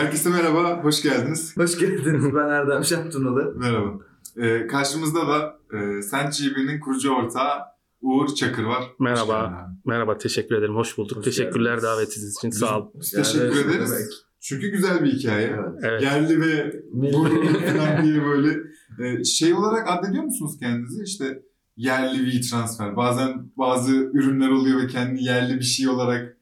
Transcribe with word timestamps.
Herkese 0.00 0.30
merhaba, 0.30 0.84
hoş 0.84 1.02
geldiniz. 1.02 1.56
Hoş 1.56 1.78
geldiniz. 1.78 2.24
Ben 2.34 2.48
Erdem 2.48 2.84
Şaptunalı. 2.84 3.54
Merhaba. 3.56 3.98
Ee, 4.36 4.66
karşımızda 4.66 5.28
da 5.28 5.58
e, 5.78 6.02
Sent 6.02 6.38
GB'nin 6.38 6.80
kurucu 6.80 7.10
ortağı 7.10 7.58
Uğur 8.00 8.34
Çakır 8.34 8.64
var. 8.64 8.84
Merhaba. 8.98 9.68
Merhaba, 9.84 10.18
teşekkür 10.18 10.54
ederim. 10.54 10.74
Hoş 10.74 10.98
bulduk. 10.98 11.18
Hoş 11.18 11.24
Teşekkürler 11.24 11.70
geldiniz. 11.70 11.82
davetiniz 11.84 12.36
için. 12.38 12.50
Sağ 12.50 12.80
ol. 12.80 12.90
Biz 12.94 13.10
teşekkür 13.10 13.56
Yani 13.56 13.60
ederiz. 13.74 13.90
demek? 13.92 14.06
Çünkü 14.40 14.68
güzel 14.68 15.04
bir 15.04 15.12
hikaye. 15.12 15.56
Evet. 15.82 16.02
Yerli 16.02 16.40
ve 16.40 16.82
Milli. 16.92 17.12
gururlu 17.12 17.58
falan 17.58 18.04
diye 18.04 18.24
böyle 18.24 18.58
e, 19.04 19.24
şey 19.24 19.54
olarak 19.54 19.88
addediyor 19.90 20.24
musunuz 20.24 20.56
kendinizi? 20.60 21.02
İşte 21.02 21.42
yerli 21.76 22.26
bir 22.26 22.50
transfer. 22.50 22.96
Bazen 22.96 23.50
bazı 23.58 23.92
ürünler 23.92 24.48
oluyor 24.48 24.82
ve 24.82 24.86
kendi 24.86 25.24
yerli 25.24 25.56
bir 25.58 25.64
şey 25.64 25.88
olarak 25.88 26.36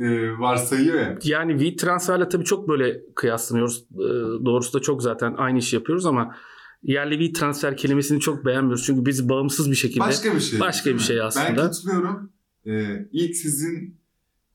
e, 0.00 0.38
varsayıyor 0.38 0.94
ya. 1.00 1.18
Yani 1.24 1.60
V 1.60 1.76
transferle 1.76 2.28
tabii 2.28 2.44
çok 2.44 2.68
böyle 2.68 3.00
kıyaslanıyoruz. 3.14 3.84
Ee, 3.92 3.96
Doğrusu 4.44 4.72
da 4.78 4.80
çok 4.82 5.02
zaten 5.02 5.34
aynı 5.38 5.58
işi 5.58 5.76
yapıyoruz 5.76 6.06
ama 6.06 6.36
yerli 6.82 7.18
V 7.18 7.32
transfer 7.32 7.76
kelimesini 7.76 8.20
çok 8.20 8.44
beğenmiyoruz. 8.46 8.84
Çünkü 8.86 9.06
biz 9.06 9.28
bağımsız 9.28 9.70
bir 9.70 9.76
şekilde 9.76 10.00
Başka 10.00 10.34
bir 10.34 10.40
şey. 10.40 10.60
başka 10.60 10.94
bir 10.94 10.98
şey 10.98 11.16
Ben 11.16 11.22
aslında. 11.24 11.56
katılıyorum. 11.56 12.30
Ee, 12.66 13.08
ilk 13.12 13.36
sizin 13.36 13.96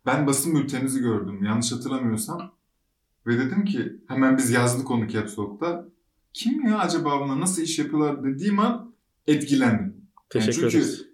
ben 0.06 0.28
basın 0.28 0.56
bülteninizi 0.56 1.00
gördüm 1.00 1.44
yanlış 1.44 1.72
hatırlamıyorsam. 1.72 2.52
Ve 3.28 3.38
dedim 3.40 3.66
ki 3.66 3.94
hemen 4.08 4.38
biz 4.38 4.50
yazdık 4.52 4.92
onu 4.92 5.08
Caps 5.08 5.40
Lock'ta. 5.40 5.86
Kim 6.34 6.66
ya 6.68 6.78
acaba 6.80 7.20
buna 7.22 7.40
nasıl 7.40 7.62
iş 7.62 7.80
yapıyorlar 7.80 8.24
dediğim 8.24 8.60
an 8.60 8.94
etkilendim. 9.28 9.96
Teşekkür 10.30 10.54
çünkü- 10.54 10.68
ederiz. 10.78 11.06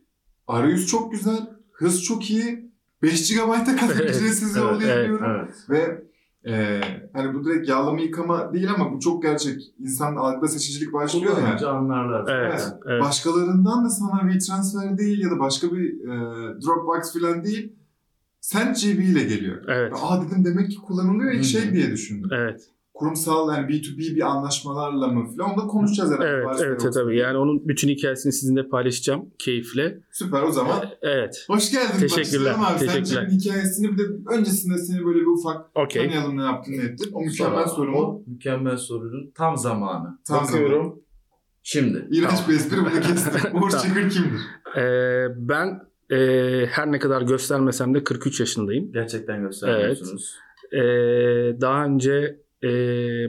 Arayüz 0.48 0.88
çok 0.88 1.12
güzel, 1.12 1.50
hız 1.72 2.04
çok 2.04 2.30
iyi. 2.30 2.65
5 3.06 3.36
GB'a 3.36 3.64
kadar 3.64 3.96
Evet, 4.02 4.16
ücretsiz 4.16 4.58
evet, 4.58 4.72
yollayabiliyorum. 4.72 5.26
Evet. 5.26 5.56
Ve 5.70 6.06
e, 6.52 6.82
hani 7.14 7.34
bu 7.34 7.46
direkt 7.46 7.70
yağlama 7.70 8.02
yıkama 8.02 8.54
değil 8.54 8.70
ama 8.76 8.94
bu 8.94 9.00
çok 9.00 9.24
gerçek. 9.24 9.62
İnsan 9.80 10.16
algıda 10.16 10.48
seçicilik 10.48 10.94
başlıyor 10.94 11.30
ya. 11.30 11.36
Kullanınca 11.36 11.70
anlarlar. 11.70 12.36
Evet, 12.36 12.62
Evet. 12.62 12.74
evet. 12.86 13.02
Başkalarından 13.02 13.86
da 13.86 13.90
sana 13.90 14.32
WeTransfer 14.32 14.98
değil 14.98 15.24
ya 15.24 15.32
da 15.32 15.40
başka 15.40 15.72
bir 15.72 16.00
e, 16.00 16.16
Dropbox 16.62 17.14
falan 17.14 17.44
değil. 17.44 17.74
SendGB 18.42 19.00
ile 19.00 19.24
geliyor. 19.24 19.64
Evet. 19.68 19.94
Aa 20.04 20.22
dedim 20.22 20.46
demek 20.46 20.72
ki 20.72 20.78
kullanılıyor 20.78 21.32
ilk 21.32 21.44
şey 21.44 21.74
diye 21.74 21.92
düşündüm. 21.92 22.30
Evet. 22.34 22.62
Kurumsal 22.96 23.56
yani 23.56 23.68
B2B 23.68 23.98
bir 23.98 24.22
anlaşmalarla 24.22 25.08
mı 25.08 25.36
falan 25.36 25.52
onu 25.52 25.62
da 25.64 25.68
konuşacağız 25.68 26.12
herhalde. 26.12 26.30
Evet, 26.30 26.48
evet, 26.60 26.84
yoksa. 26.84 27.02
tabii. 27.02 27.18
Yani 27.18 27.38
onun 27.38 27.68
bütün 27.68 27.90
hikayesini 27.90 28.34
sizinle 28.34 28.70
paylaşacağım 28.70 29.30
keyifle. 29.40 30.00
Süper 30.12 30.42
o 30.42 30.52
zaman. 30.52 30.86
Evet. 31.02 31.46
Hoş 31.48 31.72
geldin. 31.72 32.00
Teşekkürler, 32.00 32.56
abi. 32.58 32.80
teşekkürler. 32.80 33.06
SendGB'nin 33.06 33.40
hikayesini 33.40 33.92
bir 33.92 33.98
de 33.98 34.04
öncesinde 34.32 34.78
seni 34.78 35.06
böyle 35.06 35.20
bir 35.20 35.26
ufak 35.26 35.66
Okey. 35.76 36.04
tanıyalım 36.04 36.38
ne 36.38 36.44
yaptın 36.44 36.72
ne 36.72 36.84
ettin. 36.84 37.12
O 37.14 37.22
mükemmel 37.22 37.54
Sonra 37.56 37.68
sorumu. 37.68 37.98
O 37.98 38.24
mükemmel 38.28 38.78
soruydu. 38.78 39.32
Tam 39.36 39.58
zamanı. 39.58 40.20
Tam 40.28 40.44
Bakıyorum. 40.44 41.00
Şimdi. 41.64 42.08
İğrenç 42.12 42.30
Tamam. 42.30 42.46
bir 42.50 42.54
espri 42.54 42.78
bunu 42.78 43.02
kestim. 43.02 43.42
Uğur. 43.64 43.70
Çakır 43.70 44.10
kimdir? 44.10 44.42
Ee, 44.78 45.28
ben 45.36 45.80
e, 46.12 46.18
her 46.66 46.92
ne 46.92 47.00
kadar 47.00 47.22
göstermesem 47.22 47.94
de 47.94 48.04
43 48.04 48.40
yaşındayım. 48.40 48.92
Gerçekten 48.92 49.42
göstermiyorsunuz. 49.42 50.36
Ee, 50.72 50.78
daha 51.62 51.86
önce 51.86 52.45
e, 52.66 52.70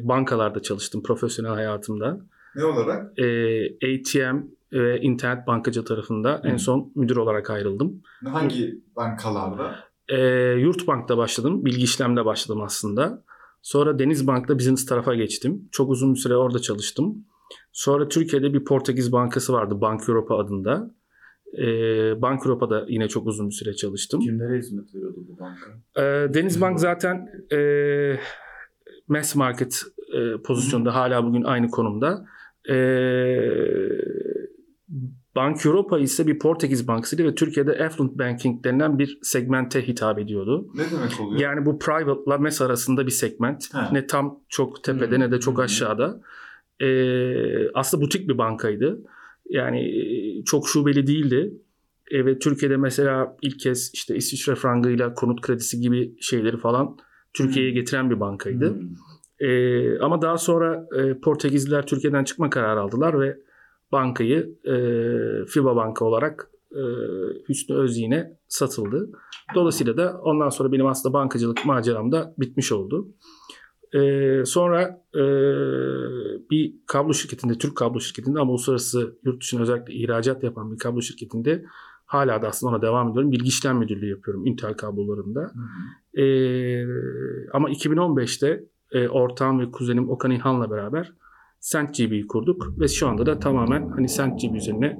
bankalarda 0.08 0.62
çalıştım 0.62 1.02
profesyonel 1.02 1.52
hayatımda. 1.52 2.20
Ne 2.56 2.64
olarak? 2.64 3.18
Ee, 3.18 3.66
ATM 3.66 4.36
ve 4.72 5.00
internet 5.00 5.46
bankacı 5.46 5.84
tarafında 5.84 6.40
en 6.44 6.56
son 6.56 6.92
müdür 6.94 7.16
olarak 7.16 7.50
ayrıldım. 7.50 8.02
Hangi 8.24 8.80
bankalarda? 8.96 9.76
Ee, 10.08 10.18
Yurtbank'ta 10.60 11.18
başladım. 11.18 11.64
Bilgi 11.64 11.84
işlemde 11.84 12.24
başladım 12.24 12.62
aslında. 12.62 13.22
Sonra 13.62 13.98
Denizbank'ta 13.98 14.58
business 14.58 14.86
tarafa 14.86 15.14
geçtim. 15.14 15.68
Çok 15.72 15.90
uzun 15.90 16.14
bir 16.14 16.18
süre 16.18 16.36
orada 16.36 16.58
çalıştım. 16.58 17.24
Sonra 17.72 18.08
Türkiye'de 18.08 18.54
bir 18.54 18.64
Portekiz 18.64 19.12
bankası 19.12 19.52
vardı 19.52 19.80
Bank 19.80 20.08
Europa 20.08 20.38
adında. 20.38 20.90
Bank 22.22 22.46
Europa'da 22.46 22.84
yine 22.88 23.08
çok 23.08 23.26
uzun 23.26 23.48
bir 23.48 23.54
süre 23.54 23.74
çalıştım. 23.74 24.20
Kimlere 24.20 24.58
hizmet 24.58 24.94
veriyordu 24.94 25.20
bu 25.28 25.38
banka? 25.38 25.70
Ee, 25.96 26.34
Denizbank 26.34 26.80
zaten 26.80 27.28
e, 27.52 27.58
mass 29.08 29.34
market 29.34 29.82
e, 30.12 30.42
pozisyonda 30.42 30.94
hala 30.94 31.24
bugün 31.24 31.42
aynı 31.42 31.70
konumda. 31.70 32.26
E, 32.68 32.76
Bank 35.36 35.66
Europa 35.66 35.98
ise 35.98 36.26
bir 36.26 36.38
Portekiz 36.38 36.88
bankasıydı 36.88 37.24
ve 37.24 37.34
Türkiye'de 37.34 37.84
affluent 37.84 38.18
banking 38.18 38.64
denilen 38.64 38.98
bir 38.98 39.18
segmente 39.22 39.88
hitap 39.88 40.18
ediyordu. 40.18 40.68
Ne 40.74 40.82
demek 40.90 41.20
oluyor? 41.20 41.40
Yani 41.40 41.66
bu 41.66 41.78
private 41.78 42.20
ile 42.26 42.36
mass 42.36 42.60
arasında 42.60 43.06
bir 43.06 43.10
segment. 43.10 43.74
Ha. 43.74 43.88
Ne 43.92 44.06
tam 44.06 44.40
çok 44.48 44.84
tepede 44.84 45.10
Hı 45.10 45.16
hı. 45.16 45.20
ne 45.20 45.32
de 45.32 45.40
çok 45.40 45.60
aşağıda. 45.60 46.20
Ee, 46.80 47.70
aslında 47.70 48.04
butik 48.04 48.28
bir 48.28 48.38
bankaydı. 48.38 49.00
Yani 49.48 49.80
e, 49.80 50.44
çok 50.44 50.68
şubeli 50.68 51.06
değildi. 51.06 51.54
E, 52.10 52.26
ve 52.26 52.38
Türkiye'de 52.38 52.76
mesela 52.76 53.36
ilk 53.42 53.60
kez 53.60 53.90
işte 53.94 54.16
İsviçre 54.16 54.54
frangıyla 54.54 55.14
konut 55.14 55.40
kredisi 55.40 55.80
gibi 55.80 56.14
şeyleri 56.20 56.56
falan 56.56 56.98
Türkiye'ye 57.36 57.70
getiren 57.70 58.10
bir 58.10 58.20
bankaydı. 58.20 58.70
Hmm. 58.70 59.48
E, 59.48 59.98
ama 59.98 60.22
daha 60.22 60.38
sonra 60.38 60.86
e, 60.98 61.20
Portekizliler 61.20 61.86
Türkiye'den 61.86 62.24
çıkma 62.24 62.50
kararı 62.50 62.80
aldılar 62.80 63.20
ve 63.20 63.38
bankayı 63.92 64.58
e, 64.64 64.74
FIBA 65.46 65.76
Banka 65.76 66.04
olarak 66.04 66.50
e, 66.72 66.82
Hüsnü 67.48 67.76
Özyiğin'e 67.76 68.38
satıldı. 68.48 69.10
Dolayısıyla 69.54 69.96
da 69.96 70.20
ondan 70.22 70.48
sonra 70.48 70.72
benim 70.72 70.86
aslında 70.86 71.12
bankacılık 71.12 71.64
maceram 71.64 72.12
da 72.12 72.34
bitmiş 72.38 72.72
oldu. 72.72 73.08
E, 73.94 74.42
sonra 74.44 75.02
e, 75.14 75.22
bir 76.50 76.74
kablo 76.86 77.14
şirketinde, 77.14 77.58
Türk 77.58 77.76
kablo 77.76 78.00
şirketinde 78.00 78.40
ama 78.40 78.50
uluslararası 78.52 79.18
yurt 79.24 79.42
dışına 79.42 79.62
özellikle 79.62 79.94
ihracat 79.94 80.42
yapan 80.42 80.72
bir 80.72 80.78
kablo 80.78 81.02
şirketinde 81.02 81.64
hala 82.06 82.42
da 82.42 82.48
aslında 82.48 82.72
ona 82.72 82.82
devam 82.82 83.10
ediyorum. 83.10 83.32
Bilgi 83.32 83.48
işlem 83.48 83.78
müdürlüğü 83.78 84.10
yapıyorum 84.10 84.46
Intel 84.46 84.74
kablolarında. 84.74 85.40
Hı 85.40 85.44
hı. 85.44 85.52
Ee, 86.16 86.84
ama 87.52 87.70
2015'te 87.70 88.64
e, 88.92 89.08
ortağım 89.08 89.60
ve 89.60 89.70
kuzenim 89.70 90.10
Okan 90.10 90.30
İlhan'la 90.30 90.70
beraber 90.70 91.12
SentGB'yi 91.60 92.26
kurduk 92.26 92.80
ve 92.80 92.88
şu 92.88 93.08
anda 93.08 93.26
da 93.26 93.38
tamamen 93.38 93.88
hani 93.88 94.08
SentGB 94.08 94.54
üzerine 94.54 94.98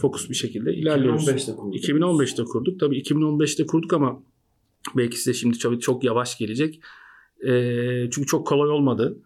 fokus 0.00 0.30
bir 0.30 0.34
şekilde 0.34 0.74
ilerliyoruz. 0.74 1.28
2015'te 1.28 1.52
kurduk. 1.56 1.74
2015'te 1.74 2.44
kurduk. 2.44 2.80
Tabii 2.80 3.00
2015'te 3.00 3.66
kurduk 3.66 3.92
ama 3.92 4.22
belki 4.96 5.16
size 5.16 5.34
şimdi 5.34 5.58
çok, 5.58 5.82
çok 5.82 6.04
yavaş 6.04 6.38
gelecek. 6.38 6.80
Ee, 7.46 8.10
çünkü 8.10 8.26
çok 8.26 8.46
kolay 8.46 8.70
olmadı. 8.70 9.18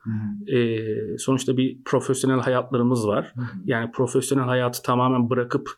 Ee, 0.52 1.18
sonuçta 1.18 1.56
bir 1.56 1.78
profesyonel 1.84 2.40
hayatlarımız 2.40 3.06
var. 3.06 3.32
Hı 3.34 3.40
hı. 3.40 3.46
Yani 3.64 3.90
profesyonel 3.92 4.44
hayatı 4.44 4.82
tamamen 4.82 5.30
bırakıp 5.30 5.70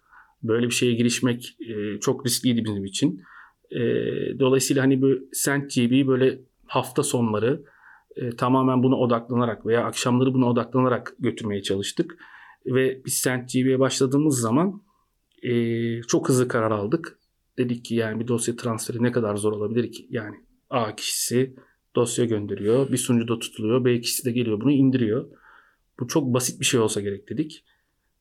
böyle 0.43 0.67
bir 0.67 0.75
şeye 0.75 0.95
girişmek 0.95 1.57
e, 1.61 2.01
çok 2.01 2.27
riskliydi 2.27 2.65
bizim 2.65 2.85
için. 2.85 3.23
E, 3.71 3.81
dolayısıyla 4.39 4.83
hani 4.83 5.03
bu 5.03 5.09
SentGB'yi 5.33 6.07
böyle 6.07 6.39
hafta 6.67 7.03
sonları 7.03 7.63
e, 8.17 8.31
tamamen 8.31 8.83
buna 8.83 8.97
odaklanarak 8.97 9.67
veya 9.67 9.85
akşamları 9.85 10.35
buna 10.35 10.47
odaklanarak 10.47 11.15
götürmeye 11.19 11.63
çalıştık. 11.63 12.19
Ve 12.67 13.05
biz 13.07 13.15
SentGB'ye 13.15 13.79
başladığımız 13.79 14.41
zaman 14.41 14.83
e, 15.43 16.03
çok 16.03 16.29
hızlı 16.29 16.49
karar 16.49 16.71
aldık. 16.71 17.19
Dedik 17.59 17.85
ki 17.85 17.95
yani 17.95 18.21
bir 18.21 18.29
dosya 18.29 18.57
transferi 18.57 19.03
ne 19.03 19.13
kadar 19.13 19.37
zor 19.37 19.53
olabilir 19.53 19.93
ki? 19.93 20.07
Yani 20.11 20.37
A 20.71 20.97
kişisi 20.97 21.55
dosya 21.97 22.25
gönderiyor, 22.25 22.93
bir 22.93 22.97
sunucuda 22.97 23.39
tutuluyor, 23.39 23.85
B 23.85 24.01
kişisi 24.01 24.25
de 24.25 24.33
geliyor 24.33 24.61
bunu 24.61 24.73
indiriyor. 24.73 25.27
Bu 26.01 26.09
çok 26.09 26.35
basit 26.35 26.61
bir 26.61 26.65
şey 26.65 26.81
olsa 26.81 27.01
gerek 27.01 27.29
dedik. 27.29 27.65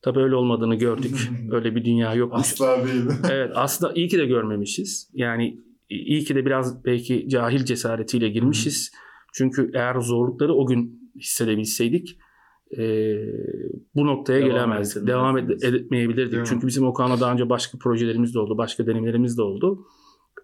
Tabii 0.01 0.19
öyle 0.19 0.35
olmadığını 0.35 0.75
gördük. 0.75 1.29
öyle 1.51 1.75
bir 1.75 1.85
dünya 1.85 2.13
yokmuş. 2.13 2.39
Asla 2.39 2.87
değil. 2.87 3.03
Evet 3.31 3.51
aslında 3.55 3.93
iyi 3.93 4.07
ki 4.07 4.17
de 4.17 4.25
görmemişiz. 4.25 5.09
Yani 5.13 5.59
iyi 5.89 6.23
ki 6.23 6.35
de 6.35 6.45
biraz 6.45 6.85
belki 6.85 7.29
cahil 7.29 7.65
cesaretiyle 7.65 8.29
girmişiz. 8.29 8.91
Çünkü 9.33 9.71
eğer 9.73 9.99
zorlukları 9.99 10.53
o 10.53 10.65
gün 10.67 11.11
hissedebilseydik 11.15 12.17
e, 12.77 13.15
bu 13.95 14.05
noktaya 14.07 14.39
Devam 14.39 14.49
gelemezdik. 14.51 15.07
Devam 15.07 15.37
ed- 15.37 15.75
etmeyebilirdik. 15.75 16.31
Değil 16.31 16.41
mi? 16.41 16.47
Çünkü 16.49 16.67
bizim 16.67 16.87
Okan'la 16.87 17.19
daha 17.19 17.33
önce 17.33 17.49
başka 17.49 17.77
projelerimiz 17.77 18.35
de 18.35 18.39
oldu. 18.39 18.57
Başka 18.57 18.87
denemelerimiz 18.87 19.37
de 19.37 19.41
oldu. 19.41 19.85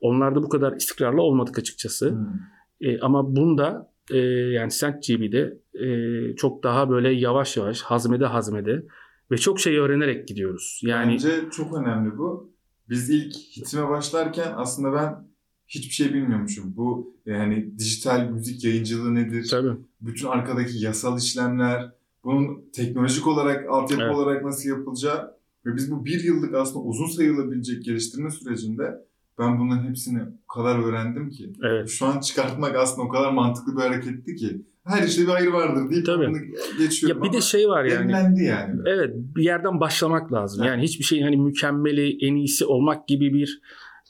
Onlarda 0.01 0.43
bu 0.43 0.49
kadar 0.49 0.75
istikrarlı 0.75 1.21
olmadık 1.21 1.59
açıkçası. 1.59 2.09
Hmm. 2.09 2.89
E, 2.89 2.99
ama 2.99 3.35
bunda 3.35 3.91
e, 4.11 4.17
yani 4.27 4.71
SentGB'de 4.71 5.57
e, 5.73 5.87
çok 6.35 6.63
daha 6.63 6.89
böyle 6.89 7.09
yavaş 7.09 7.57
yavaş 7.57 7.81
hazmede 7.81 8.25
hazmede 8.25 8.85
ve 9.31 9.37
çok 9.37 9.59
şey 9.59 9.77
öğrenerek 9.77 10.27
gidiyoruz. 10.27 10.81
Yani 10.83 11.11
Bence 11.13 11.49
çok 11.51 11.77
önemli 11.77 12.17
bu. 12.17 12.53
Biz 12.89 13.09
ilk 13.09 13.35
hitime 13.35 13.89
başlarken 13.89 14.53
aslında 14.55 14.93
ben 14.93 15.27
hiçbir 15.67 15.93
şey 15.93 16.13
bilmiyormuşum. 16.13 16.73
Bu 16.75 17.15
yani 17.25 17.77
dijital 17.77 18.29
müzik 18.29 18.63
yayıncılığı 18.63 19.15
nedir? 19.15 19.47
tabii 19.51 19.77
Bütün 20.01 20.27
arkadaki 20.27 20.77
yasal 20.85 21.17
işlemler, 21.17 21.91
bunun 22.23 22.61
teknolojik 22.73 23.27
olarak, 23.27 23.69
altyapı 23.69 24.03
Evet. 24.03 24.15
olarak 24.15 24.43
nasıl 24.45 24.69
yapılacağı 24.69 25.37
ve 25.65 25.75
biz 25.75 25.91
bu 25.91 26.05
bir 26.05 26.23
yıllık 26.23 26.53
aslında 26.55 26.85
uzun 26.85 27.07
sayılabilecek 27.07 27.85
geliştirme 27.85 28.31
sürecinde 28.31 29.05
ben 29.39 29.59
bunların 29.59 29.89
hepsini 29.89 30.21
o 30.49 30.53
kadar 30.53 30.79
öğrendim 30.83 31.29
ki. 31.29 31.53
evet. 31.63 31.89
Şu 31.89 32.05
an 32.05 32.19
çıkartmak 32.19 32.75
aslında 32.75 33.07
o 33.07 33.09
kadar 33.09 33.31
mantıklı 33.33 33.75
bir 33.75 33.81
hareketti 33.81 34.35
ki. 34.35 34.61
Her 34.85 35.03
işte 35.07 35.21
bir 35.21 35.27
hayır 35.27 35.47
vardır 35.47 35.89
deyip 35.89 36.05
Tabii. 36.05 36.31
geçiyorum 36.77 37.23
Ya 37.23 37.29
bir 37.29 37.33
de 37.37 37.41
şey 37.41 37.67
var 37.67 37.83
yani. 37.83 37.99
demlendi 37.99 38.43
yani. 38.43 38.81
Evet 38.85 39.15
bir 39.15 39.43
yerden 39.43 39.79
başlamak 39.79 40.33
lazım. 40.33 40.63
Evet. 40.63 40.71
Yani 40.71 40.83
hiçbir 40.83 41.03
şeyin 41.03 41.23
hani 41.23 41.37
mükemmeli, 41.37 42.27
en 42.27 42.35
iyisi 42.35 42.65
olmak 42.65 43.07
gibi 43.07 43.33
bir 43.33 43.61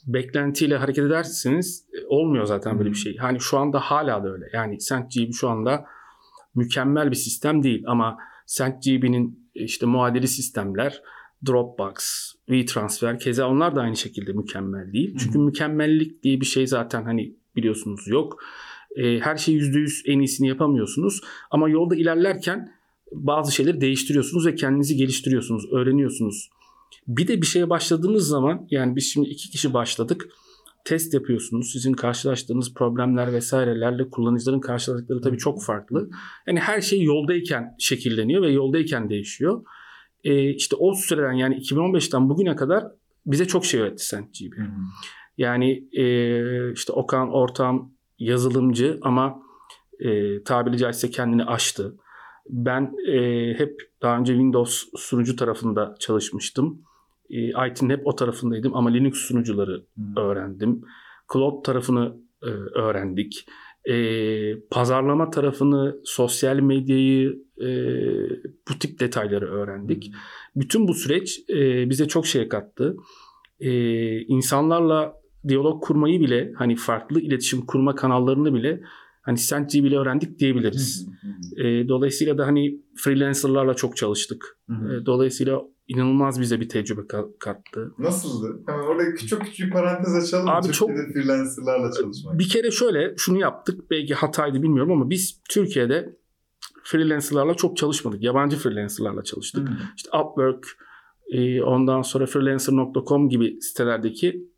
beklentiyle 0.06 0.76
hareket 0.76 1.04
ederseniz 1.04 1.84
e, 1.92 2.06
olmuyor 2.06 2.44
zaten 2.44 2.78
böyle 2.78 2.90
bir 2.90 2.94
şey. 2.94 3.16
Hani 3.16 3.40
şu 3.40 3.58
anda 3.58 3.80
hala 3.80 4.24
da 4.24 4.32
öyle. 4.32 4.44
Yani 4.52 4.80
SentGB 4.80 5.32
şu 5.32 5.48
anda 5.48 5.84
mükemmel 6.54 7.10
bir 7.10 7.16
sistem 7.16 7.62
değil 7.62 7.84
ama 7.86 8.18
SentGB'nin 8.46 9.50
işte 9.54 9.86
muadili 9.86 10.28
sistemler 10.28 11.02
Dropbox, 11.46 11.94
WeTransfer 12.46 13.18
keza 13.18 13.48
onlar 13.48 13.76
da 13.76 13.80
aynı 13.80 13.96
şekilde 13.96 14.32
mükemmel 14.32 14.92
değil. 14.92 15.16
Çünkü 15.18 15.38
mükemmellik 15.38 16.22
diye 16.22 16.40
bir 16.40 16.46
şey 16.46 16.66
zaten 16.66 17.04
hani 17.04 17.36
biliyorsunuz 17.56 18.08
yok. 18.08 18.38
E, 18.96 19.20
her 19.20 19.36
şeyi 19.36 19.60
%100 19.60 20.02
en 20.06 20.18
iyisini 20.18 20.48
yapamıyorsunuz 20.48 21.20
ama 21.50 21.68
yolda 21.68 21.96
ilerlerken 21.96 22.74
bazı 23.12 23.52
şeyleri 23.52 23.80
değiştiriyorsunuz 23.80 24.46
ve 24.46 24.54
kendinizi 24.54 24.96
geliştiriyorsunuz, 24.96 25.72
öğreniyorsunuz. 25.72 26.50
Bir 27.08 27.28
de 27.28 27.40
bir 27.40 27.46
şeye 27.46 27.70
başladığınız 27.70 28.28
zaman 28.28 28.66
yani 28.70 28.96
biz 28.96 29.12
şimdi 29.12 29.28
iki 29.28 29.50
kişi 29.50 29.74
başladık. 29.74 30.28
Test 30.84 31.14
yapıyorsunuz. 31.14 31.72
Sizin 31.72 31.92
karşılaştığınız 31.92 32.74
problemler 32.74 33.32
vesairelerle 33.32 34.10
kullanıcıların 34.10 34.60
karşılaştıkları 34.60 35.20
tabii 35.20 35.38
çok 35.38 35.62
farklı. 35.62 36.10
Yani 36.46 36.60
her 36.60 36.80
şey 36.80 37.02
yoldayken 37.02 37.74
şekilleniyor 37.78 38.42
ve 38.42 38.50
yoldayken 38.50 39.10
değişiyor. 39.10 39.64
Ee, 40.24 40.50
işte 40.50 40.76
o 40.76 40.94
süreden 40.94 41.32
yani 41.32 41.56
2015'ten 41.56 42.28
bugüne 42.28 42.56
kadar 42.56 42.84
bize 43.26 43.46
çok 43.46 43.64
şey 43.64 43.80
öğretti 43.80 44.06
SentGB. 44.06 44.58
Hı. 44.58 44.66
Yani 45.38 45.84
e, 45.92 46.72
işte 46.72 46.92
Okan 46.92 47.32
ortağım 47.32 47.93
yazılımcı 48.24 48.98
ama 49.02 49.42
e, 50.00 50.42
tabiri 50.42 50.78
caizse 50.78 51.10
kendini 51.10 51.44
aştı. 51.44 51.96
Ben 52.48 52.94
e, 53.08 53.18
hep 53.58 53.90
daha 54.02 54.18
önce 54.18 54.32
Windows 54.32 54.84
sunucu 54.96 55.36
tarafında 55.36 55.94
çalışmıştım. 55.98 56.82
E, 57.30 57.48
IT'nin 57.68 57.90
hep 57.90 58.06
o 58.06 58.16
tarafındaydım 58.16 58.76
ama 58.76 58.90
Linux 58.90 59.14
sunucuları 59.18 59.72
Hı. 59.96 60.20
öğrendim. 60.20 60.82
Cloud 61.32 61.64
tarafını 61.64 62.16
e, 62.42 62.46
öğrendik. 62.78 63.46
E, 63.84 64.60
pazarlama 64.70 65.30
tarafını, 65.30 65.96
sosyal 66.04 66.56
medyayı, 66.56 67.38
e, 67.60 67.68
bu 68.68 68.78
tip 68.80 69.00
detayları 69.00 69.50
öğrendik. 69.50 70.12
Bütün 70.56 70.88
bu 70.88 70.94
süreç 70.94 71.40
e, 71.48 71.90
bize 71.90 72.08
çok 72.08 72.26
şey 72.26 72.48
kattı. 72.48 72.96
E, 73.60 73.70
insanlarla 74.20 75.23
diyalog 75.48 75.84
kurmayı 75.84 76.20
bile 76.20 76.52
hani 76.56 76.76
farklı 76.76 77.20
iletişim 77.20 77.66
kurma 77.66 77.94
kanallarını 77.94 78.54
bile 78.54 78.80
hani 79.22 79.38
SentGB 79.38 79.84
ile 79.84 79.98
öğrendik 79.98 80.38
diyebiliriz. 80.38 81.08
Hı 81.20 81.62
hı. 81.62 81.66
E, 81.66 81.88
dolayısıyla 81.88 82.38
da 82.38 82.46
hani 82.46 82.80
freelancerlarla 82.96 83.74
çok 83.74 83.96
çalıştık. 83.96 84.58
E, 84.70 85.06
dolayısıyla 85.06 85.60
inanılmaz 85.88 86.40
bize 86.40 86.60
bir 86.60 86.68
tecrübe 86.68 87.00
ka- 87.00 87.38
kattı. 87.38 87.92
Nasıldı? 87.98 88.62
Hemen 88.66 88.84
orada 88.84 89.14
küçük 89.14 89.44
küçük 89.44 89.72
parantez 89.72 90.14
açalım. 90.14 90.48
Abi 90.48 90.66
Türkiye'de 90.66 91.12
freelancerlarla 91.12 91.92
çalışmak. 91.92 92.38
Bir 92.38 92.48
kere 92.48 92.70
şöyle 92.70 93.14
şunu 93.16 93.38
yaptık. 93.38 93.90
Belki 93.90 94.14
hataydı 94.14 94.62
bilmiyorum 94.62 94.92
ama 94.92 95.10
biz 95.10 95.40
Türkiye'de 95.50 96.16
freelancerlarla 96.84 97.54
çok 97.54 97.76
çalışmadık. 97.76 98.22
Yabancı 98.22 98.56
freelancerlarla 98.56 99.22
çalıştık. 99.22 99.68
İşte 99.96 100.10
Upwork, 100.18 100.66
e, 101.28 101.62
ondan 101.62 102.02
sonra 102.02 102.26
freelancer.com 102.26 103.28
gibi 103.28 103.62
sitelerdeki 103.62 104.48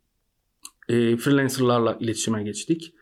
e, 0.89 1.17
freelancerlarla 1.17 1.97
iletişime 1.99 2.43
geçtik. 2.43 2.93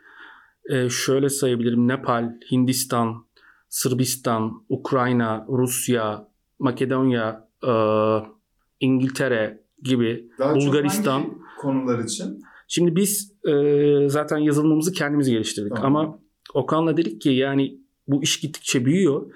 E, 0.69 0.89
şöyle 0.89 1.29
sayabilirim. 1.29 1.87
Nepal, 1.87 2.33
Hindistan, 2.51 3.25
Sırbistan, 3.69 4.65
Ukrayna, 4.69 5.45
Rusya, 5.49 6.27
Makedonya, 6.59 7.47
e, 7.67 7.71
İngiltere 8.79 9.63
gibi, 9.83 10.29
Daha 10.39 10.53
çok 10.53 10.61
Bulgaristan. 10.61 11.19
hangi 11.21 11.31
konular 11.61 11.99
için? 12.03 12.43
Şimdi 12.67 12.95
biz 12.95 13.33
e, 13.47 13.53
zaten 14.09 14.37
yazılımımızı 14.37 14.91
kendimiz 14.93 15.29
geliştirdik 15.29 15.75
Tamam. 15.75 15.95
ama 15.95 16.19
Okan'la 16.53 16.97
dedik 16.97 17.21
ki 17.21 17.29
yani 17.29 17.77
bu 18.07 18.23
iş 18.23 18.39
gittikçe 18.39 18.85
büyüyor 18.85 19.31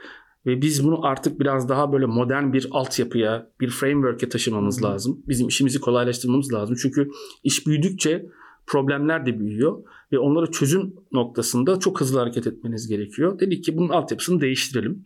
ve 0.50 0.62
biz 0.62 0.84
bunu 0.84 1.06
artık 1.06 1.40
biraz 1.40 1.70
daha 1.70 1.94
böyle 1.94 2.06
modern 2.06 2.54
bir 2.54 2.68
altyapıya, 2.72 3.50
bir 3.60 3.70
framework'e 3.70 4.30
taşımamız 4.30 4.84
lazım. 4.84 5.24
Bizim 5.28 5.48
işimizi 5.48 5.82
kolaylaştırmamız 5.82 6.54
lazım. 6.54 6.76
Çünkü 6.82 7.10
iş 7.44 7.68
büyüdükçe 7.68 8.26
problemler 8.68 9.26
de 9.26 9.40
büyüyor 9.40 9.84
ve 10.12 10.20
onları 10.20 10.52
çözüm 10.52 10.94
noktasında 11.12 11.80
çok 11.80 12.02
hızlı 12.02 12.20
hareket 12.20 12.48
etmeniz 12.48 12.88
gerekiyor. 12.88 13.40
Dedik 13.40 13.64
ki 13.64 13.78
bunun 13.78 13.90
altyapısını 13.90 14.42
değiştirelim. 14.42 15.04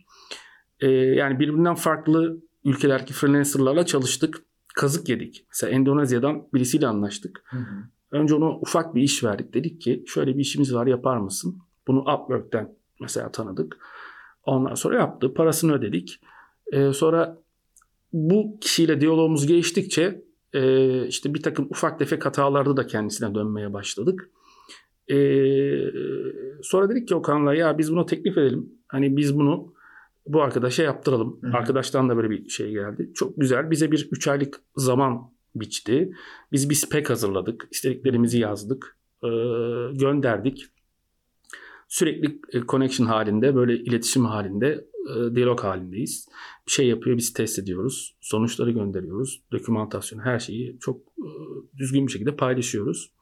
E, 0.80 0.88
yani 0.90 1.38
birbirinden 1.38 1.74
farklı 1.74 2.40
ülkelerdeki 2.64 3.12
freelancerlarla 3.12 3.86
çalıştık. 3.86 4.42
Kazık 4.74 5.08
yedik. 5.08 5.46
Mesela 5.48 5.70
Endonezya'dan 5.70 6.42
birisiyle 6.54 6.86
anlaştık. 6.86 7.42
Hı 7.44 7.56
hı. 7.56 7.84
Önce 8.10 8.34
ona 8.34 8.50
ufak 8.50 8.94
bir 8.94 9.02
iş 9.02 9.24
verdik. 9.24 9.54
Dedik 9.54 9.80
ki 9.80 10.04
şöyle 10.06 10.34
bir 10.34 10.40
işimiz 10.40 10.74
var 10.74 10.86
yapar 10.86 11.16
mısın? 11.16 11.58
Bunu 11.86 12.00
Upwork'ten 12.00 12.76
mesela 13.00 13.32
tanıdık. 13.32 13.78
Ondan 14.46 14.74
sonra 14.74 14.96
yaptı. 14.96 15.34
Parasını 15.34 15.74
ödedik. 15.74 16.20
Ee, 16.72 16.92
sonra 16.92 17.38
bu 18.12 18.58
kişiyle 18.60 19.00
diyalogumuz 19.00 19.46
geçtikçe 19.46 20.24
e, 20.52 21.06
işte 21.06 21.34
bir 21.34 21.42
takım 21.42 21.66
ufak 21.70 21.98
tefek 21.98 22.26
hatalarda 22.26 22.76
da 22.76 22.86
kendisine 22.86 23.34
dönmeye 23.34 23.72
başladık. 23.72 24.30
Ee, 25.08 25.80
sonra 26.62 26.88
dedik 26.90 27.08
ki 27.08 27.14
Okan'la 27.14 27.54
ya 27.54 27.78
biz 27.78 27.92
bunu 27.92 28.06
teklif 28.06 28.38
edelim. 28.38 28.72
Hani 28.88 29.16
biz 29.16 29.38
bunu 29.38 29.74
bu 30.26 30.42
arkadaşa 30.42 30.82
yaptıralım. 30.82 31.38
Hı 31.42 31.46
hı. 31.46 31.56
Arkadaştan 31.56 32.08
da 32.08 32.16
böyle 32.16 32.30
bir 32.30 32.48
şey 32.48 32.70
geldi. 32.70 33.10
Çok 33.14 33.36
güzel. 33.36 33.70
Bize 33.70 33.92
bir 33.92 34.08
3 34.12 34.28
aylık 34.28 34.60
zaman 34.76 35.30
biçti. 35.54 36.12
Biz 36.52 36.70
bir 36.70 36.74
spec 36.74 37.08
hazırladık. 37.08 37.68
İstediklerimizi 37.70 38.38
yazdık. 38.38 38.96
Ee, 39.24 39.28
gönderdik. 39.92 40.66
Sürekli 41.94 42.40
e, 42.52 42.60
connection 42.60 43.06
halinde, 43.06 43.54
böyle 43.54 43.76
iletişim 43.76 44.24
halinde, 44.24 44.86
e, 45.10 45.34
diyalog 45.34 45.60
halindeyiz. 45.60 46.28
Bir 46.66 46.72
şey 46.72 46.88
yapıyor, 46.88 47.16
biz 47.16 47.32
test 47.32 47.58
ediyoruz. 47.58 48.16
Sonuçları 48.20 48.70
gönderiyoruz. 48.70 49.42
Dokümantasyon, 49.52 50.18
her 50.18 50.38
şeyi 50.38 50.78
çok 50.80 51.00
e, 51.00 51.28
düzgün 51.76 52.06
bir 52.06 52.12
şekilde 52.12 52.36
paylaşıyoruz. 52.36 53.12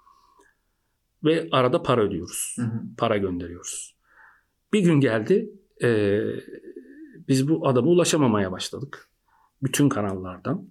Ve 1.25 1.49
arada 1.52 1.82
para 1.82 2.02
ödüyoruz. 2.02 2.56
Hı 2.58 2.62
hı. 2.62 2.80
Para 2.99 3.16
gönderiyoruz. 3.16 3.96
Bir 4.73 4.80
gün 4.80 5.00
geldi, 5.00 5.52
e, 5.82 6.20
biz 7.28 7.49
bu 7.49 7.68
adama 7.68 7.90
ulaşamamaya 7.90 8.52
başladık. 8.52 9.11
Bütün 9.62 9.88
kanallardan. 9.88 10.68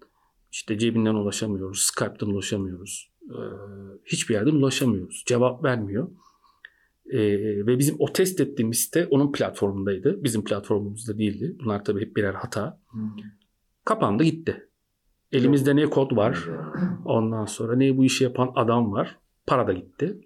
İşte 0.51 0.77
cebinden 0.77 1.15
ulaşamıyoruz, 1.15 1.79
Skype'dan 1.79 2.29
ulaşamıyoruz. 2.29 3.11
Ee, 3.29 3.35
hiçbir 4.05 4.33
yerden 4.33 4.51
ulaşamıyoruz. 4.51 5.23
Cevap 5.25 5.63
vermiyor. 5.63 6.07
Ee, 7.11 7.65
ve 7.65 7.79
bizim 7.79 7.95
o 7.99 8.13
test 8.13 8.39
ettiğimiz 8.39 8.79
site 8.79 9.07
onun 9.07 9.31
platformundaydı. 9.31 10.23
Bizim 10.23 10.43
platformumuzda 10.43 11.17
değildi. 11.17 11.55
Bunlar 11.63 11.85
tabii 11.85 12.01
hep 12.01 12.15
birer 12.15 12.33
hata. 12.33 12.79
Hı. 12.91 12.99
Kapandı 13.85 14.23
gitti. 14.23 14.67
Elimizde 15.31 15.75
ne 15.75 15.85
kod 15.85 16.15
var, 16.15 16.49
ondan 17.05 17.45
sonra 17.45 17.75
ne 17.75 17.97
bu 17.97 18.05
işi 18.05 18.23
yapan 18.23 18.51
adam 18.55 18.91
var. 18.91 19.17
Para 19.47 19.67
da 19.67 19.73
gitti. 19.73 20.17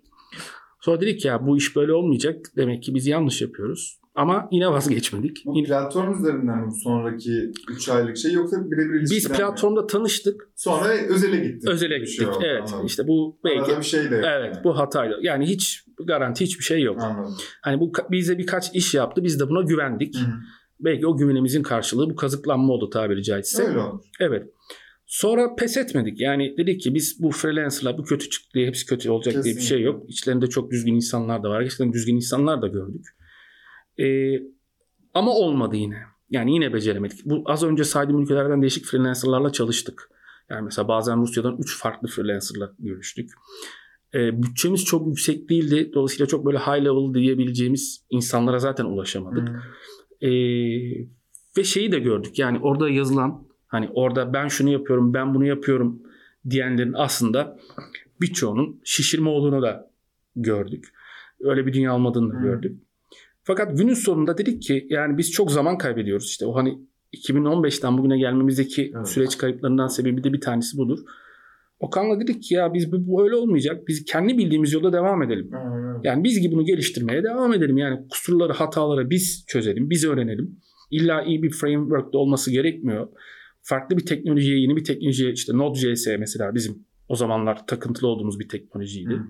Sonra 0.80 1.01
dedik 1.01 1.25
ya 1.25 1.48
bu 1.48 1.58
iş 1.58 1.75
böyle 1.75 1.94
olmayacak. 1.94 2.46
Demek 2.56 2.84
ki 2.84 2.96
biz 2.96 3.08
yanlış 3.08 3.42
yapıyoruz. 3.42 4.00
Ama 4.16 4.48
yine 4.52 4.72
vazgeçmedik. 4.72 5.46
Bu 5.46 5.64
platform 5.64 6.20
üzerinden 6.20 6.66
mi 6.66 6.72
sonraki 6.84 7.52
3 7.70 7.90
aylık 7.90 8.18
şey 8.18 8.34
yoksa 8.34 8.72
birebir 8.72 9.02
Biz 9.02 9.12
ilişkiden 9.12 9.32
mi? 9.32 9.38
platformda 9.38 9.88
tanıştık. 9.88 10.50
Sonra 10.56 10.88
özele 10.90 11.38
gittik. 11.38 11.70
Özele 11.70 12.06
şey 12.06 12.26
gittik. 12.26 12.38
oldu, 12.38 12.46
evet. 12.46 12.62
anladım. 12.68 12.86
işte 12.86 13.08
bu 13.08 13.40
belki 13.44 13.62
Arada 13.62 13.80
bir 13.80 13.86
şey 13.86 14.12
de 14.12 14.16
yok. 14.16 14.26
Evet 14.28 14.56
bu 14.64 14.78
hataydı. 14.78 15.20
Yani 15.22 15.46
hiç 15.46 15.86
garanti 16.08 16.44
hiçbir 16.46 16.64
şey 16.64 16.82
yok. 16.82 17.02
Anladım. 17.02 17.36
Hani 17.62 17.80
bu 17.80 17.92
bize 18.12 18.38
birkaç 18.38 18.76
iş 18.76 18.94
yaptı. 18.94 19.24
Biz 19.24 19.40
de 19.40 19.50
buna 19.50 19.62
güvendik. 19.62 20.16
Hı 20.18 20.26
hı. 20.26 20.34
Belki 20.80 21.08
o 21.08 21.18
güvenimizin 21.18 21.64
karşılığı 21.64 22.10
bu 22.10 22.16
kazıklanma 22.16 22.74
oldu 22.74 22.90
tabiri 22.90 23.24
caizse. 23.24 23.64
Öyle 23.64 23.80
olur. 23.80 24.00
Evet. 24.20 24.50
Sonra 25.06 25.56
pes 25.56 25.78
etmedik. 25.78 26.22
Yani 26.22 26.58
dedik 26.58 26.82
ki 26.82 26.96
biz 26.96 27.18
bu 27.22 27.32
freelancerlar 27.32 27.98
bu 27.98 28.04
kötü 28.04 28.30
çıktı 28.30 28.50
diye 28.54 28.68
hepsi 28.68 28.86
kötü 28.86 29.10
olacak 29.10 29.34
diye 29.34 29.44
bir 29.44 29.50
şey 29.50 29.54
Kesinlikle. 29.62 29.86
yok. 29.86 30.10
İçlerinde 30.10 30.48
çok 30.48 30.72
düzgün 30.72 30.96
insanlar 30.96 31.44
da 31.44 31.50
var. 31.50 31.62
Gerçekten 31.62 31.94
düzgün 31.94 32.16
insanlar 32.16 32.62
da 32.62 32.68
gördük. 32.68 33.06
Ee, 34.00 34.42
ama 35.14 35.32
olmadı 35.32 35.75
yine. 35.75 35.98
Yani 36.30 36.54
yine 36.54 36.74
beceremedik. 36.74 37.25
Bu 37.25 37.44
az 37.46 37.64
önce 37.64 37.84
saydığım 37.84 38.22
ülkelerden 38.22 38.62
değişik 38.62 38.86
freelancerlarla 38.86 39.52
çalıştık. 39.52 40.10
Yani 40.50 40.66
mesela 40.66 40.88
bazen 40.88 41.22
Rusya'dan 41.22 41.58
3 41.58 41.78
farklı 41.78 42.08
freelancerla 42.08 42.74
görüştük. 42.80 43.30
Ee, 44.14 44.44
bütçemiz 44.44 44.86
çok 44.86 45.08
yüksek 45.08 45.50
değildi. 45.50 45.92
Dolayısıyla 45.94 46.25
çok 46.25 46.46
böyle 46.46 46.58
high 46.58 46.84
level 46.84 47.14
diyebileceğimiz 47.14 48.06
insanlara 48.10 48.60
zaten 48.60 48.86
ulaşamadık. 48.86 49.50
Hı. 49.50 50.28
Ee, 50.28 50.30
ve 51.58 51.64
şeyi 51.64 51.92
de 51.92 52.00
gördük. 52.00 52.40
Yani 52.40 52.60
orada 52.60 52.90
yazılan 52.90 53.44
hani 53.68 53.90
orada 53.94 54.34
ben 54.34 54.48
şunu 54.48 54.70
yapıyorum, 54.70 55.14
ben 55.14 55.36
bunu 55.36 55.46
yapıyorum 55.46 56.02
diyenlerin 56.50 56.94
aslında 56.94 57.60
birçoğunun 58.22 58.82
şişirme 58.84 59.30
olduğunu 59.30 59.62
da 59.62 59.92
gördük. 60.36 60.94
Öyle 61.40 61.66
bir 61.66 61.74
dünya 61.74 61.96
olmadığını 61.96 62.34
da 62.34 62.38
Hı. 62.38 62.44
gördük. 62.44 62.80
Fakat 63.48 63.78
günün 63.78 63.94
sonunda 63.94 64.38
dedik 64.38 64.62
ki 64.62 64.88
yani 64.90 65.18
biz 65.18 65.32
çok 65.32 65.52
zaman 65.52 65.78
kaybediyoruz. 65.78 66.25
İşte 66.25 66.46
o 66.46 66.56
hani 66.56 66.80
2015'ten 67.14 67.98
bugüne 67.98 68.18
gelmemizdeki 68.18 68.92
Evet. 68.96 69.08
süreç 69.08 69.38
kayıplarından 69.38 69.88
sebebi 69.88 70.24
de 70.24 70.34
bir 70.34 70.42
tanesi 70.42 70.78
budur. 70.78 71.00
Okan'la 71.80 72.20
dedik 72.20 72.44
ki 72.44 72.54
ya 72.54 72.74
biz 72.74 72.92
bu 72.92 73.18
böyle 73.18 73.36
olmayacak. 73.36 73.88
Biz 73.88 74.06
kendi 74.06 74.38
bildiğimiz 74.38 74.74
yolda 74.74 74.94
devam 74.94 75.24
edelim. 75.24 75.52
Yani 76.04 76.24
biz 76.24 76.42
gibi 76.42 76.56
bunu 76.56 76.66
geliştirmeye 76.66 77.24
devam 77.24 77.54
edelim. 77.54 77.78
Yani 77.78 78.08
kusurları, 78.10 78.54
hataları 78.54 79.10
biz 79.10 79.46
çözelim, 79.48 79.90
biz 79.90 80.06
öğrenelim. 80.06 80.60
İlla 80.92 81.22
iyi 81.24 81.44
bir 81.44 81.50
framework'ta 81.50 82.18
olması 82.18 82.52
gerekmiyor. 82.52 83.08
Farklı 83.62 83.98
bir 83.98 84.06
teknolojiye, 84.06 84.60
yeni 84.60 84.75
bir 84.75 84.84
teknolojiye 84.84 85.32
işte 85.32 85.58
Node.js 85.58 86.08
mesela 86.20 86.56
bizim 86.56 86.86
o 87.10 87.16
zamanlar 87.16 87.68
takıntılı 87.68 88.08
olduğumuz 88.08 88.40
bir 88.40 88.50
teknolojiydi. 88.50 89.22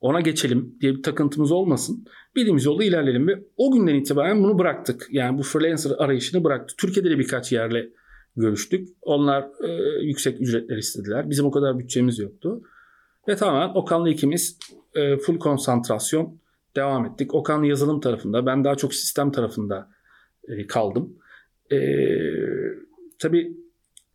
Ona 0.00 0.20
geçelim 0.20 0.76
diye 0.80 0.94
bir 0.94 1.02
takıntımız 1.02 1.52
olmasın. 1.52 2.04
Bildiğimiz 2.36 2.64
yolda 2.64 2.84
ilerleyelim 2.84 3.28
ve 3.28 3.44
o 3.56 3.72
günden 3.72 3.94
itibaren 3.94 4.44
bunu 4.44 4.58
bıraktık. 4.58 5.08
Yani 5.10 5.38
bu 5.38 5.42
freelancer 5.42 5.90
arayışını 5.98 6.44
bıraktık. 6.44 6.78
Türkiye'de 6.78 7.10
de 7.10 7.18
birkaç 7.18 7.52
yerle 7.52 7.88
görüştük. 8.36 8.88
Onlar 9.02 9.42
e, 9.42 10.02
yüksek 10.02 10.40
ücretler 10.40 10.76
istediler. 10.76 11.30
Bizim 11.30 11.46
o 11.46 11.50
kadar 11.50 11.78
bütçemiz 11.78 12.18
yoktu. 12.18 12.62
Ve 13.28 13.36
tamamen 13.36 13.74
Okan'la 13.74 14.10
ikimiz 14.10 14.58
e, 14.94 15.16
full 15.16 15.38
konsantrasyon 15.38 16.38
devam 16.76 17.06
ettik. 17.06 17.34
Okan 17.34 17.62
yazılım 17.62 18.00
tarafında, 18.00 18.46
ben 18.46 18.64
daha 18.64 18.74
çok 18.74 18.94
sistem 18.94 19.32
tarafında 19.32 19.90
e, 20.48 20.66
kaldım. 20.66 21.18
E, 21.72 21.78
tabii 23.18 23.56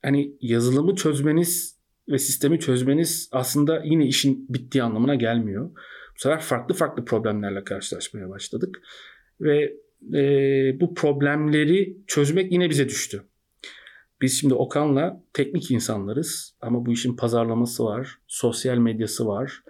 hani 0.02 0.38
yazılımı 0.42 0.96
çözmeniz 0.96 1.80
ve 2.10 2.18
sistemi 2.18 2.60
çözmeniz 2.60 3.30
aslında 3.32 3.82
yine 3.86 4.08
işin 4.08 4.46
bittiği 4.50 4.84
anlamına 4.84 5.16
gelmiyor. 5.16 5.70
Bu 6.16 6.20
sefer 6.20 6.40
farklı 6.40 6.76
farklı 6.76 7.06
problemlerle 7.06 7.64
karşılaşmaya 7.64 8.30
başladık. 8.30 8.82
Ve 9.42 9.74
e, 10.14 10.22
bu 10.80 10.94
problemleri 10.94 11.98
çözmek 12.08 12.52
yine 12.52 12.70
bize 12.70 12.90
düştü. 12.90 13.24
Biz 14.22 14.40
şimdi 14.40 14.54
Okan'la 14.54 15.24
teknik 15.34 15.72
insanlarız 15.72 16.56
ama 16.62 16.86
bu 16.86 16.92
işin 16.92 17.16
pazarlaması 17.16 17.86
var, 17.86 18.18
sosyal 18.28 18.78
medyası 18.78 19.28
var, 19.28 19.64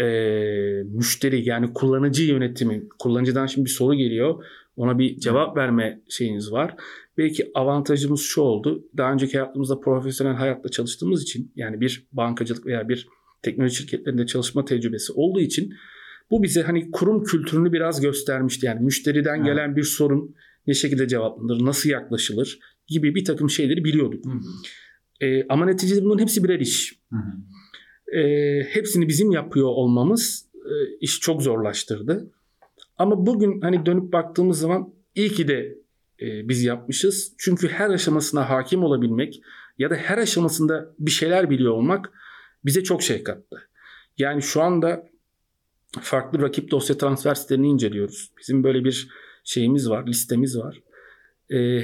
e, 0.00 0.04
müşteri 0.82 1.48
yani 1.48 1.72
kullanıcı 1.72 2.22
yönetimi, 2.22 2.88
kullanıcıdan 2.98 3.46
şimdi 3.46 3.64
bir 3.64 3.70
soru 3.70 3.94
geliyor, 3.94 4.44
ona 4.76 4.98
bir 4.98 5.18
cevap 5.18 5.56
verme 5.56 6.00
şeyiniz 6.08 6.52
var. 6.52 6.74
Belki 7.18 7.50
avantajımız 7.54 8.20
şu 8.20 8.40
oldu, 8.40 8.88
daha 8.96 9.12
önceki 9.12 9.38
hayatımızda 9.38 9.80
profesyonel 9.80 10.34
hayatta 10.34 10.68
çalıştığımız 10.68 11.22
için 11.22 11.52
yani 11.56 11.80
bir 11.80 12.06
bankacılık 12.12 12.66
veya 12.66 12.88
bir 12.88 13.08
teknoloji 13.42 13.76
şirketlerinde 13.76 14.26
çalışma 14.26 14.64
tecrübesi 14.64 15.12
olduğu 15.12 15.40
için 15.40 15.74
bu 16.30 16.42
bize 16.42 16.62
hani 16.62 16.90
kurum 16.90 17.24
kültürünü 17.24 17.72
biraz 17.72 18.00
göstermişti. 18.00 18.66
Yani 18.66 18.84
müşteriden 18.84 19.44
gelen 19.44 19.76
bir 19.76 19.82
sorun 19.82 20.34
ne 20.66 20.74
şekilde 20.74 21.08
cevaplanır, 21.08 21.64
nasıl 21.64 21.90
yaklaşılır 21.90 22.58
gibi 22.86 23.14
bir 23.14 23.24
takım 23.24 23.50
şeyleri 23.50 23.84
biliyorduk. 23.84 24.24
Hı 24.24 24.30
hı. 24.30 24.40
Ee, 25.20 25.46
ama 25.48 25.66
neticede 25.66 26.04
bunların 26.04 26.22
hepsi 26.22 26.44
birer 26.44 26.60
iş. 26.60 27.00
Hı 27.12 27.16
hı. 27.16 28.18
Ee, 28.18 28.62
hepsini 28.70 29.08
bizim 29.08 29.30
yapıyor 29.30 29.66
olmamız 29.66 30.48
e, 30.54 30.74
işi 31.00 31.20
çok 31.20 31.42
zorlaştırdı. 31.42 32.30
Ama 32.98 33.26
bugün 33.26 33.60
hani 33.60 33.86
dönüp 33.86 34.12
baktığımız 34.12 34.58
zaman 34.58 34.94
iyi 35.14 35.28
ki 35.28 35.48
de 35.48 35.78
e, 36.22 36.48
biz 36.48 36.62
yapmışız. 36.62 37.34
Çünkü 37.38 37.68
her 37.68 37.90
aşamasına 37.90 38.50
hakim 38.50 38.84
olabilmek 38.84 39.40
ya 39.78 39.90
da 39.90 39.94
her 39.94 40.18
aşamasında 40.18 40.94
bir 40.98 41.10
şeyler 41.10 41.50
biliyor 41.50 41.72
olmak 41.72 42.12
bize 42.64 42.82
çok 42.82 43.02
şey 43.02 43.24
kattı. 43.24 43.68
Yani 44.18 44.42
şu 44.42 44.62
anda 44.62 45.08
farklı 46.00 46.42
rakip 46.42 46.70
dosya 46.70 46.98
transfer 46.98 47.34
sitelerini 47.34 47.68
inceliyoruz. 47.68 48.30
Bizim 48.38 48.64
böyle 48.64 48.84
bir 48.84 49.08
şeyimiz 49.44 49.90
var, 49.90 50.06
listemiz 50.06 50.58
var. 50.58 50.82
Ee, 51.52 51.80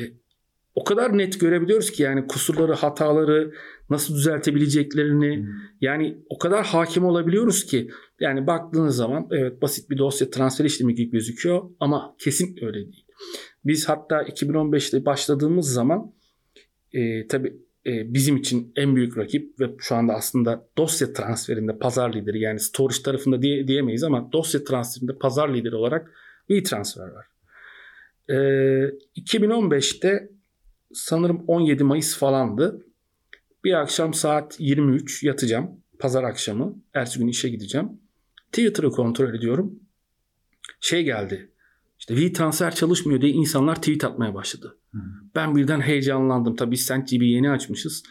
o 0.74 0.84
kadar 0.84 1.18
net 1.18 1.40
görebiliyoruz 1.40 1.90
ki 1.90 2.02
yani 2.02 2.26
kusurları, 2.26 2.72
hataları 2.72 3.54
nasıl 3.90 4.14
düzeltebileceklerini 4.14 5.48
yani 5.80 6.18
o 6.28 6.38
kadar 6.38 6.66
hakim 6.66 7.04
olabiliyoruz 7.04 7.66
ki 7.66 7.90
yani 8.20 8.46
baktığınız 8.46 8.96
zaman 8.96 9.28
evet 9.30 9.62
basit 9.62 9.90
bir 9.90 9.98
dosya 9.98 10.30
transfer 10.30 10.64
işlemi 10.64 10.94
gibi 10.94 11.10
gözüküyor 11.10 11.62
ama 11.80 12.16
kesin 12.18 12.58
öyle 12.62 12.74
değil. 12.74 13.04
Biz 13.64 13.88
hatta 13.88 14.22
2015'te 14.22 15.04
başladığımız 15.04 15.72
zaman 15.72 16.12
e, 16.92 17.26
tabii 17.26 17.56
e, 17.86 18.14
bizim 18.14 18.36
için 18.36 18.72
en 18.76 18.96
büyük 18.96 19.18
rakip 19.18 19.60
ve 19.60 19.70
şu 19.78 19.94
anda 19.94 20.14
aslında 20.14 20.68
dosya 20.78 21.12
transferinde 21.12 21.78
pazar 21.78 22.14
lideri 22.14 22.40
yani 22.40 22.60
storage 22.60 23.02
tarafında 23.04 23.42
diye, 23.42 23.68
diyemeyiz 23.68 24.04
ama 24.04 24.32
dosya 24.32 24.64
transferinde 24.64 25.18
pazar 25.18 25.54
lideri 25.54 25.74
olarak 25.74 26.12
WeTransfer 26.48 27.08
var. 27.08 27.26
E, 28.28 28.34
2015'te 29.16 30.30
sanırım 30.92 31.44
17 31.46 31.84
Mayıs 31.84 32.18
falandı. 32.18 32.86
Bir 33.64 33.72
akşam 33.72 34.14
saat 34.14 34.56
23 34.58 35.22
yatacağım. 35.22 35.70
Pazar 35.98 36.24
akşamı. 36.24 36.82
Ertesi 36.94 37.18
gün 37.18 37.28
işe 37.28 37.48
gideceğim. 37.48 37.88
Twitter'ı 38.52 38.90
kontrol 38.90 39.34
ediyorum. 39.34 39.80
Şey 40.80 41.04
geldi. 41.04 41.50
İşte 42.04 42.16
WeTransfer 42.16 42.74
çalışmıyor 42.74 43.20
diye 43.20 43.32
insanlar 43.32 43.76
tweet 43.76 44.04
atmaya 44.04 44.34
başladı. 44.34 44.78
Hı. 44.92 44.98
Ben 45.34 45.56
birden 45.56 45.80
heyecanlandım. 45.80 46.56
Tabii 46.56 46.76
SendGB 46.76 47.22
yeni 47.22 47.50
açmışız. 47.50 48.02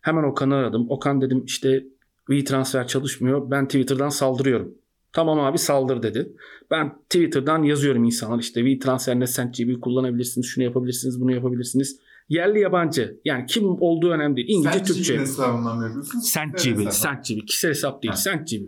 Hemen 0.00 0.22
Okan'ı 0.22 0.54
aradım. 0.54 0.86
Okan 0.90 1.20
dedim 1.20 1.44
işte 1.46 1.84
WeTransfer 2.30 2.86
çalışmıyor. 2.86 3.50
Ben 3.50 3.66
Twitter'dan 3.66 4.08
saldırıyorum. 4.08 4.74
Tamam 5.12 5.40
abi 5.40 5.58
saldır 5.58 6.02
dedi. 6.02 6.32
Ben 6.70 6.98
Twitter'dan 7.02 7.62
yazıyorum 7.62 8.04
insanlar 8.04 8.38
işte 8.38 8.60
WeTransfer 8.60 9.20
ne 9.20 9.26
SendGB 9.26 9.80
kullanabilirsiniz. 9.80 10.46
Şunu 10.46 10.64
yapabilirsiniz, 10.64 11.20
bunu 11.20 11.32
yapabilirsiniz. 11.32 12.00
Yerli 12.28 12.60
yabancı. 12.60 13.20
Yani 13.24 13.46
kim 13.46 13.64
olduğu 13.64 14.10
önemli 14.10 14.36
değil. 14.36 14.48
İngilizce, 14.48 14.78
Sen 14.78 14.84
Türkçe. 14.84 15.04
Çin'in 15.04 15.20
hesabından 15.20 15.78
mı 15.78 15.84
yapıyorsun? 15.84 16.18
SendGB, 16.18 16.90
SendGB. 16.90 17.46
Kişisel 17.46 17.70
hesap 17.70 18.02
değil, 18.02 18.12
Ha. 18.12 18.16
SendGB. 18.16 18.62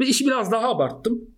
Ve 0.00 0.06
işi 0.06 0.26
biraz 0.26 0.52
daha 0.52 0.68
abarttım. 0.68 1.35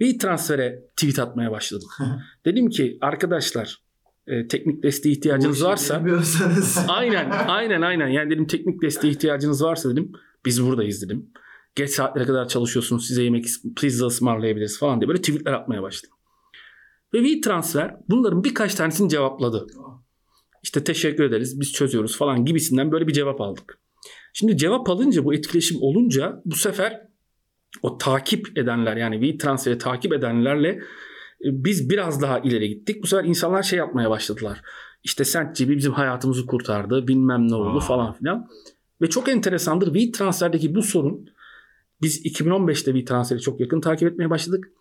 Bir 0.00 0.18
transfere 0.18 0.84
tweet 0.96 1.18
atmaya 1.18 1.50
başladım. 1.50 1.88
Dedim 2.44 2.70
ki 2.70 2.98
arkadaşlar 3.00 3.82
e, 4.26 4.48
teknik 4.48 4.82
desteğe 4.82 5.10
ihtiyacınız 5.12 5.64
varsa 5.64 6.04
aynen 6.88 7.30
aynen 7.30 7.82
aynen 7.82 8.08
yani 8.08 8.30
dedim 8.30 8.46
teknik 8.46 8.82
desteğe 8.82 9.10
ihtiyacınız 9.12 9.64
varsa 9.64 9.90
dedim 9.90 10.12
biz 10.44 10.66
buradayız 10.66 11.02
dedim. 11.02 11.30
Geç 11.74 11.90
saatlere 11.90 12.24
kadar 12.24 12.48
çalışıyorsunuz 12.48 13.06
size 13.06 13.22
yemek 13.22 13.46
pizza 13.76 14.06
ısmarlayabiliriz 14.06 14.78
falan 14.78 15.00
diye 15.00 15.08
böyle 15.08 15.20
tweetler 15.20 15.52
atmaya 15.52 15.82
başladım. 15.82 16.16
Ve 17.14 17.18
WeTransfer 17.18 17.96
bunların 18.08 18.44
birkaç 18.44 18.74
tanesini 18.74 19.08
cevapladı. 19.08 19.66
İşte 20.62 20.84
teşekkür 20.84 21.24
ederiz 21.24 21.60
biz 21.60 21.72
çözüyoruz 21.72 22.16
falan 22.16 22.44
gibisinden 22.44 22.92
böyle 22.92 23.06
bir 23.06 23.12
cevap 23.12 23.40
aldık. 23.40 23.78
Şimdi 24.32 24.56
cevap 24.56 24.90
alınca 24.90 25.24
bu 25.24 25.34
etkileşim 25.34 25.82
olunca 25.82 26.42
bu 26.44 26.54
sefer 26.54 27.09
o 27.82 27.98
takip 27.98 28.58
edenler 28.58 28.96
yani 28.96 29.20
WeTransfer'i 29.20 29.78
takip 29.78 30.12
edenlerle 30.12 30.68
e, 31.44 31.48
biz 31.64 31.90
biraz 31.90 32.22
daha 32.22 32.38
ileri 32.38 32.68
gittik. 32.68 33.02
Bu 33.02 33.06
sefer 33.06 33.24
insanlar 33.24 33.62
şey 33.62 33.78
yapmaya 33.78 34.10
başladılar. 34.10 34.62
İşte 35.04 35.24
SendGB 35.24 35.68
bizim 35.68 35.92
hayatımızı 35.92 36.46
kurtardı 36.46 37.08
bilmem 37.08 37.48
ne 37.48 37.54
oldu 37.54 37.78
Aa. 37.78 37.80
falan 37.80 38.12
filan. 38.12 38.48
Ve 39.02 39.10
çok 39.10 39.28
enteresandır 39.28 39.94
WeTransfer'deki 39.94 40.74
bu 40.74 40.82
sorun 40.82 41.30
biz 42.02 42.26
2015'te 42.26 42.92
WeTransfer'i 42.92 43.40
çok 43.40 43.60
yakın 43.60 43.80
takip 43.80 44.12
etmeye 44.12 44.30
başladık. 44.30 44.72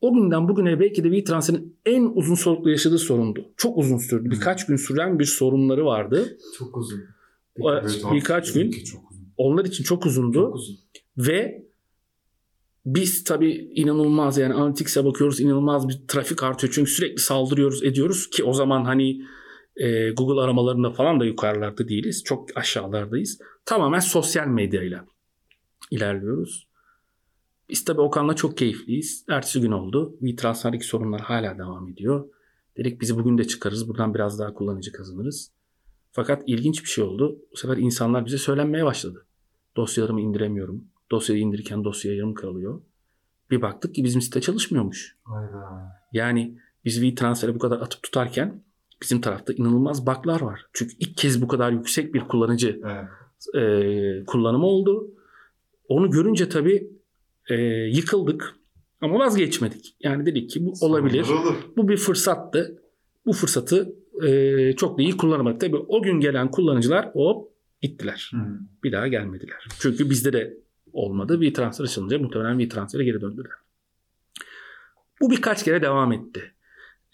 O 0.00 0.14
günden 0.14 0.48
bugüne 0.48 0.80
belki 0.80 1.04
de 1.04 1.08
WeTransfer'in 1.08 1.76
en 1.86 2.12
uzun 2.14 2.34
soluklu 2.34 2.70
yaşadığı 2.70 2.98
sorundu. 2.98 3.44
Çok 3.56 3.78
uzun 3.78 3.98
sürdü. 3.98 4.30
Birkaç 4.30 4.66
gün 4.66 4.76
süren 4.76 5.18
bir 5.18 5.24
sorunları 5.24 5.84
vardı. 5.84 6.38
Çok 6.58 6.76
uzun. 6.76 7.00
Evet, 7.72 8.02
birkaç 8.12 8.52
gün 8.52 8.70
çok 8.70 9.10
uzun. 9.10 9.28
onlar 9.36 9.64
için 9.64 9.84
çok 9.84 10.06
uzundu. 10.06 10.38
Çok 10.38 10.54
uzun. 10.54 10.76
Ve 11.16 11.67
biz 12.86 13.24
tabii 13.24 13.70
inanılmaz 13.74 14.38
yani 14.38 14.54
Analytics'e 14.54 15.04
bakıyoruz 15.04 15.40
inanılmaz 15.40 15.88
bir 15.88 16.00
trafik 16.08 16.42
artıyor. 16.42 16.72
Çünkü 16.72 16.90
sürekli 16.90 17.18
saldırıyoruz 17.18 17.84
ediyoruz 17.84 18.30
ki 18.30 18.44
o 18.44 18.52
zaman 18.52 18.84
hani 18.84 19.22
e, 19.76 20.10
Google 20.10 20.40
aramalarında 20.40 20.90
falan 20.90 21.20
da 21.20 21.24
yukarılarda 21.24 21.88
değiliz. 21.88 22.24
Çok 22.24 22.56
aşağılardayız. 22.56 23.38
Tamamen 23.64 24.00
sosyal 24.00 24.46
medyayla 24.46 25.04
ilerliyoruz. 25.90 26.68
Biz 27.68 27.84
tabii 27.84 28.00
Okan'la 28.00 28.36
çok 28.36 28.56
keyifliyiz. 28.56 29.24
Ertesi 29.28 29.60
gün 29.60 29.72
oldu. 29.72 30.16
WeTransfer'deki 30.20 30.86
sorunlar 30.86 31.20
hala 31.20 31.58
devam 31.58 31.88
ediyor. 31.88 32.28
Dedik 32.76 33.00
bizi 33.00 33.16
bugün 33.16 33.38
de 33.38 33.44
çıkarız. 33.44 33.88
Buradan 33.88 34.14
biraz 34.14 34.38
daha 34.38 34.54
kullanıcı 34.54 34.92
kazanırız. 34.92 35.52
Fakat 36.12 36.42
ilginç 36.46 36.82
bir 36.82 36.88
şey 36.88 37.04
oldu. 37.04 37.38
Bu 37.52 37.56
sefer 37.56 37.76
insanlar 37.76 38.26
bize 38.26 38.38
söylenmeye 38.38 38.84
başladı. 38.84 39.26
Dosyalarımı 39.76 40.20
indiremiyorum. 40.20 40.84
Dosyayı 41.10 41.42
indirirken 41.42 41.84
dosya 41.84 42.14
yarım 42.14 42.34
kalıyor. 42.34 42.80
Bir 43.50 43.62
baktık 43.62 43.94
ki 43.94 44.04
bizim 44.04 44.20
site 44.20 44.40
çalışmıyormuş. 44.40 45.16
Hayda. 45.24 45.92
Yani 46.12 46.58
biz 46.84 46.94
WeTransfer'e 46.94 47.54
bu 47.54 47.58
kadar 47.58 47.80
atıp 47.80 48.02
tutarken 48.02 48.62
bizim 49.02 49.20
tarafta 49.20 49.52
inanılmaz 49.52 50.06
bug'lar 50.06 50.40
var. 50.40 50.66
Çünkü 50.72 50.94
ilk 50.98 51.16
kez 51.16 51.42
bu 51.42 51.48
kadar 51.48 51.72
yüksek 51.72 52.14
bir 52.14 52.20
kullanıcı 52.20 52.80
Evet. 52.84 53.08
e, 53.54 54.24
kullanımı 54.24 54.66
oldu. 54.66 55.10
Onu 55.88 56.10
görünce 56.10 56.48
tabii 56.48 56.90
e, 57.50 57.54
yıkıldık. 57.96 58.54
Ama 59.00 59.18
vazgeçmedik. 59.18 59.96
Yani 60.00 60.26
dedik 60.26 60.50
ki 60.50 60.66
bu 60.66 60.72
olabilir. 60.80 61.26
Bu 61.76 61.88
bir 61.88 61.96
fırsattı. 61.96 62.82
Bu 63.26 63.32
fırsatı 63.32 63.94
e, 64.26 64.72
çok 64.76 64.98
da 64.98 65.02
iyi 65.02 65.16
kullanamadık. 65.16 65.60
Tabii 65.60 65.76
o 65.76 66.02
gün 66.02 66.20
gelen 66.20 66.50
kullanıcılar 66.50 67.10
hop 67.12 67.52
gittiler. 67.82 68.30
Hı. 68.34 68.38
Bir 68.84 68.92
daha 68.92 69.08
gelmediler. 69.08 69.66
Çünkü 69.80 70.10
bizde 70.10 70.32
de 70.32 70.56
olmadı. 70.98 71.40
Bir 71.40 71.54
transfer 71.54 71.84
açılınca 71.84 72.18
muhtemelen 72.18 72.58
bir 72.58 72.70
transfere 72.70 73.04
geri 73.04 73.20
döndüler. 73.20 73.52
Bu 75.20 75.30
birkaç 75.30 75.64
kere 75.64 75.82
devam 75.82 76.12
etti. 76.12 76.52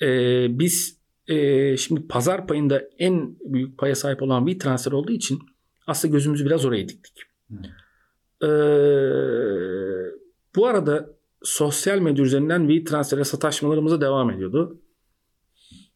Ee, 0.03 0.47
biz 0.59 0.99
e, 1.29 1.77
şimdi 1.77 2.07
pazar 2.09 2.47
payında 2.47 2.83
en 2.99 3.37
büyük 3.41 3.79
paya 3.79 3.95
sahip 3.95 4.23
olan 4.23 4.47
bir 4.47 4.59
transfer 4.59 4.93
olduğu 4.93 5.13
için 5.13 5.39
aslında 5.87 6.13
gözümüzü 6.13 6.47
biraz 6.47 6.65
oraya 6.65 6.89
diktik. 6.89 7.23
Ee, 8.43 8.47
bu 10.57 10.67
arada 10.67 11.11
sosyal 11.43 11.99
medya 11.99 12.25
üzerinden 12.25 12.69
V 12.69 12.85
transfere 12.85 13.25
sataşmalarımıza 13.25 14.01
devam 14.01 14.31
ediyordu. 14.31 14.81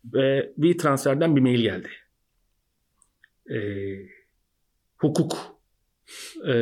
Ve 0.05 0.53
V 0.59 0.77
transferden 0.77 1.37
bir 1.37 1.41
mail 1.41 1.61
geldi. 1.61 1.89
Ee, 3.51 4.09
hukuk 4.99 5.58
e, 6.47 6.55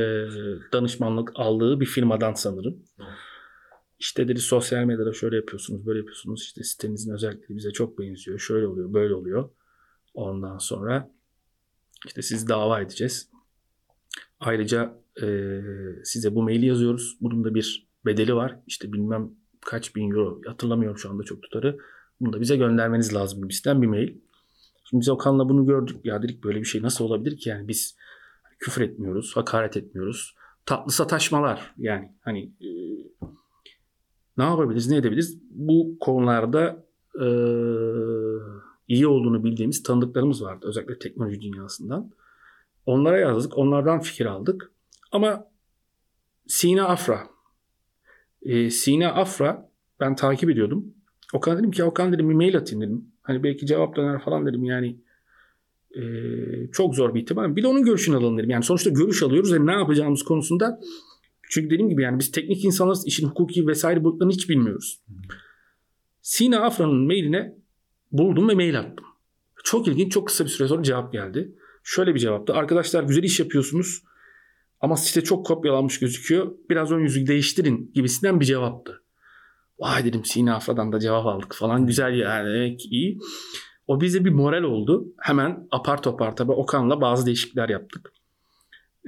danışmanlık 0.72 1.32
aldığı 1.34 1.80
bir 1.80 1.86
firmadan 1.86 2.34
sanırım. 2.34 2.84
İşte 3.98 4.28
dedi 4.28 4.40
sosyal 4.40 4.84
medyada 4.84 5.12
şöyle 5.12 5.36
yapıyorsunuz, 5.36 5.86
böyle 5.86 5.98
yapıyorsunuz. 5.98 6.42
İşte 6.42 6.62
sitenizin 6.62 7.12
özellikleri 7.12 7.56
bize 7.56 7.70
çok 7.70 7.98
benziyor. 7.98 8.38
Şöyle 8.38 8.66
oluyor, 8.66 8.92
böyle 8.92 9.14
oluyor. 9.14 9.50
Ondan 10.14 10.58
sonra 10.58 11.10
işte 12.06 12.22
sizi 12.22 12.48
dava 12.48 12.80
edeceğiz. 12.80 13.30
Ayrıca 14.40 14.94
e, 15.22 15.60
size 16.04 16.34
bu 16.34 16.42
maili 16.42 16.66
yazıyoruz. 16.66 17.16
Bunun 17.20 17.44
da 17.44 17.54
bir 17.54 17.86
bedeli 18.06 18.34
var. 18.34 18.58
İşte 18.66 18.92
bilmem 18.92 19.30
kaç 19.60 19.96
bin 19.96 20.10
euro 20.10 20.40
hatırlamıyorum 20.46 20.98
şu 20.98 21.10
anda 21.10 21.22
çok 21.22 21.42
tutarı. 21.42 21.78
Bunu 22.20 22.32
da 22.32 22.40
bize 22.40 22.56
göndermeniz 22.56 23.14
lazım 23.14 23.42
gibisinden 23.42 23.82
bir 23.82 23.86
mail. 23.86 24.14
Şimdi 24.84 25.00
biz 25.00 25.08
Okan'la 25.08 25.48
bunu 25.48 25.66
gördük. 25.66 25.96
Ya 26.04 26.22
dedik 26.22 26.44
böyle 26.44 26.60
bir 26.60 26.64
şey 26.64 26.82
nasıl 26.82 27.04
olabilir 27.04 27.36
ki 27.36 27.48
yani 27.48 27.68
biz 27.68 27.96
küfür 28.58 28.82
etmiyoruz, 28.82 29.36
hakaret 29.36 29.76
etmiyoruz. 29.76 30.34
Tatlı 30.66 30.92
sataşmalar 30.92 31.74
yani 31.78 32.12
hani 32.20 32.52
e, 32.60 32.68
ne 34.38 34.44
yapabiliriz, 34.44 34.90
ne 34.90 34.96
edebiliriz? 34.96 35.38
Bu 35.50 35.96
konularda 36.00 36.84
e, 37.20 37.26
iyi 38.88 39.06
olduğunu 39.06 39.44
bildiğimiz 39.44 39.82
tanıdıklarımız 39.82 40.42
vardı. 40.42 40.66
Özellikle 40.68 40.98
teknoloji 40.98 41.40
dünyasından. 41.40 42.10
Onlara 42.86 43.18
yazdık, 43.18 43.58
onlardan 43.58 44.00
fikir 44.00 44.26
aldık. 44.26 44.72
Ama 45.12 45.46
Sina 46.46 46.88
Afra, 46.88 47.28
e, 48.42 48.70
Sina 48.70 49.08
Afra 49.08 49.70
ben 50.00 50.16
takip 50.16 50.50
ediyordum. 50.50 50.94
Okan 51.34 51.58
dedim 51.58 51.70
ki 51.70 51.84
Okan 51.84 52.12
dedim 52.12 52.30
bir 52.30 52.34
mail 52.34 52.56
atayım 52.56 52.82
dedim. 52.82 53.12
Hani 53.22 53.42
belki 53.42 53.66
cevap 53.66 53.96
döner 53.96 54.22
falan 54.22 54.46
dedim 54.46 54.64
yani 54.64 54.96
e, 55.96 56.02
çok 56.72 56.94
zor 56.94 57.14
bir 57.14 57.20
ihtimal. 57.20 57.56
Bir 57.56 57.62
de 57.62 57.66
onun 57.66 57.84
görüşünü 57.84 58.16
alalım 58.16 58.38
dedim. 58.38 58.50
Yani 58.50 58.64
sonuçta 58.64 58.90
görüş 58.90 59.22
alıyoruz 59.22 59.52
ve 59.52 59.66
ne 59.66 59.72
yapacağımız 59.72 60.22
konusunda 60.22 60.80
çünkü 61.50 61.70
dediğim 61.70 61.88
gibi 61.88 62.02
yani 62.02 62.18
biz 62.18 62.32
teknik 62.32 62.64
insanlarız 62.64 63.06
işin 63.06 63.28
hukuki 63.28 63.66
vesaire 63.66 64.04
boyutlarını 64.04 64.32
hiç 64.32 64.48
bilmiyoruz. 64.48 65.00
Sina 66.22 66.60
Afra'nın 66.60 67.06
mailine 67.06 67.54
buldum 68.12 68.48
ve 68.48 68.54
mail 68.54 68.78
attım. 68.78 69.06
Çok 69.64 69.88
ilginç 69.88 70.12
çok 70.12 70.26
kısa 70.26 70.44
bir 70.44 70.50
süre 70.50 70.68
sonra 70.68 70.82
cevap 70.82 71.12
geldi. 71.12 71.54
Şöyle 71.82 72.14
bir 72.14 72.20
cevaptı. 72.20 72.54
Arkadaşlar 72.54 73.02
güzel 73.02 73.22
iş 73.22 73.40
yapıyorsunuz 73.40 74.02
ama 74.80 74.96
site 74.96 75.20
çok 75.20 75.46
kopyalanmış 75.46 75.98
gözüküyor. 75.98 76.52
Biraz 76.70 76.92
ön 76.92 77.00
yüzü 77.00 77.26
değiştirin 77.26 77.90
gibisinden 77.94 78.40
bir 78.40 78.44
cevaptı. 78.44 79.02
Vay 79.78 80.04
dedim 80.04 80.24
Sina 80.24 80.56
Afra'dan 80.56 80.92
da 80.92 81.00
cevap 81.00 81.26
aldık 81.26 81.54
falan. 81.54 81.86
Güzel 81.86 82.14
yani 82.14 82.54
demek 82.54 82.92
iyi. 82.92 83.18
O 83.86 84.00
bize 84.00 84.24
bir 84.24 84.30
moral 84.30 84.62
oldu. 84.62 85.14
Hemen 85.18 85.68
apar 85.70 86.02
topar 86.02 86.36
tabi 86.36 86.52
Okan'la 86.52 87.00
bazı 87.00 87.26
değişiklikler 87.26 87.68
yaptık. 87.68 88.12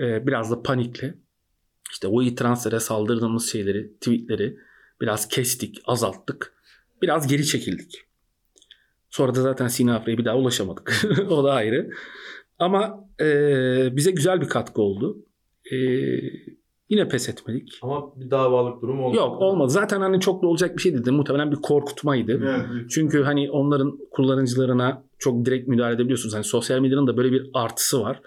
Ee, 0.00 0.26
biraz 0.26 0.50
da 0.50 0.62
panikle. 0.62 1.14
İşte 1.90 2.08
o 2.08 2.34
transfere 2.34 2.80
saldırdığımız 2.80 3.52
şeyleri, 3.52 3.94
tweetleri 3.94 4.58
biraz 5.00 5.28
kestik, 5.28 5.80
azalttık. 5.84 6.54
Biraz 7.02 7.26
geri 7.26 7.46
çekildik. 7.46 8.04
Sonra 9.10 9.34
da 9.34 9.42
zaten 9.42 9.68
Sina 9.68 9.96
Afra'ya 9.96 10.18
bir 10.18 10.24
daha 10.24 10.36
ulaşamadık. 10.36 11.06
o 11.28 11.44
da 11.44 11.52
ayrı. 11.52 11.90
Ama 12.58 13.08
e, 13.20 13.26
bize 13.96 14.10
güzel 14.10 14.40
bir 14.40 14.48
katkı 14.48 14.82
oldu. 14.82 15.26
E, 15.72 15.76
yine 16.88 17.08
pes 17.08 17.28
etmedik. 17.28 17.78
Ama 17.82 18.20
bir 18.20 18.30
davalık 18.30 18.82
durum 18.82 19.04
oldu. 19.04 19.16
Yok 19.16 19.42
olmadı. 19.42 19.70
Zaten 19.70 20.00
hani 20.00 20.20
çok 20.20 20.42
da 20.42 20.46
olacak 20.46 20.76
bir 20.76 20.82
şey 20.82 20.92
değildi. 20.92 21.10
Muhtemelen 21.10 21.50
bir 21.50 21.56
korkutmaydı. 21.56 22.32
Evet. 22.32 22.90
Çünkü 22.90 23.22
hani 23.22 23.50
onların 23.50 23.98
kullanıcılarına 24.10 25.04
çok 25.18 25.44
direkt 25.44 25.68
müdahale 25.68 25.94
edebiliyorsunuz. 25.94 26.34
Hani 26.34 26.44
sosyal 26.44 26.80
medyanın 26.80 27.06
da 27.06 27.16
böyle 27.16 27.32
bir 27.32 27.50
artısı 27.54 28.00
var. 28.00 28.20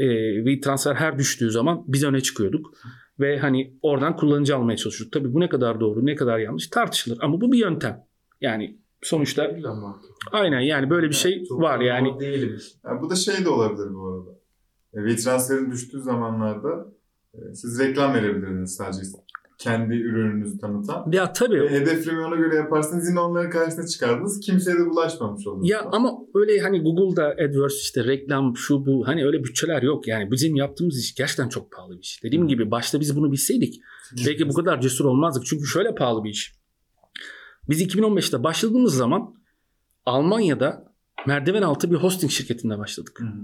Ee, 0.00 0.04
bir 0.46 0.62
transfer 0.62 0.94
her 0.94 1.18
düştüğü 1.18 1.50
zaman 1.50 1.84
biz 1.86 2.04
öne 2.04 2.20
çıkıyorduk. 2.20 2.74
Ve 3.20 3.38
hani 3.38 3.74
oradan 3.82 4.16
kullanıcı 4.16 4.56
almaya 4.56 4.76
çalışıyorduk. 4.76 5.12
Tabii 5.12 5.34
bu 5.34 5.40
ne 5.40 5.48
kadar 5.48 5.80
doğru 5.80 6.06
ne 6.06 6.14
kadar 6.14 6.38
yanlış 6.38 6.68
tartışılır. 6.68 7.18
Ama 7.20 7.40
bu 7.40 7.52
bir 7.52 7.58
yöntem. 7.58 8.04
Yani 8.40 8.78
sonuçta 9.02 9.56
aynen 10.32 10.60
yani 10.60 10.90
böyle 10.90 11.08
bir 11.08 11.14
şey 11.14 11.44
Çok 11.44 11.60
var 11.60 11.80
yani. 11.80 12.20
Değiliz. 12.20 12.78
Yani 12.84 13.02
bu 13.02 13.10
da 13.10 13.14
şey 13.14 13.44
de 13.44 13.48
olabilir 13.48 13.94
bu 13.94 14.08
arada. 14.08 14.30
E, 14.94 15.04
V-Transfer'in 15.04 15.70
düştüğü 15.70 16.00
zamanlarda 16.00 16.92
siz 17.54 17.80
reklam 17.80 18.14
verebilirsiniz 18.14 18.74
sadece 18.74 19.02
kendi 19.58 19.94
ürününüzü 19.94 20.58
tanıtan. 20.58 21.12
Ya 21.12 21.32
tabii. 21.32 21.68
Hedeflemeyi 21.68 22.26
ona 22.26 22.36
göre 22.36 22.56
yaparsanız 22.56 23.08
yine 23.08 23.20
onların 23.20 23.50
karşısına 23.50 23.86
çıkardınız. 23.86 24.40
Kimseye 24.40 24.78
de 24.78 24.86
bulaşmamış 24.86 25.46
olursunuz. 25.46 25.70
Ya 25.70 25.82
ama 25.92 26.18
öyle 26.34 26.60
hani 26.60 26.82
Google'da 26.82 27.26
AdWords 27.26 27.80
işte 27.80 28.04
reklam 28.04 28.56
şu 28.56 28.86
bu 28.86 29.06
hani 29.06 29.26
öyle 29.26 29.44
bütçeler 29.44 29.82
yok. 29.82 30.08
Yani 30.08 30.30
bizim 30.30 30.56
yaptığımız 30.56 30.98
iş 30.98 31.14
gerçekten 31.14 31.48
çok 31.48 31.72
pahalı 31.72 31.96
bir 31.96 32.02
iş. 32.02 32.24
Dediğim 32.24 32.48
gibi 32.48 32.70
başta 32.70 33.00
biz 33.00 33.16
bunu 33.16 33.32
bilseydik 33.32 33.80
belki 34.26 34.48
bu 34.48 34.52
kadar 34.54 34.80
cesur 34.80 35.04
olmazdık. 35.04 35.46
Çünkü 35.46 35.66
şöyle 35.66 35.94
pahalı 35.94 36.24
bir 36.24 36.30
iş. 36.30 36.54
Biz 37.68 37.82
2015'te 37.82 38.44
başladığımız 38.44 38.96
zaman 38.96 39.34
Almanya'da 40.06 40.92
merdiven 41.26 41.62
altı 41.62 41.90
bir 41.90 41.96
hosting 41.96 42.32
şirketinde 42.32 42.78
başladık. 42.78 43.20
Hı 43.20 43.24
hı. 43.24 43.40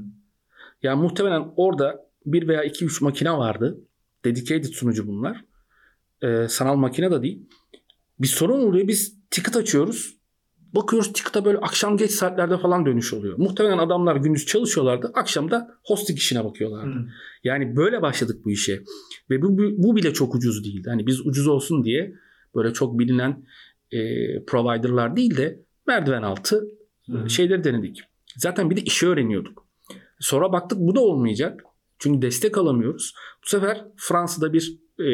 Yani 0.82 1.02
muhtemelen 1.02 1.52
orada 1.56 2.07
bir 2.32 2.48
veya 2.48 2.64
iki 2.64 2.84
üç 2.84 3.00
makine 3.00 3.32
vardı. 3.32 3.80
Dedicated 4.24 4.64
sunucu 4.72 5.06
bunlar. 5.06 5.44
Ee, 6.22 6.46
sanal 6.48 6.76
makine 6.76 7.10
de 7.10 7.22
değil. 7.22 7.48
Bir 8.18 8.26
sorun 8.26 8.60
oluyor. 8.60 8.88
Biz 8.88 9.14
ticket 9.30 9.56
açıyoruz. 9.56 10.18
Bakıyoruz 10.74 11.12
ticket'a 11.12 11.44
böyle 11.44 11.58
akşam 11.58 11.96
geç 11.96 12.10
saatlerde 12.10 12.58
falan 12.58 12.86
dönüş 12.86 13.12
oluyor. 13.12 13.38
Muhtemelen 13.38 13.78
adamlar 13.78 14.16
gündüz 14.16 14.46
çalışıyorlardı. 14.46 15.10
Akşam 15.14 15.50
da 15.50 15.78
hosting 15.84 16.18
işine 16.18 16.44
bakıyorlardı. 16.44 16.98
Hı. 16.98 17.06
Yani 17.44 17.76
böyle 17.76 18.02
başladık 18.02 18.44
bu 18.44 18.50
işe. 18.50 18.82
Ve 19.30 19.42
bu, 19.42 19.58
bu 19.58 19.96
bile 19.96 20.12
çok 20.12 20.34
ucuz 20.34 20.64
değildi. 20.64 20.90
Hani 20.90 21.06
biz 21.06 21.26
ucuz 21.26 21.46
olsun 21.46 21.84
diye 21.84 22.14
böyle 22.54 22.72
çok 22.72 22.98
bilinen 22.98 23.44
e, 23.92 23.98
providerlar 24.44 25.16
değil 25.16 25.36
de 25.36 25.60
merdiven 25.86 26.22
altı 26.22 26.68
Hı. 27.10 27.30
şeyleri 27.30 27.64
denedik. 27.64 28.00
Zaten 28.36 28.70
bir 28.70 28.76
de 28.76 28.80
işi 28.80 29.08
öğreniyorduk. 29.08 29.66
Sonra 30.20 30.52
baktık 30.52 30.78
bu 30.78 30.94
da 30.94 31.00
olmayacak. 31.00 31.64
Çünkü 31.98 32.22
destek 32.22 32.58
alamıyoruz. 32.58 33.14
Bu 33.44 33.48
sefer 33.48 33.84
Fransa'da 33.96 34.52
bir 34.52 34.78
e, 34.98 35.06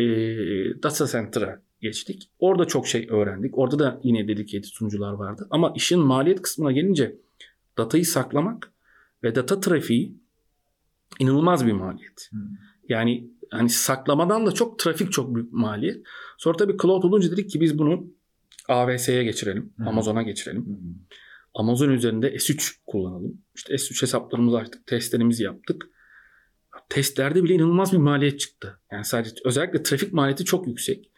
data 0.83 1.07
center'a 1.07 1.63
geçtik. 1.81 2.31
Orada 2.39 2.65
çok 2.65 2.87
şey 2.87 3.07
öğrendik. 3.11 3.59
Orada 3.59 3.79
da 3.79 4.01
yine 4.03 4.29
dedicated 4.29 4.65
sunucular 4.65 5.13
vardı. 5.13 5.47
Ama 5.51 5.73
işin 5.77 6.01
maliyet 6.01 6.43
kısmına 6.43 6.73
gelince 6.73 7.17
datayı 7.79 8.07
saklamak 8.07 8.73
ve 9.23 9.35
data 9.35 9.61
trafiği 9.61 10.19
inanılmaz 11.19 11.67
bir 11.67 11.73
maliyet. 11.73 12.31
Hı. 12.33 12.37
Yani 12.89 13.31
hani 13.51 13.69
saklamadan 13.69 14.47
da 14.47 14.53
çok 14.53 14.79
trafik 14.79 15.13
çok 15.13 15.35
büyük 15.35 15.53
maliyet. 15.53 16.07
Sonra 16.39 16.57
tabii 16.57 16.77
cloud 16.83 17.03
olunca 17.03 17.31
dedik 17.31 17.51
ki 17.51 17.61
biz 17.61 17.79
bunu 17.79 18.07
AWS'ye 18.69 19.25
geçirelim. 19.25 19.73
Hı. 19.79 19.85
Amazon'a 19.85 20.23
geçirelim. 20.23 20.67
Hı. 20.67 20.79
Amazon 21.55 21.91
üzerinde 21.91 22.35
S3 22.35 22.77
kullanalım. 22.87 23.43
İşte 23.55 23.75
S3 23.75 24.03
hesaplarımızı 24.03 24.57
açtık, 24.57 24.87
testlerimizi 24.87 25.45
yaptık. 25.45 25.91
Testlerde 26.89 27.45
bile 27.45 27.55
inanılmaz 27.55 27.93
bir 27.93 27.99
maliyet 27.99 28.41
çıktı. 28.41 28.81
Yani 28.93 29.05
sadece 29.05 29.35
özellikle 29.45 29.83
trafik 29.83 30.13
maliyeti 30.13 30.45
çok 30.45 30.67
yüksek. 30.67 31.11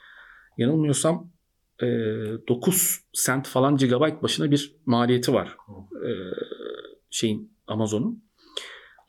Yanılmıyorsam 0.59 1.31
e, 1.83 1.87
9 2.49 3.01
sent 3.13 3.49
falan 3.49 3.77
gigabyte 3.77 4.23
başına 4.23 4.51
bir 4.51 4.77
maliyeti 4.87 5.33
var. 5.33 5.57
E, 6.05 6.11
şeyin 7.11 7.53
Amazon'un. 7.67 8.25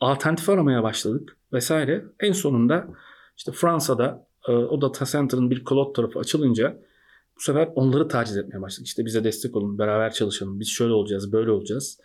Alternatif 0.00 0.48
aramaya 0.48 0.82
başladık 0.82 1.36
vesaire. 1.52 2.04
En 2.20 2.32
sonunda 2.32 2.88
işte 3.36 3.52
Fransa'da 3.52 4.26
e, 4.48 4.52
o 4.52 4.80
data 4.80 5.04
center'ın 5.04 5.50
bir 5.50 5.64
cloud 5.64 5.94
tarafı 5.94 6.18
açılınca 6.18 6.78
bu 7.36 7.40
sefer 7.40 7.68
onları 7.74 8.08
taciz 8.08 8.36
etmeye 8.36 8.60
başladık. 8.60 8.86
İşte 8.86 9.04
bize 9.04 9.24
destek 9.24 9.56
olun, 9.56 9.78
beraber 9.78 10.12
çalışalım. 10.12 10.60
Biz 10.60 10.68
şöyle 10.68 10.92
olacağız, 10.92 11.32
böyle 11.32 11.50
olacağız. 11.50 12.00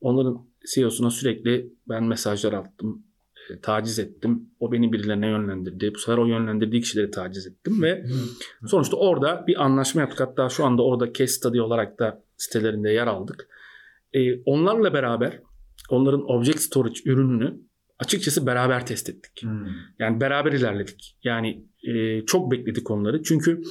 Onların 0.00 0.46
CEO'suna 0.74 1.10
sürekli 1.10 1.72
ben 1.88 2.04
mesajlar 2.04 2.52
attım. 2.52 3.04
Taciz 3.62 3.98
ettim. 3.98 4.50
O 4.60 4.72
beni 4.72 4.92
birilerine 4.92 5.26
yönlendirdi. 5.26 5.94
Bu 5.94 5.98
sefer 5.98 6.18
o 6.18 6.26
yönlendirdiği 6.26 6.82
kişileri 6.82 7.10
taciz 7.10 7.46
ettim 7.46 7.82
ve 7.82 8.04
sonuçta 8.66 8.96
orada 8.96 9.44
bir 9.46 9.64
anlaşma 9.64 10.00
yaptık. 10.00 10.20
Hatta 10.20 10.48
şu 10.48 10.64
anda 10.64 10.82
orada 10.82 11.12
case 11.12 11.32
study 11.32 11.60
olarak 11.60 11.98
da 11.98 12.22
sitelerinde 12.36 12.90
yer 12.90 13.06
aldık. 13.06 13.48
E, 14.12 14.42
onlarla 14.42 14.92
beraber 14.92 15.40
onların 15.90 16.30
Object 16.30 16.60
Storage 16.60 17.00
ürününü 17.04 17.60
açıkçası 17.98 18.46
beraber 18.46 18.86
test 18.86 19.08
ettik. 19.08 19.42
Hmm. 19.42 19.66
Yani 19.98 20.20
beraber 20.20 20.52
ilerledik. 20.52 21.16
Yani 21.24 21.64
e, 21.82 22.26
çok 22.26 22.50
bekledik 22.52 22.90
onları. 22.90 23.22
Çünkü 23.22 23.62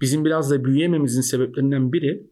bizim 0.00 0.24
biraz 0.24 0.50
da 0.50 0.64
büyüyememizin 0.64 1.20
sebeplerinden 1.20 1.92
biri 1.92 2.26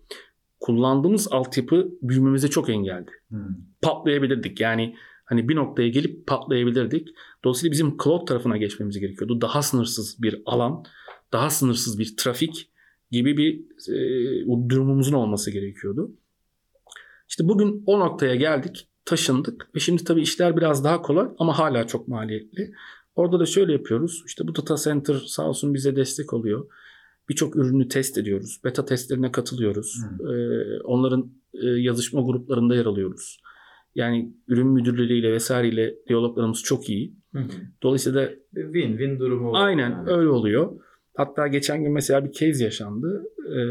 kullandığımız 0.61 1.29
altyapı 1.33 1.89
büyümemize 2.03 2.49
çok 2.49 2.69
engeldi. 2.69 3.11
Hmm. 3.29 3.47
Patlayabilirdik. 3.83 4.61
Yani 4.61 4.97
hani 5.25 5.49
bir 5.49 5.57
noktaya 5.57 5.89
gelip 5.89 6.27
patlayabilirdik. 6.27 7.09
Dolayısıyla 7.45 7.73
bizim 7.73 7.97
cloud 8.05 8.27
tarafına 8.27 8.57
geçmemiz 8.57 8.99
gerekiyordu. 8.99 9.41
Daha 9.41 9.63
sınırsız 9.63 10.23
bir 10.23 10.43
alan, 10.47 10.85
daha 11.33 11.51
sınırsız 11.51 11.99
bir 11.99 12.17
trafik 12.17 12.71
gibi 13.11 13.37
bir 13.37 13.61
e, 13.93 14.69
durumumuzun 14.69 15.13
olması 15.13 15.51
gerekiyordu. 15.51 16.11
İşte 17.29 17.49
bugün 17.49 17.83
o 17.87 18.01
noktaya 18.01 18.35
geldik, 18.35 18.89
taşındık 19.05 19.69
ve 19.75 19.81
şimdi 19.81 20.05
tabii 20.05 20.23
işler 20.23 20.57
biraz 20.57 20.85
daha 20.85 21.03
kolay 21.03 21.29
ama 21.39 21.59
hala 21.59 21.87
çok 21.87 22.09
maliyetli. 22.09 22.73
Orada 23.17 23.41
da 23.41 23.47
şöyle 23.47 23.73
yapıyoruz. 23.73 24.23
İşte 24.27 24.49
bu 24.49 24.55
data 24.55 24.77
center 24.77 25.15
sağ 25.27 25.49
olsun 25.49 25.75
bize 25.75 25.97
destek 25.97 26.33
oluyor. 26.33 26.67
Birçok 27.29 27.57
ürünü 27.57 27.89
test 27.89 28.19
ediyoruz. 28.19 28.61
Beta 28.65 28.85
testlerine 28.85 29.33
katılıyoruz. 29.33 29.99
Ee, 30.21 30.81
onların 30.81 31.33
e, 31.55 31.67
yazışma 31.67 32.21
gruplarında 32.21 32.75
yer 32.75 32.87
alıyoruz. 32.87 33.41
Yani 33.95 34.33
ürün 34.49 34.67
müdürleriyle 34.67 35.33
vesaireyle 35.33 35.95
diyaloglarımız 36.09 36.63
çok 36.63 36.89
iyi. 36.89 37.15
Dolayısıyla 37.83 38.31
Bir 38.55 38.65
win-win 38.65 39.19
durumu 39.19 39.49
oldu 39.49 39.59
aynen 39.59 39.91
yani. 39.91 40.11
öyle 40.11 40.29
oluyor. 40.29 40.73
Hatta 41.17 41.47
geçen 41.47 41.83
gün 41.83 41.93
mesela 41.93 42.25
bir 42.25 42.33
case 42.33 42.65
yaşandı. 42.65 43.25
Ee, 43.57 43.63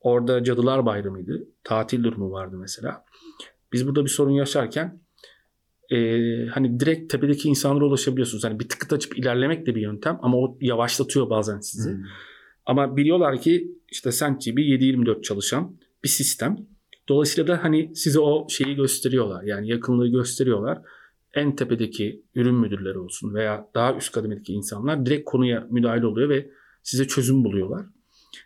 orada 0.00 0.44
Cadılar 0.44 0.86
Bayramı'ydı. 0.86 1.48
Tatil 1.64 2.04
durumu 2.04 2.30
vardı 2.32 2.56
mesela. 2.58 3.04
Biz 3.72 3.86
burada 3.86 4.04
bir 4.04 4.10
sorun 4.10 4.30
yaşarken 4.30 5.00
e, 5.90 5.96
hani 6.46 6.80
direkt 6.80 7.12
tepedeki 7.12 7.48
insanlara 7.48 7.84
ulaşabiliyorsunuz. 7.84 8.44
Hani 8.44 8.60
bir 8.60 8.68
tıkıt 8.68 8.92
açıp 8.92 9.18
ilerlemek 9.18 9.66
de 9.66 9.74
bir 9.74 9.80
yöntem 9.80 10.18
ama 10.22 10.36
o 10.38 10.58
yavaşlatıyor 10.60 11.30
bazen 11.30 11.60
sizi. 11.60 11.90
Hmm. 11.90 12.02
Ama 12.66 12.96
biliyorlar 12.96 13.40
ki 13.40 13.70
işte 13.92 14.12
SentGB 14.12 14.58
7/24 14.58 15.22
çalışan 15.22 15.76
bir 16.04 16.08
sistem. 16.08 16.56
Dolayısıyla 17.08 17.54
da 17.54 17.64
hani 17.64 17.96
size 17.96 18.20
o 18.20 18.48
şeyi 18.48 18.76
gösteriyorlar. 18.76 19.42
Yani 19.42 19.68
yakınlığı 19.68 20.08
gösteriyorlar. 20.08 20.78
En 21.34 21.56
tepedeki 21.56 22.22
ürün 22.34 22.54
müdürleri 22.54 22.98
olsun 22.98 23.34
veya 23.34 23.68
daha 23.74 23.94
üst 23.94 24.12
kademedeki 24.12 24.52
insanlar 24.52 25.06
direkt 25.06 25.24
konuya 25.24 25.66
müdahale 25.70 26.06
oluyor 26.06 26.28
ve 26.28 26.50
size 26.82 27.06
çözüm 27.06 27.44
buluyorlar. 27.44 27.86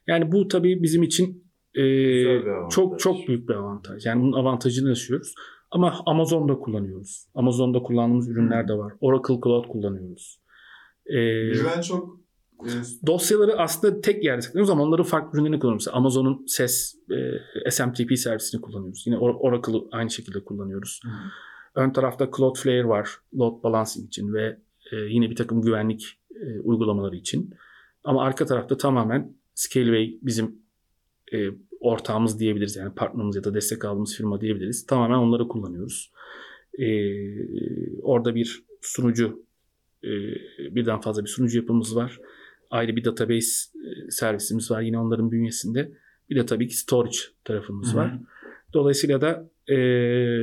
Yani 0.06 0.32
bu 0.32 0.48
tabii 0.48 0.82
bizim 0.82 1.02
için 1.02 1.44
e, 1.74 1.84
çok 2.70 3.00
çok 3.00 3.28
büyük 3.28 3.48
bir 3.48 3.54
avantaj. 3.54 4.06
Yani 4.06 4.22
bunun 4.22 4.32
avantajını 4.32 4.88
yaşıyoruz. 4.88 5.34
Ama 5.70 6.02
Amazon'da 6.06 6.54
kullanıyoruz. 6.54 7.26
Amazon'da 7.34 7.78
kullandığımız 7.82 8.28
ürünler 8.28 8.68
de 8.68 8.72
var. 8.72 8.92
Oracle 9.00 9.40
Cloud 9.44 9.68
kullanıyoruz. 9.68 10.40
Ee, 11.06 11.50
Biz 11.50 11.64
en 11.76 11.80
çok 11.80 12.19
dosyaları 13.06 13.58
aslında 13.58 14.00
tek 14.00 14.24
yerde 14.24 14.42
saklıyoruz 14.42 14.70
ama 14.70 14.82
onları 14.82 15.02
farklı 15.02 15.38
ürünlerini 15.38 15.58
kullanıyoruz. 15.58 15.86
Mesela 15.86 15.96
Amazon'un 15.96 16.44
SES, 16.46 16.94
e, 17.66 17.70
SMTP 17.70 18.18
servisini 18.18 18.60
kullanıyoruz. 18.60 19.02
Yine 19.06 19.16
Or- 19.16 19.38
Oracle'ı 19.38 19.88
aynı 19.92 20.10
şekilde 20.10 20.44
kullanıyoruz. 20.44 21.00
Hmm. 21.02 21.12
Ön 21.74 21.90
tarafta 21.90 22.30
Cloudflare 22.36 22.88
var 22.88 23.08
load 23.38 23.62
balancing 23.62 24.06
için 24.06 24.34
ve 24.34 24.58
e, 24.92 24.96
yine 24.96 25.30
bir 25.30 25.36
takım 25.36 25.62
güvenlik 25.62 26.18
e, 26.30 26.60
uygulamaları 26.60 27.16
için. 27.16 27.54
Ama 28.04 28.24
arka 28.24 28.46
tarafta 28.46 28.76
tamamen 28.76 29.34
Scaleway 29.54 30.18
bizim 30.22 30.62
e, 31.32 31.38
ortağımız 31.80 32.40
diyebiliriz. 32.40 32.76
Yani 32.76 32.94
partnerimiz 32.94 33.36
ya 33.36 33.44
da 33.44 33.54
destek 33.54 33.84
aldığımız 33.84 34.16
firma 34.16 34.40
diyebiliriz. 34.40 34.86
Tamamen 34.86 35.18
onları 35.18 35.48
kullanıyoruz. 35.48 36.12
E, 36.78 36.86
orada 38.02 38.34
bir 38.34 38.64
sunucu 38.80 39.46
e, 40.04 40.10
birden 40.74 41.00
fazla 41.00 41.24
bir 41.24 41.28
sunucu 41.28 41.58
yapımız 41.58 41.96
var. 41.96 42.20
Ayrı 42.70 42.96
bir 42.96 43.04
database 43.04 43.48
e, 43.74 44.10
servisimiz 44.10 44.70
var 44.70 44.80
yine 44.80 44.98
onların 44.98 45.32
bünyesinde. 45.32 45.92
Bir 46.30 46.36
de 46.36 46.46
tabii 46.46 46.68
ki 46.68 46.76
storage 46.76 47.18
tarafımız 47.44 47.88
Hı 47.88 47.92
hı. 47.92 47.96
var. 47.96 48.18
Dolayısıyla 48.72 49.20
da 49.20 49.50
e, 49.66 49.74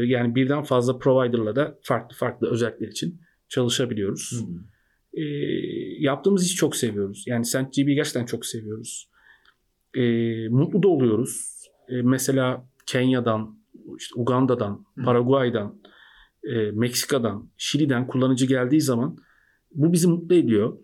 yani 0.05 0.35
birden 0.35 0.63
fazla 0.63 0.97
provider'la 0.97 1.55
da 1.55 1.79
farklı 1.81 2.15
farklı 2.15 2.51
özellikler 2.51 2.87
için 2.87 3.21
çalışabiliyoruz. 3.49 4.43
E, 5.13 5.23
yaptığımız 5.99 6.45
işi 6.45 6.55
çok 6.55 6.75
seviyoruz. 6.75 7.23
Yani 7.27 7.45
SentGB'yi 7.45 7.95
gerçekten 7.95 8.25
çok 8.25 8.45
seviyoruz. 8.45 9.09
E, 9.93 10.01
mutlu 10.49 10.83
da 10.83 10.87
oluyoruz. 10.87 11.57
E, 11.89 12.01
mesela 12.01 12.69
Kenya'dan, 12.85 13.59
işte 13.97 14.19
Uganda'dan. 14.19 14.85
Paraguay'dan, 15.05 15.81
e, 16.43 16.71
Meksika'dan, 16.71 17.49
Şili'den 17.57 18.07
kullanıcı 18.07 18.45
geldiği 18.45 18.81
zaman 18.81 19.17
bu 19.71 19.93
bizi 19.93 20.07
mutlu 20.07 20.35
ediyor. 20.35 20.77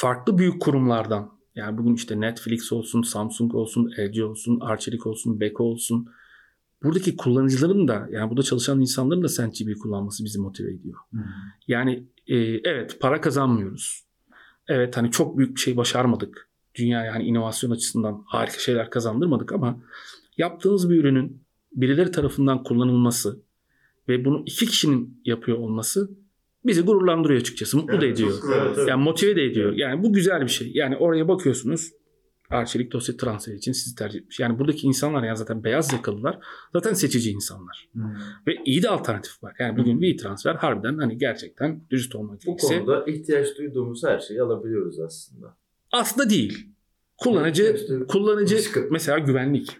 Farklı 0.00 0.38
büyük 0.38 0.62
kurumlardan 0.62 1.30
yani 1.54 1.78
bugün 1.78 1.94
işte 1.94 2.20
Netflix 2.20 2.72
olsun, 2.72 3.02
Samsung 3.02 3.54
olsun, 3.54 3.92
LG 3.98 4.22
olsun, 4.22 4.60
Arçelik 4.60 5.06
olsun, 5.06 5.40
Beko 5.40 5.64
olsun. 5.64 6.08
Buradaki 6.82 7.16
kullanıcıların 7.16 7.88
da 7.88 8.08
yani 8.10 8.30
burada 8.30 8.42
çalışan 8.42 8.80
insanların 8.80 9.22
da 9.22 9.28
SentGB 9.28 9.78
kullanması 9.82 10.24
bizi 10.24 10.38
motive 10.38 10.72
ediyor. 10.72 10.98
Hmm. 11.10 11.22
Yani 11.68 12.06
e, 12.26 12.36
evet 12.38 13.00
para 13.00 13.20
kazanmıyoruz. 13.20 14.04
Evet 14.68 14.96
hani 14.96 15.10
çok 15.10 15.38
büyük 15.38 15.56
bir 15.56 15.60
şey 15.60 15.76
başarmadık. 15.76 16.48
Dünyaya 16.74 17.14
hani 17.14 17.24
inovasyon 17.24 17.70
açısından 17.70 18.22
harika 18.26 18.58
şeyler 18.58 18.90
kazandırmadık 18.90 19.52
ama 19.52 19.82
yaptığınız 20.36 20.90
bir 20.90 20.96
ürünün 20.96 21.42
birileri 21.72 22.10
tarafından 22.10 22.62
kullanılması 22.62 23.40
ve 24.08 24.24
bunu 24.24 24.42
iki 24.46 24.66
kişinin 24.66 25.20
yapıyor 25.24 25.58
olması 25.58 26.10
bizi 26.66 26.82
gururlandırıyor 26.82 27.40
açıkçası. 27.40 27.76
Mutlu 27.76 28.00
da 28.00 28.06
Evet, 28.06 28.14
ediyor. 28.14 28.30
çok 28.30 28.42
güzel. 28.42 28.58
Evet, 28.62 28.74
evet. 28.78 28.88
Yani 28.88 29.02
motive 29.02 29.36
de 29.36 29.42
ediyor. 29.44 29.72
Yani 29.72 30.02
bu 30.02 30.12
güzel 30.12 30.42
bir 30.42 30.48
şey. 30.48 30.70
Yani 30.74 30.96
oraya 30.96 31.28
bakıyorsunuz 31.28 31.90
Arçelik 32.50 32.92
dosya 32.92 33.16
transferi 33.16 33.56
için 33.56 33.72
sizi 33.72 33.94
tercih 33.96 34.18
etmiş. 34.20 34.40
Yani 34.40 34.58
buradaki 34.58 34.86
insanlar 34.86 35.22
ya 35.22 35.34
zaten 35.34 35.64
beyaz 35.64 35.92
yakalılar 35.92 36.38
zaten 36.72 36.92
seçici 36.94 37.30
insanlar. 37.30 37.88
Hmm. 37.92 38.02
Ve 38.46 38.56
iyi 38.64 38.82
de 38.82 38.88
alternatif 38.88 39.42
var. 39.42 39.56
Yani 39.58 39.78
bugün 39.78 40.00
WeTransfer 40.00 40.54
harbiden 40.54 40.98
hani 40.98 41.18
gerçekten 41.18 41.84
dürüst 41.90 42.14
olmak 42.14 42.34
Bu 42.34 42.40
gerekirse 42.56 42.78
konuda 42.78 43.04
ihtiyaç 43.06 43.58
duyduğumuz 43.58 44.04
her 44.04 44.18
şeyi 44.18 44.42
alabiliyoruz 44.42 45.00
aslında. 45.00 45.56
aslında 45.92 46.30
değil. 46.30 46.66
Kullanıcı 47.16 47.74
İşte 47.76 48.06
kullanıcı 48.08 48.56
Başka- 48.56 48.80
mesela 48.90 49.18
güvenlik. 49.18 49.76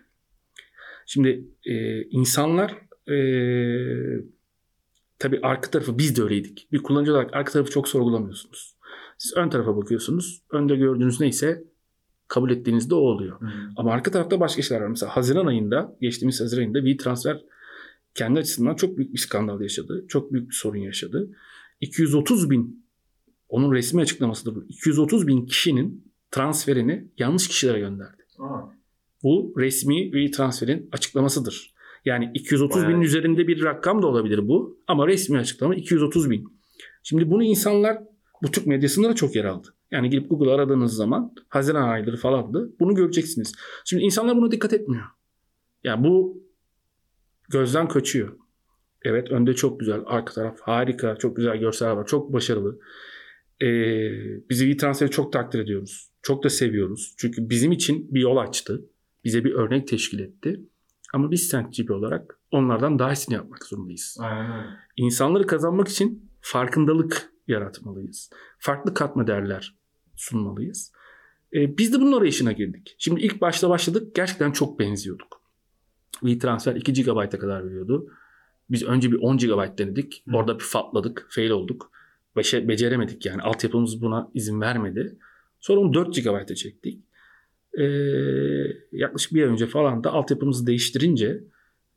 Şimdi 1.07 1.45
e, 1.65 2.03
insanlar 2.03 2.71
e, 3.09 3.17
tabii 5.21 5.41
arka 5.43 5.71
tarafı 5.71 5.99
biz 5.99 6.17
de 6.17 6.23
öyleydik. 6.23 6.69
Bir 6.73 6.83
kullanıcı 6.83 7.13
olarak 7.13 7.35
arka 7.35 7.53
tarafı 7.53 7.71
çok 7.71 7.89
sorgulamıyorsunuz. 7.89 8.77
Siz 9.19 9.37
ön 9.37 9.49
tarafa 9.49 9.77
bakıyorsunuz. 9.77 10.43
Önde 10.51 10.77
gördüğünüz 10.77 11.21
neyse 11.21 11.65
kabul 12.29 12.51
ettiğinizde 12.51 12.95
o 12.95 12.99
oluyor. 12.99 13.41
Hmm. 13.41 13.49
Ama 13.77 13.93
arka 13.93 14.11
tarafta 14.11 14.41
başka 14.41 14.63
şeyler 14.63 14.83
var. 14.83 14.89
Mesela 14.89 15.17
Haziran 15.17 15.47
ayında, 15.47 15.97
geçtiğimiz 16.01 16.41
Haziran 16.41 16.61
ayında 16.61 16.79
WeTransfer 16.79 17.41
kendi 18.15 18.41
açısından 18.41 18.75
çok 18.75 18.99
büyük 18.99 19.13
bir 19.13 19.19
skandal 19.19 19.61
yaşadı. 19.61 20.05
Çok 20.09 20.33
büyük 20.33 20.51
bir 20.51 20.55
sorun 20.55 20.79
yaşadı. 20.79 21.31
230 21.81 22.51
bin, 22.51 22.87
onun 23.49 23.73
resmi 23.73 24.03
açıklamasıdır 24.03 24.55
bu. 24.55 24.65
230 24.69 25.27
bin 25.27 25.47
kişinin 25.47 26.13
transferini 26.31 27.09
yanlış 27.19 27.49
kişilere 27.49 27.79
gönderdi. 27.79 28.23
Aa. 28.39 28.61
Bu 29.23 29.55
resmi 29.59 30.05
WeTransfer'in 30.05 30.89
açıklamasıdır. 30.93 31.75
Yani 32.05 32.31
230 32.35 32.77
Bayağı- 32.77 32.91
binin 32.91 33.01
üzerinde 33.01 33.49
bir 33.49 33.65
rakam 33.65 34.03
da 34.03 34.07
olabilir 34.07 34.49
bu. 34.49 34.79
Ama 34.87 35.07
resmi 35.09 35.39
açıklama 35.39 35.75
230 35.75 36.31
bin. 36.31 36.45
Şimdi 37.03 37.31
bunu 37.31 37.43
insanlar 37.45 37.99
bu 38.43 38.51
Türk 38.51 38.67
medyasında 38.67 39.09
da 39.09 39.15
çok 39.15 39.37
yer 39.37 39.45
aldı. 39.45 39.69
Yani 39.91 40.11
gidip 40.11 40.31
Google 40.31 40.51
aradığınız 40.51 40.93
zaman 40.93 41.35
Haziran 41.49 41.89
ayları 41.89 42.17
falandı. 42.17 42.73
Bunu 42.81 42.95
göreceksiniz. 42.95 43.55
Şimdi 43.85 44.03
insanlar 44.03 44.37
buna 44.37 44.51
dikkat 44.51 44.73
etmiyor. 44.73 45.05
Yani 45.85 46.05
bu 46.05 46.43
gözden 47.49 47.89
kaçıyor. 47.89 48.37
Evet 49.03 49.31
önde 49.31 49.55
çok 49.55 49.81
güzel. 49.81 50.01
Arka 50.07 50.35
taraf 50.35 50.61
harika. 50.61 51.17
Çok 51.17 51.37
güzel 51.37 51.57
görseller 51.57 51.91
var. 51.93 52.07
Çok 52.07 52.33
başarılı. 52.33 52.79
Ee, 53.63 53.69
bizi 54.51 54.65
WeTransfer'i 54.65 55.11
çok 55.11 55.33
takdir 55.33 55.59
ediyoruz. 55.59 56.11
Çok 56.23 56.45
da 56.45 56.51
seviyoruz. 56.51 57.15
Çünkü 57.17 57.51
bizim 57.51 57.73
için 57.73 58.15
bir 58.15 58.21
yol 58.21 58.37
açtı. 58.37 58.85
Bize 59.25 59.45
bir 59.45 59.53
örnek 59.53 59.89
teşkil 59.89 60.19
etti. 60.19 60.61
Ama 61.15 61.31
biz 61.31 61.49
SentGB 61.49 61.91
olarak 61.91 62.39
onlardan 62.51 62.99
daha 62.99 63.13
iyisini 63.13 63.35
yapmak 63.35 63.65
zorundayız. 63.65 64.17
Aynen. 64.21 64.67
İnsanları 64.97 65.47
kazanmak 65.47 65.89
için 65.89 66.31
farkındalık 66.41 67.33
yaratmalıyız. 67.49 68.31
Farklı 68.59 68.95
katma 68.95 69.27
değerler 69.27 69.77
sunmalıyız. 70.17 70.93
Ee, 71.55 71.79
biz 71.79 71.93
de 71.93 72.01
bunun 72.01 72.19
arayışına 72.19 72.53
girdik. 72.53 72.97
Şimdi 72.99 73.21
ilk 73.21 73.41
başta 73.41 73.71
başladık. 73.71 74.15
Gerçekten 74.15 74.53
çok 74.53 74.79
benziyorduk. 74.79 75.43
WeTransfer 76.13 76.75
2 76.75 76.93
GB'a 76.93 77.29
kadar 77.29 77.67
veriyordu. 77.67 78.11
Biz 78.71 78.83
önce 78.83 79.13
bir 79.13 79.17
10 79.17 79.39
GB 79.39 79.79
denedik. 79.79 80.23
Hı. 80.29 80.37
Orada 80.37 80.59
bir 80.59 80.65
fatladık. 80.65 81.27
Fail 81.31 81.51
olduk. 81.51 81.91
Beşe, 82.37 82.69
beceremedik 82.69 83.27
yani. 83.27 83.43
Altyapımız 83.43 84.03
buna 84.03 84.31
izin 84.35 84.61
vermedi. 84.61 85.19
Sonra 85.61 85.81
onu 85.81 85.95
4 85.95 86.25
GB'a 86.25 86.47
çektik. 86.47 87.05
Ee, 87.79 87.85
yaklaşık 88.93 89.35
bir 89.35 89.43
ay 89.43 89.49
önce 89.49 89.67
falan 89.67 90.05
da 90.05 90.13
altyapımızı 90.13 90.67
değiştirince 90.67 91.45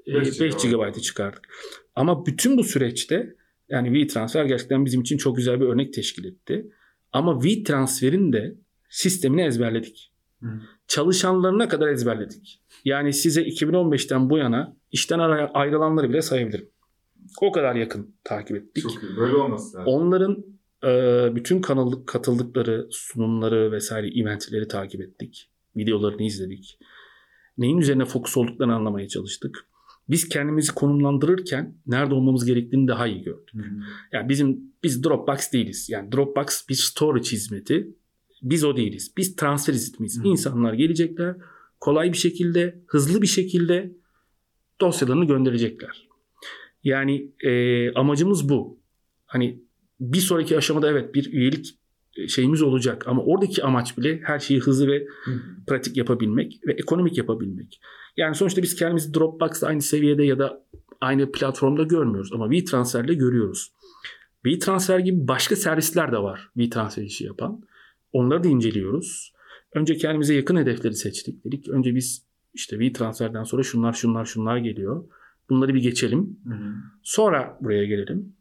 e, 0.08 0.14
5 0.14 0.42
5 0.42 0.56
GB'a 0.56 0.94
çıkardık. 0.94 1.48
Ama 1.96 2.26
bütün 2.26 2.58
bu 2.58 2.64
süreçte 2.64 3.36
yani 3.70 3.88
WeTransfer 3.88 4.46
gerçekten 4.46 4.86
bizim 4.86 5.02
için 5.02 5.18
çok 5.18 5.38
güzel 5.38 5.62
bir 5.62 5.66
örnek 5.66 5.94
teşkil 5.94 6.26
etti. 6.26 6.72
Ama 7.12 7.40
WeTransfer'in 7.42 8.34
de 8.34 8.56
sistemini 8.90 9.42
ezberledik. 9.42 10.12
Hı. 10.42 10.48
Çalışanlarına 10.88 11.68
kadar 11.68 11.88
ezberledik. 11.88 12.62
Yani 12.86 13.14
size 13.14 13.44
2015'ten 13.44 14.30
bu 14.30 14.38
yana 14.38 14.78
işten 14.92 15.20
ayrılanları 15.54 16.10
bile 16.10 16.22
sayabilirim. 16.22 16.70
O 17.42 17.52
kadar 17.52 17.76
yakın 17.76 18.16
takip 18.24 18.58
ettik. 18.58 18.84
Çok 18.84 19.04
iyi. 19.04 19.18
Böyle 19.18 19.36
olması 19.36 19.78
lazım. 19.78 19.94
Onların 19.94 20.46
e, 20.84 21.36
bütün 21.36 21.62
kanal 21.62 21.92
katıldıkları 21.92 22.88
sunumları 22.92 23.72
vesaire 23.72 24.20
eventleri 24.20 24.68
takip 24.68 25.02
ettik. 25.02 25.50
Videolarını 25.76 26.24
izledik. 26.24 26.80
Neyin 27.58 27.78
üzerine 27.78 28.06
fokus 28.06 28.38
olduklarını 28.38 28.76
anlamaya 28.76 29.08
çalıştık. 29.08 29.68
Biz 30.10 30.30
kendimizi 30.30 30.72
konumlandırırken 30.74 31.76
nerede 31.88 32.14
olmamız 32.14 32.46
gerektiğini 32.46 32.88
daha 32.88 33.08
iyi 33.08 33.24
gördük. 33.24 33.54
Hı 33.54 33.60
hı. 33.60 33.82
Yani 34.12 34.30
bizim 34.30 34.74
biz 34.84 35.04
Dropbox 35.04 35.52
değiliz. 35.54 35.90
Yani 35.90 36.12
Dropbox 36.12 36.70
bir 36.70 36.76
storage 36.76 37.32
hizmeti. 37.32 37.96
Biz 38.42 38.64
o 38.64 38.78
değiliz. 38.78 39.14
Biz 39.18 39.36
transfer 39.36 39.74
hizmetiyiz. 39.74 40.24
Hı. 40.24 40.28
İnsanlar 40.28 40.74
gelecekler. 40.74 41.36
Kolay 41.80 42.14
bir 42.14 42.18
şekilde, 42.18 42.80
hızlı 42.88 43.22
bir 43.22 43.28
şekilde 43.28 43.92
dosyalarını 44.82 45.26
gönderecekler. 45.26 46.08
Yani 46.84 47.32
e, 47.44 47.94
amacımız 47.94 48.50
bu. 48.50 48.80
Hani 49.26 49.60
bir 50.00 50.20
sonraki 50.20 50.58
aşamada 50.58 50.92
evet 50.92 51.16
bir 51.16 51.34
üyelik 51.34 51.78
şeyimiz 52.28 52.62
olacak 52.62 53.08
ama 53.08 53.24
oradaki 53.24 53.64
amaç 53.64 53.98
bile 53.98 54.22
her 54.24 54.40
şeyi 54.40 54.60
hızlı 54.60 54.88
ve 54.88 55.08
Hı 55.24 55.32
hı. 55.32 55.40
pratik 55.68 55.98
yapabilmek 55.98 56.60
ve 56.68 56.74
ekonomik 56.74 57.18
yapabilmek. 57.18 57.82
Yani 58.18 58.36
sonuçta 58.36 58.62
biz 58.62 58.76
kendimizi 58.76 59.14
Dropbox'ta 59.14 59.68
aynı 59.68 59.82
seviyede 59.82 60.24
ya 60.24 60.40
da 60.40 60.64
aynı 61.02 61.32
platformda 61.32 61.84
görmüyoruz 61.84 62.34
ama 62.34 62.50
WeTransfer'de 62.52 63.14
görüyoruz. 63.14 63.72
WeTransfer 64.46 65.00
gibi 65.00 65.28
başka 65.28 65.56
servisler 65.56 66.12
de 66.12 66.18
var 66.18 66.50
WeTransfer 66.54 67.04
işi 67.04 67.26
yapan. 67.26 67.62
Onları 68.14 68.44
da 68.44 68.48
inceliyoruz. 68.48 69.34
Önce 69.74 69.98
kendimize 69.98 70.34
yakın 70.34 70.56
hedefleri 70.56 70.94
seçtik 70.94 71.46
dedik. 71.46 71.70
Önce 71.70 71.96
biz 71.96 72.26
işte 72.54 72.80
WeTransfer'den 72.80 73.44
sonra 73.44 73.64
şunlar 73.64 73.94
şunlar 73.94 74.26
şunlar 74.26 74.58
geliyor. 74.58 75.04
Bunları 75.50 75.74
bir 75.74 75.82
geçelim. 75.82 76.40
Hı 76.48 76.54
hı. 76.54 76.74
Sonra 77.04 77.58
buraya 77.62 77.86
gelelim. 77.86 78.34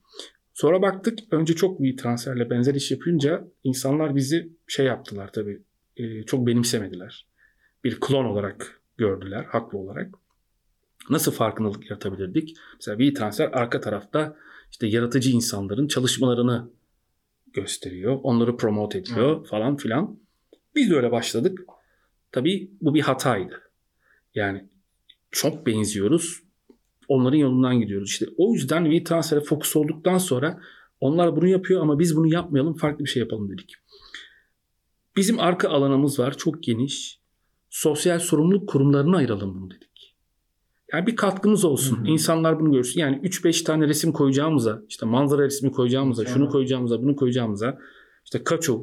Sonra 0.55 0.83
baktık 0.83 1.19
önce 1.31 1.55
çok 1.55 1.79
WeTransfer'le 1.79 2.51
benzer 2.51 2.75
iş 2.75 2.91
yapınca 2.91 3.45
insanlar 3.65 4.17
bizi 4.17 4.53
şey 4.67 4.87
yaptılar 4.87 5.33
tabii. 5.33 5.63
e, 5.97 6.23
çok 6.23 6.47
benimsemediler. 6.47 7.27
Bir 7.85 8.01
klon 8.01 8.25
olarak 8.25 8.81
gördüler 8.97 9.45
haklı 9.45 9.79
olarak. 9.79 10.15
Nasıl 11.11 11.33
farkındalık 11.33 11.91
yaratabilirdik? 11.91 12.57
Mesela 12.75 12.99
WeTransfer 12.99 13.51
arka 13.53 13.81
tarafta 13.81 14.37
işte 14.71 14.87
yaratıcı 14.87 15.31
insanların 15.31 15.89
çalışmalarını 15.89 16.71
gösteriyor. 17.53 18.21
Onları 18.23 18.57
promote 18.57 18.99
ediyor 18.99 19.47
falan 19.47 19.77
filan. 19.77 20.19
Biz 20.75 20.91
de 20.91 20.95
öyle 20.97 21.13
başladık. 21.13 21.61
Tabii 22.33 22.71
bu 22.81 22.95
bir 22.95 23.01
hataydı. 23.01 23.61
Yani 24.35 24.69
çok 25.31 25.67
benziyoruz. 25.67 26.42
Onların 27.13 27.39
yolundan 27.39 27.81
gidiyoruz. 27.81 28.11
İşte 28.11 28.27
o 28.37 28.55
yüzden 28.55 28.85
WeTransfer'e 28.85 29.41
fokus 29.41 29.77
olduktan 29.77 30.19
sonra 30.19 30.61
onlar 31.01 31.37
bunu 31.37 31.49
yapıyor 31.49 31.83
ama 31.83 31.99
biz 31.99 32.17
bunu 32.17 32.27
yapmayalım 32.27 32.75
farklı 32.75 33.05
bir 33.05 33.11
şey 33.11 33.21
yapalım 33.21 33.51
dedik. 33.53 33.75
Bizim 35.17 35.41
arka 35.41 35.69
alanımız 35.69 36.19
var 36.19 36.37
çok 36.37 36.63
geniş. 36.63 37.21
Sosyal 37.71 38.19
sorumluluk 38.19 38.69
kurumlarına 38.69 39.17
ayıralım 39.17 39.55
bunu 39.55 39.71
dedik. 39.71 40.17
Yani 40.93 41.07
bir 41.07 41.17
katkımız 41.17 41.65
olsun. 41.65 41.97
Hı 41.97 42.01
hı. 42.01 42.07
İnsanlar 42.07 42.61
bunu 42.61 42.73
görsün. 42.73 43.01
Yani 43.01 43.17
3-5 43.17 43.65
tane 43.65 43.89
resim 43.89 44.13
koyacağımıza, 44.13 44.83
işte 44.89 45.07
manzara 45.07 45.43
resmi 45.43 45.73
koyacağımıza, 45.73 46.27
şunu 46.27 46.49
koyacağımıza, 46.49 47.03
bunu 47.03 47.17
koyacağımıza, 47.17 47.79
işte 48.25 48.45
Kaçov, 48.45 48.81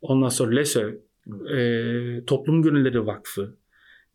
ondan 0.00 0.28
sonra 0.28 0.54
LESÖ, 0.54 1.00
e, 1.56 2.24
Toplum 2.26 2.62
Gönülleri 2.62 3.06
Vakfı 3.06 3.56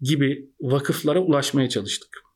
gibi 0.01 0.49
vakıflara 0.61 1.19
ulaşmaya 1.19 1.69
çalıştık. 1.69 2.26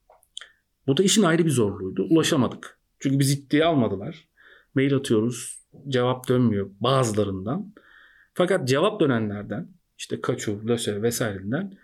Bu 0.88 0.98
da 0.98 1.04
işin 1.04 1.24
ayrı 1.24 1.46
bir 1.46 1.50
zorluğuydu. 1.50 2.08
Ulaşamadık. 2.10 2.80
Çünkü 3.00 3.20
biz 3.20 3.32
ciddiye 3.32 3.66
almadılar. 3.66 4.28
Mail 4.76 4.96
atıyoruz. 4.96 5.62
Cevap 5.88 6.28
dönmüyor 6.28 6.70
bazılarından. 6.80 7.74
Fakat 8.34 8.68
cevap 8.68 9.00
dönenlerden 9.00 9.68
işte 9.98 10.22
Kaçu, 10.22 10.68
Löse 10.68 11.02
vesaireden 11.02 11.78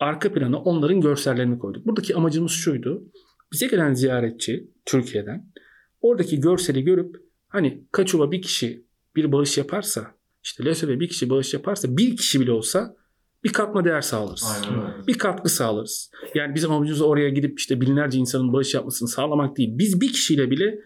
arka 0.00 0.32
plana 0.32 0.58
onların 0.58 1.00
görsellerini 1.00 1.58
koyduk. 1.58 1.86
Buradaki 1.86 2.16
amacımız 2.16 2.52
şuydu. 2.52 3.04
Bize 3.52 3.66
gelen 3.66 3.94
ziyaretçi 3.94 4.70
Türkiye'den 4.84 5.52
oradaki 6.00 6.40
görseli 6.40 6.84
görüp 6.84 7.16
hani 7.48 7.84
Kaçu'ya 7.92 8.30
bir 8.30 8.42
kişi 8.42 8.86
bir 9.16 9.32
bağış 9.32 9.58
yaparsa 9.58 10.14
işte 10.42 10.64
Löse'ye 10.64 11.00
bir 11.00 11.08
kişi 11.08 11.30
bağış 11.30 11.54
yaparsa 11.54 11.96
bir 11.96 12.16
kişi 12.16 12.40
bile 12.40 12.52
olsa 12.52 12.96
bir 13.44 13.52
katma 13.52 13.84
değer 13.84 14.00
sağlarız 14.00 14.44
Aynen 14.54 14.82
öyle. 14.82 15.06
bir 15.06 15.18
katkı 15.18 15.48
sağlarız. 15.48 16.10
Yani 16.34 16.54
bizim 16.54 16.72
amacımız 16.72 17.02
oraya 17.02 17.28
gidip 17.28 17.58
işte 17.58 17.80
binlerce 17.80 18.18
insanın 18.18 18.52
bağış 18.52 18.74
yapmasını 18.74 19.08
sağlamak 19.08 19.56
değil. 19.56 19.70
Biz 19.72 20.00
bir 20.00 20.08
kişiyle 20.08 20.50
bile 20.50 20.78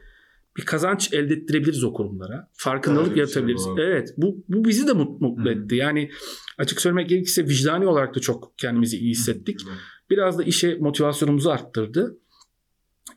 bir 0.57 0.65
kazanç 0.65 1.13
elde 1.13 1.35
ettirebiliriz 1.35 1.85
o 1.85 1.93
kurumlara. 1.93 2.49
Farkındalık 2.53 3.11
bir 3.11 3.15
şey 3.15 3.21
yaratabiliriz. 3.21 3.67
bu. 3.67 3.81
evet 3.81 4.15
bu, 4.17 4.45
bu 4.49 4.65
bizi 4.65 4.87
de 4.87 4.93
mutlu, 4.93 5.51
etti. 5.51 5.77
Yani 5.77 6.11
açık 6.59 6.81
söylemek 6.81 7.09
gerekirse 7.09 7.45
vicdani 7.45 7.87
olarak 7.87 8.15
da 8.15 8.21
çok 8.21 8.59
kendimizi 8.59 8.99
iyi 8.99 9.11
hissettik. 9.11 9.59
Güzel. 9.59 9.75
Biraz 10.11 10.39
da 10.39 10.43
işe 10.43 10.75
motivasyonumuzu 10.75 11.51
arttırdı. 11.51 12.19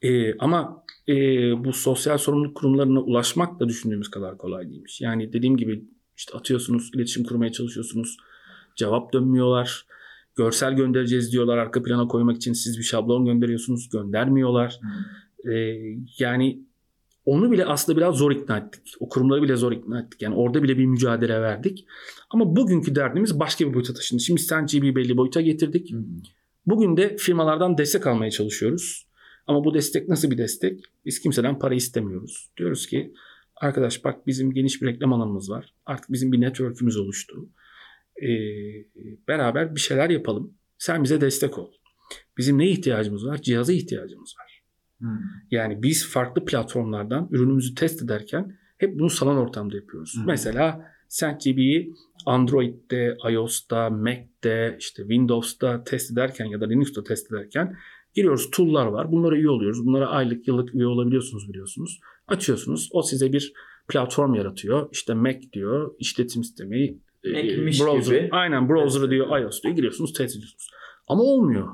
Ee, 0.01 0.38
ama 0.38 0.84
e, 1.08 1.13
bu 1.63 1.73
sosyal 1.73 2.17
sorumluluk 2.17 2.56
kurumlarına 2.56 2.99
ulaşmak 2.99 3.60
da 3.60 3.69
düşündüğümüz 3.69 4.12
kadar 4.12 4.38
kolay 4.38 4.69
değilmiş. 4.69 5.01
Yani 5.01 5.34
dediğim 5.34 5.58
gibi 5.58 5.84
işte 6.17 6.38
atıyorsunuz, 6.38 6.91
iletişim 6.95 7.23
kurmaya 7.23 7.51
çalışıyorsunuz. 7.51 8.17
Cevap 8.75 9.13
dönmüyorlar. 9.13 9.86
Görsel 10.36 10.73
göndereceğiz 10.73 11.31
diyorlar 11.31 11.57
arka 11.57 11.84
plana 11.84 12.07
koymak 12.07 12.38
için 12.38 12.53
siz 12.53 12.77
bir 12.77 12.84
şablon 12.84 13.25
gönderiyorsunuz 13.25 13.89
göndermiyorlar. 13.89 14.79
Hı. 14.81 15.51
Ee, 15.51 15.77
yani 16.19 16.60
onu 17.25 17.51
bile 17.51 17.65
aslında 17.65 17.97
biraz 17.97 18.15
zor 18.15 18.31
ikna 18.31 18.57
ettik. 18.57 18.93
O 18.99 19.10
kurumları 19.10 19.41
bile 19.41 19.55
zor 19.55 19.71
ikna 19.71 19.99
ettik. 19.99 20.21
Yani 20.21 20.36
orada 20.36 20.63
bile 20.63 20.77
bir 20.77 20.86
mücadele 20.86 21.41
verdik. 21.41 21.86
Ama 22.29 22.55
bugünkü 22.55 22.95
derdimiz 22.95 23.39
başka 23.39 23.67
bir 23.67 23.73
boyuta 23.73 23.93
taşındı. 23.93 24.21
Şimdi 24.21 24.41
SendGB'yi 24.41 24.95
belli 24.95 25.17
boyuta 25.17 25.41
getirdik. 25.41 25.91
Hı. 25.91 26.03
Bugün 26.65 26.97
de 26.97 27.17
firmalardan 27.17 27.77
destek 27.77 28.07
almaya 28.07 28.31
çalışıyoruz. 28.31 29.05
Ama 29.47 29.63
bu 29.63 29.73
destek 29.73 30.10
nasıl 30.10 30.31
bir 30.31 30.38
destek? 30.38 30.84
Biz 31.05 31.19
kimseden 31.19 31.60
para 31.60 31.75
istemiyoruz. 31.75 32.49
Diyoruz 32.57 32.88
ki 32.88 33.13
arkadaş 33.55 34.03
bak 34.03 34.27
bizim 34.27 34.53
geniş 34.53 34.81
bir 34.81 34.88
reklam 34.88 35.13
alanımız 35.13 35.49
var. 35.49 35.73
Artık 35.86 36.12
bizim 36.12 36.31
bir 36.31 36.41
network'ümüz 36.41 36.97
oluştu. 36.97 37.49
Ee, 38.21 38.86
beraber 39.27 39.75
bir 39.75 39.79
şeyler 39.79 40.10
yapalım. 40.10 40.53
Sen 40.77 41.03
bize 41.03 41.21
destek 41.21 41.57
ol. 41.57 41.71
Bizim 42.38 42.57
ne 42.57 42.69
ihtiyacımız 42.69 43.25
var? 43.25 43.41
Cihaza 43.41 43.73
ihtiyacımız 43.73 44.36
var. 44.39 44.62
Hı. 45.01 45.07
Yani 45.51 45.84
biz 45.84 46.07
farklı 46.07 46.45
platformlardan 46.45 47.27
ürünümüzü 47.31 47.75
test 47.75 48.03
ederken 48.03 48.57
hep 48.77 48.99
bunu 48.99 49.10
sanal 49.10 49.38
ortamda 49.38 49.75
yapıyoruz. 49.75 50.15
Hı. 50.17 50.23
Mesela 50.25 50.91
SendGB'yi 51.07 51.93
Android'de, 52.25 53.17
iOS'ta, 53.31 53.89
Mac'te, 53.89 54.75
işte 54.79 55.01
Windows'ta 55.01 55.84
test 55.84 56.12
ederken 56.12 56.45
ya 56.45 56.62
da 56.62 56.65
Linux'ta 56.65 57.03
test 57.03 57.31
ederken 57.31 57.75
giriyoruz. 58.13 58.51
Tool'lar 58.51 58.86
var. 58.86 59.12
Bunlara 59.12 59.36
üye 59.36 59.49
oluyoruz. 59.49 59.86
Bunlara 59.86 60.07
aylık, 60.07 60.47
yıllık 60.47 60.75
üye 60.75 60.88
olabiliyorsunuz 60.88 61.49
biliyorsunuz. 61.49 61.99
Açıyorsunuz. 62.27 62.89
O 62.91 63.01
size 63.01 63.34
bir 63.34 63.53
platform 63.88 64.34
yaratıyor. 64.34 64.89
İşte 64.91 65.13
Mac 65.13 65.39
diyor, 65.53 65.95
işletim 65.99 66.43
sistemi, 66.43 66.84
e, 66.86 66.97
Mac'miş 67.25 67.81
browser. 67.81 68.17
gibi. 68.17 68.29
Aynen 68.31 68.69
browser 68.69 69.10
diyor, 69.10 69.39
iOS 69.39 69.63
diyor. 69.63 69.75
Giriyorsunuz, 69.75 70.13
test 70.13 70.36
ediyorsunuz. 70.36 70.69
Ama 71.07 71.23
olmuyor. 71.23 71.67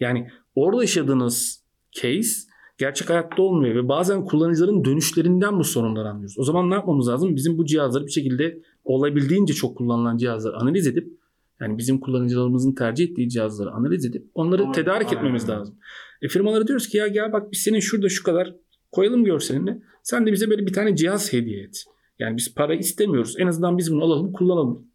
Yani 0.00 0.28
orada 0.54 0.82
yaşadığınız 0.82 1.64
case 1.92 2.48
gerçek 2.78 3.10
hayatta 3.10 3.42
olmuyor 3.42 3.74
ve 3.74 3.88
bazen 3.88 4.24
kullanıcıların 4.24 4.84
dönüşlerinden 4.84 5.58
bu 5.58 5.64
sorunları 5.64 6.08
anlıyoruz. 6.08 6.38
O 6.38 6.44
zaman 6.44 6.70
ne 6.70 6.74
yapmamız 6.74 7.08
lazım? 7.08 7.36
Bizim 7.36 7.58
bu 7.58 7.64
cihazları 7.64 8.06
bir 8.06 8.10
şekilde 8.10 8.62
olabildiğince 8.84 9.54
çok 9.54 9.76
kullanılan 9.76 10.16
cihazları 10.16 10.56
analiz 10.56 10.86
edip 10.86 11.18
yani 11.60 11.78
bizim 11.78 12.00
kullanıcılarımızın 12.00 12.74
tercih 12.74 13.10
ettiği 13.10 13.28
cihazları 13.28 13.70
analiz 13.70 14.04
edip 14.04 14.26
onları 14.34 14.62
Aynen, 14.62 14.72
tedarik 14.72 15.12
etmemiz 15.12 15.50
aynen. 15.50 15.60
lazım. 15.60 15.78
E 16.22 16.28
firmalara 16.28 16.66
diyoruz 16.66 16.88
ki 16.88 16.96
ya 16.96 17.08
gel 17.08 17.32
bak 17.32 17.52
biz 17.52 17.58
senin 17.58 17.80
şurada 17.80 18.08
şu 18.08 18.22
kadar 18.22 18.54
koyalım 18.92 19.24
görselini. 19.24 19.82
Sen 20.02 20.26
de 20.26 20.32
bize 20.32 20.50
böyle 20.50 20.66
bir 20.66 20.72
tane 20.72 20.96
cihaz 20.96 21.32
hediye 21.32 21.62
et. 21.62 21.84
Yani 22.18 22.36
biz 22.36 22.54
para 22.54 22.74
istemiyoruz. 22.74 23.34
En 23.38 23.46
azından 23.46 23.78
biz 23.78 23.92
bunu 23.92 24.04
alalım 24.04 24.32
kullanalım. 24.32 24.86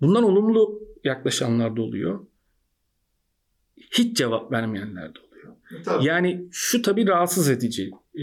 Bundan 0.00 0.24
olumlu 0.24 0.80
yaklaşanlar 1.04 1.76
da 1.76 1.82
oluyor. 1.82 2.26
Hiç 3.76 4.16
cevap 4.16 4.52
vermeyenler 4.52 5.14
de 5.14 5.18
oluyor. 5.28 5.56
Tabii. 5.84 6.04
Yani 6.04 6.48
şu 6.50 6.82
tabii 6.82 7.06
rahatsız 7.06 7.50
edici. 7.50 7.90
Ee, 8.18 8.22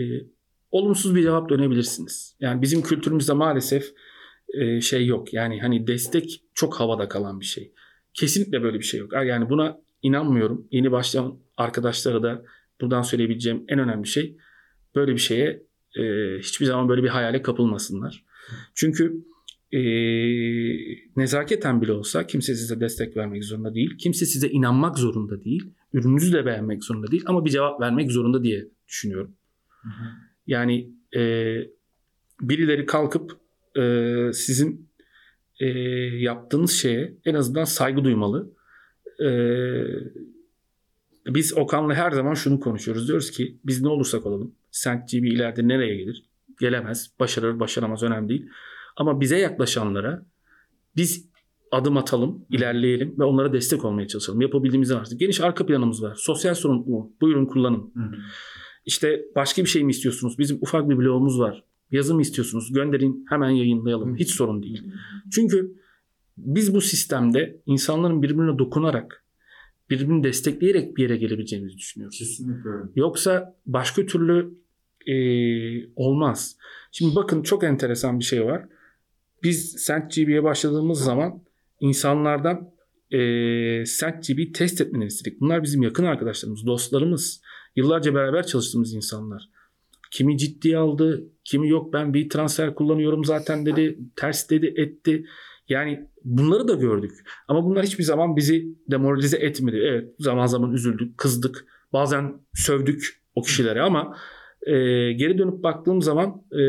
olumsuz 0.72 1.16
bir 1.16 1.22
cevap 1.22 1.50
dönebilirsiniz. 1.50 2.36
Yani 2.40 2.62
bizim 2.62 2.82
kültürümüzde 2.82 3.34
maalesef 3.34 3.94
e, 4.54 4.82
şey 4.82 5.06
yok. 5.06 5.34
Yani 5.34 5.62
hani 5.62 5.88
destek 5.88 6.44
çok 6.54 6.80
havada 6.80 7.08
kalan 7.10 7.40
bir 7.40 7.46
şey. 7.46 7.74
Kesinlikle 8.14 8.64
böyle 8.64 8.80
bir 8.80 8.84
şey 8.84 9.00
yok. 9.00 9.14
Yani 9.14 9.50
buna 9.50 9.80
inanmıyorum. 10.02 10.68
Yeni 10.72 10.92
başlayan 10.92 11.40
arkadaşlara 11.58 12.24
da 12.24 12.44
buradan 12.82 13.02
söyleyebileceğim 13.02 13.66
en 13.68 13.80
önemli 13.80 14.08
şey 14.08 14.38
böyle 14.96 15.12
bir 15.12 15.20
şeye 15.20 15.64
e, 15.98 16.04
hiçbir 16.40 16.66
zaman 16.66 16.90
böyle 16.90 17.04
bir 17.04 17.10
hayale 17.10 17.42
kapılmasınlar. 17.42 18.26
Çünkü 18.76 19.24
e, 19.72 19.82
nezaketen 21.16 21.82
bile 21.82 21.92
olsa 21.92 22.28
kimse 22.28 22.56
size 22.56 22.80
destek 22.80 23.18
vermek 23.18 23.44
zorunda 23.44 23.74
değil. 23.74 23.98
Kimse 23.98 24.26
size 24.26 24.50
inanmak 24.50 24.98
zorunda 24.98 25.44
değil. 25.44 25.72
Ürününüzü 25.94 26.34
de 26.34 26.46
beğenmek 26.46 26.84
zorunda 26.84 27.12
değil. 27.12 27.24
Ama 27.26 27.46
bir 27.46 27.50
cevap 27.50 27.82
vermek 27.82 28.12
zorunda 28.12 28.44
diye 28.44 28.68
düşünüyorum. 28.88 29.36
Hı 29.82 29.90
hı. 29.90 30.08
Yani 30.48 30.90
e, 31.16 31.54
birileri 32.42 32.86
kalkıp 32.86 33.38
e, 33.78 33.84
sizin 34.34 34.90
e, 35.60 35.68
yaptığınız 36.18 36.72
şeye 36.72 37.14
en 37.26 37.34
azından 37.34 37.64
saygı 37.64 38.04
duymalı. 38.04 38.52
E, 39.24 39.30
biz 41.26 41.58
Okan'la 41.58 41.94
her 41.94 42.12
zaman 42.12 42.34
şunu 42.34 42.60
konuşuyoruz. 42.60 43.08
Diyoruz 43.08 43.32
ki 43.32 43.58
biz 43.66 43.82
ne 43.82 43.88
olursak 43.88 44.26
olalım. 44.26 44.56
SentGB 44.72 45.24
ileride 45.24 45.68
nereye 45.68 45.96
gelir? 45.96 46.26
Gelemez. 46.60 47.12
Başarır, 47.20 47.60
başaramaz 47.60 48.04
önemli 48.04 48.30
değil. 48.30 48.50
Ama 48.96 49.22
bize 49.22 49.38
yaklaşanlara 49.38 50.26
biz 50.96 51.30
adım 51.72 51.98
atalım, 51.98 52.46
ilerleyelim 52.50 53.16
ve 53.20 53.24
onlara 53.24 53.54
destek 53.54 53.86
olmaya 53.86 54.08
çalışalım. 54.08 54.42
Yapabildiğimiz 54.42 54.92
artık. 54.92 55.20
Geniş 55.20 55.42
arka 55.42 55.66
planımız 55.66 56.04
var. 56.04 56.16
Sosyal 56.16 56.54
sorumluluğu. 56.54 57.12
Buyurun 57.22 57.46
kullanın. 57.46 57.92
Hı 57.94 58.00
hı. 58.00 58.16
İşte 58.86 59.26
başka 59.36 59.64
bir 59.64 59.70
şey 59.70 59.84
mi 59.84 59.92
istiyorsunuz? 59.92 60.40
Bizim 60.40 60.58
ufak 60.62 60.90
bir 60.90 60.98
blogumuz 60.98 61.40
var. 61.40 61.64
Yazı 61.92 62.16
mı 62.16 62.22
istiyorsunuz? 62.22 62.74
Gönderin 62.74 63.26
hemen 63.30 63.50
yayınlayalım. 63.50 64.16
Hiç 64.16 64.32
sorun 64.32 64.64
değil. 64.64 64.84
Çünkü 65.32 65.76
biz 66.38 66.76
bu 66.76 66.82
sistemde 66.82 67.62
insanların 67.66 68.22
birbirine 68.22 68.60
dokunarak, 68.60 69.19
birbirini 69.90 70.24
destekleyerek 70.24 70.98
bir 70.98 71.04
yere 71.04 71.18
gelebileceğimizi 71.18 71.78
düşünüyoruz. 71.78 72.18
Kesinlikle. 72.20 72.70
Yoksa 72.96 73.56
başka 73.66 74.06
türlü 74.06 74.54
e, 75.08 75.16
olmaz. 75.96 76.58
Şimdi 76.92 77.16
bakın 77.16 77.44
çok 77.44 77.64
enteresan 77.64 78.20
bir 78.20 78.26
şey 78.26 78.46
var. 78.46 78.66
Biz 79.44 79.72
SentGB'ye 79.72 80.44
başladığımız 80.44 81.00
zaman 81.00 81.44
insanlardan 81.80 82.72
e, 83.12 83.20
SentGB'yi 83.86 84.52
test 84.52 84.82
etmelerini 84.82 85.08
istedik. 85.08 85.42
Bunlar 85.42 85.64
bizim 85.64 85.82
yakın 85.82 86.04
arkadaşlarımız, 86.04 86.66
dostlarımız. 86.66 87.42
Yıllarca 87.76 88.14
beraber 88.14 88.46
çalıştığımız 88.46 88.94
insanlar. 88.94 89.50
Kimi 90.12 90.38
ciddiye 90.38 90.78
aldı, 90.78 91.24
kimi 91.44 91.70
yok 91.70 91.94
ben 91.94 92.14
bir 92.14 92.30
transfer 92.30 92.76
kullanıyorum 92.76 93.26
zaten 93.26 93.66
dedi, 93.66 94.00
ters 94.16 94.50
dedi, 94.50 94.74
etti. 94.78 95.26
Yani 95.70 96.08
bunları 96.24 96.68
da 96.68 96.74
gördük. 96.74 97.12
Ama 97.48 97.66
bunlar 97.66 97.86
hiçbir 97.86 98.04
zaman 98.04 98.36
bizi 98.36 98.66
demoralize 98.92 99.38
etmedi. 99.38 99.78
Evet 99.84 100.10
zaman 100.20 100.46
zaman 100.46 100.72
üzüldük, 100.74 101.18
kızdık. 101.18 101.66
Bazen 101.94 102.34
sövdük 102.54 103.22
o 103.36 103.42
kişilere 103.42 103.82
ama 103.82 104.18
e, 104.68 104.74
geri 105.14 105.38
dönüp 105.38 105.64
baktığım 105.64 106.02
zaman 106.02 106.30
e, 106.52 106.60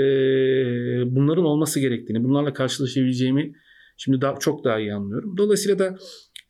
bunların 1.16 1.44
olması 1.44 1.80
gerektiğini, 1.80 2.24
bunlarla 2.24 2.52
karşılaşabileceğimi 2.52 3.52
şimdi 3.96 4.20
daha 4.20 4.38
çok 4.38 4.64
daha 4.64 4.80
iyi 4.80 4.94
anlıyorum. 4.94 5.36
Dolayısıyla 5.36 5.78
da 5.78 5.98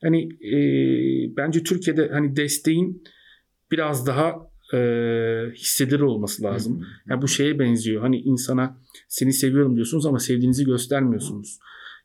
hani 0.02 0.24
e, 0.24 0.56
bence 1.36 1.62
Türkiye'de 1.62 2.08
hani 2.12 2.36
desteğin 2.36 3.02
biraz 3.70 4.06
daha 4.06 4.34
e, 4.74 4.78
hissedilir 5.54 6.00
olması 6.00 6.42
lazım. 6.42 6.86
Yani 7.08 7.22
bu 7.22 7.28
şeye 7.28 7.58
benziyor. 7.58 8.02
Hani 8.02 8.20
insana 8.20 8.78
seni 9.08 9.32
seviyorum 9.32 9.74
diyorsunuz 9.74 10.06
ama 10.06 10.18
sevdiğinizi 10.18 10.64
göstermiyorsunuz. 10.64 11.58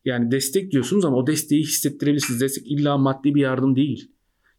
Yani 0.05 0.31
destek 0.31 0.71
diyorsunuz 0.71 1.05
ama 1.05 1.17
o 1.17 1.27
desteği 1.27 1.61
hissettirebilirsiniz. 1.61 2.41
Destek 2.41 2.71
illa 2.71 2.97
maddi 2.97 3.35
bir 3.35 3.41
yardım 3.41 3.75
değil. 3.75 4.11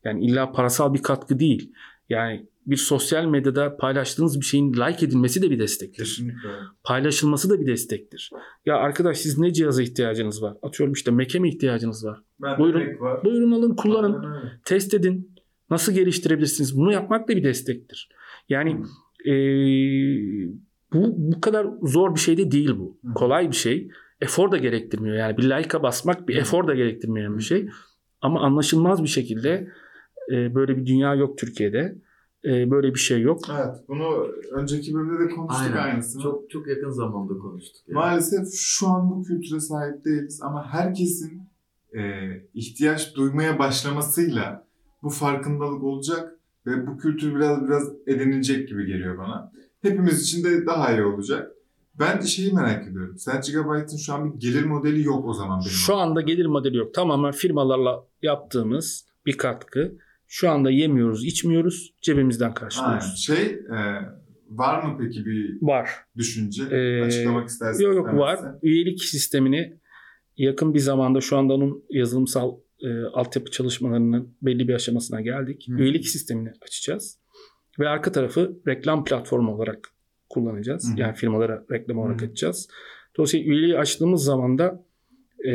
Yani 0.04 0.24
illa 0.24 0.52
parasal 0.52 0.94
bir 0.94 1.02
katkı 1.02 1.38
değil. 1.38 1.72
Yani 2.08 2.46
bir 2.66 2.76
sosyal 2.76 3.24
medyada 3.24 3.76
paylaştığınız 3.76 4.40
bir 4.40 4.44
şeyin 4.44 4.72
like 4.72 5.06
edilmesi 5.06 5.42
de 5.42 5.50
bir 5.50 5.58
destektir. 5.58 6.04
Kesinlikle. 6.04 6.48
Paylaşılması 6.84 7.50
da 7.50 7.60
bir 7.60 7.66
destektir. 7.66 8.30
Ya 8.66 8.76
arkadaş 8.76 9.18
siz 9.18 9.38
ne 9.38 9.52
cihaza 9.52 9.82
ihtiyacınız 9.82 10.42
var? 10.42 10.56
Atıyorum 10.62 10.92
işte 10.92 11.10
Mac'e 11.10 11.38
mi 11.38 11.48
ihtiyacınız 11.48 12.04
var? 12.04 12.22
Ben 12.42 12.58
Buyurun. 12.58 13.00
Var. 13.00 13.24
Buyurun 13.24 13.52
alın 13.52 13.76
kullanın. 13.76 14.22
Aynen. 14.22 14.60
Test 14.64 14.94
edin. 14.94 15.36
Nasıl 15.70 15.92
geliştirebilirsiniz? 15.92 16.76
Bunu 16.76 16.92
yapmak 16.92 17.28
da 17.28 17.36
bir 17.36 17.44
destektir. 17.44 18.08
Yani 18.48 18.82
eee, 19.24 20.48
bu 20.92 21.14
bu 21.16 21.40
kadar 21.40 21.66
zor 21.82 22.14
bir 22.14 22.20
şey 22.20 22.36
de 22.36 22.50
değil 22.50 22.70
bu. 22.78 22.98
Hı. 23.04 23.14
Kolay 23.14 23.50
bir 23.50 23.56
şey. 23.56 23.88
Efor 24.20 24.50
da 24.50 24.56
gerektirmiyor. 24.56 25.16
Yani 25.16 25.36
bir 25.36 25.42
like'a 25.42 25.82
basmak 25.82 26.28
bir 26.28 26.36
efor 26.36 26.66
da 26.66 26.74
gerektirmeyen 26.74 27.38
bir 27.38 27.42
şey. 27.42 27.68
Ama 28.20 28.40
anlaşılmaz 28.40 29.02
bir 29.02 29.08
şekilde 29.08 29.68
e, 30.32 30.54
böyle 30.54 30.76
bir 30.76 30.86
dünya 30.86 31.14
yok 31.14 31.38
Türkiye'de. 31.38 31.96
E, 32.44 32.70
böyle 32.70 32.94
bir 32.94 32.98
şey 32.98 33.20
yok. 33.20 33.40
Evet 33.50 33.74
bunu 33.88 34.28
önceki 34.52 34.94
bölümde 34.94 35.24
de 35.24 35.28
konuştuk 35.28 35.66
Aynen. 35.66 35.76
aynısını. 35.76 36.22
Çok 36.22 36.50
çok 36.50 36.68
yakın 36.68 36.90
zamanda 36.90 37.38
konuştuk. 37.38 37.88
yani. 37.88 37.94
Maalesef 37.94 38.48
şu 38.54 38.86
an 38.88 39.10
bu 39.10 39.22
kültüre 39.22 39.60
sahip 39.60 40.04
değiliz 40.04 40.40
ama 40.42 40.72
herkesin 40.72 41.42
e, 41.96 42.00
ihtiyaç 42.54 43.16
duymaya 43.16 43.58
başlamasıyla 43.58 44.66
bu 45.02 45.10
farkındalık 45.10 45.82
olacak 45.82 46.38
ve 46.66 46.86
bu 46.86 46.98
kültür 46.98 47.34
biraz 47.34 47.64
biraz 47.68 47.92
edinilecek 48.06 48.68
gibi 48.68 48.86
geliyor 48.86 49.18
bana. 49.18 49.52
Hepimiz 49.82 50.22
için 50.22 50.44
de 50.44 50.66
daha 50.66 50.92
iyi 50.92 51.02
olacak. 51.02 51.52
Ben 51.98 52.22
de 52.22 52.26
şeyi 52.26 52.52
merak 52.52 52.88
ediyorum. 52.88 53.18
Sen 53.18 53.40
Gigabyte'ın 53.40 53.96
şu 53.96 54.14
an 54.14 54.34
bir 54.34 54.40
gelir 54.40 54.64
modeli 54.64 55.02
yok 55.02 55.28
o 55.28 55.32
zaman 55.32 55.60
benim. 55.60 55.70
Şu 55.70 55.96
anda 55.96 56.20
gelir 56.20 56.46
modeli 56.46 56.76
yok. 56.76 56.94
Tamamen 56.94 57.32
firmalarla 57.32 58.04
yaptığımız 58.22 59.06
bir 59.26 59.36
katkı. 59.36 59.98
Şu 60.28 60.50
anda 60.50 60.70
yemiyoruz, 60.70 61.24
içmiyoruz. 61.24 61.94
Cebimizden 62.02 62.44
Aynen. 62.44 62.54
karşılıyoruz. 62.54 63.16
Şey 63.26 63.44
e, 63.46 63.78
var 64.50 64.82
mı 64.82 64.96
peki 65.00 65.26
bir 65.26 65.58
Var. 65.62 65.90
düşünce? 66.16 66.62
Ee, 66.70 67.02
Açıklamak 67.02 67.48
istersen. 67.48 67.84
Yok 67.84 67.94
yok 67.94 68.14
var. 68.14 68.40
Üyelik 68.62 69.04
sistemini 69.04 69.78
yakın 70.36 70.74
bir 70.74 70.78
zamanda 70.78 71.20
şu 71.20 71.36
anda 71.36 71.54
onun 71.54 71.84
yazılımsal 71.90 72.56
e, 72.80 73.02
altyapı 73.02 73.50
çalışmalarının 73.50 74.36
belli 74.42 74.68
bir 74.68 74.74
aşamasına 74.74 75.20
geldik. 75.20 75.66
Hı. 75.68 75.72
Üyelik 75.82 76.08
sistemini 76.08 76.52
açacağız. 76.62 77.18
Ve 77.78 77.88
arka 77.88 78.12
tarafı 78.12 78.58
reklam 78.66 79.04
platformu 79.04 79.54
olarak 79.54 79.88
kullanacağız. 80.28 80.94
Hı. 80.94 81.00
Yani 81.00 81.14
firmalara 81.14 81.64
reklam 81.70 81.98
olarak 81.98 82.22
Hı. 82.22 82.24
açacağız. 82.26 82.68
Dolayısıyla 83.16 83.46
üyeliği 83.46 83.78
açtığımız 83.78 84.24
zaman 84.24 84.58
da 84.58 84.84
e, 85.44 85.52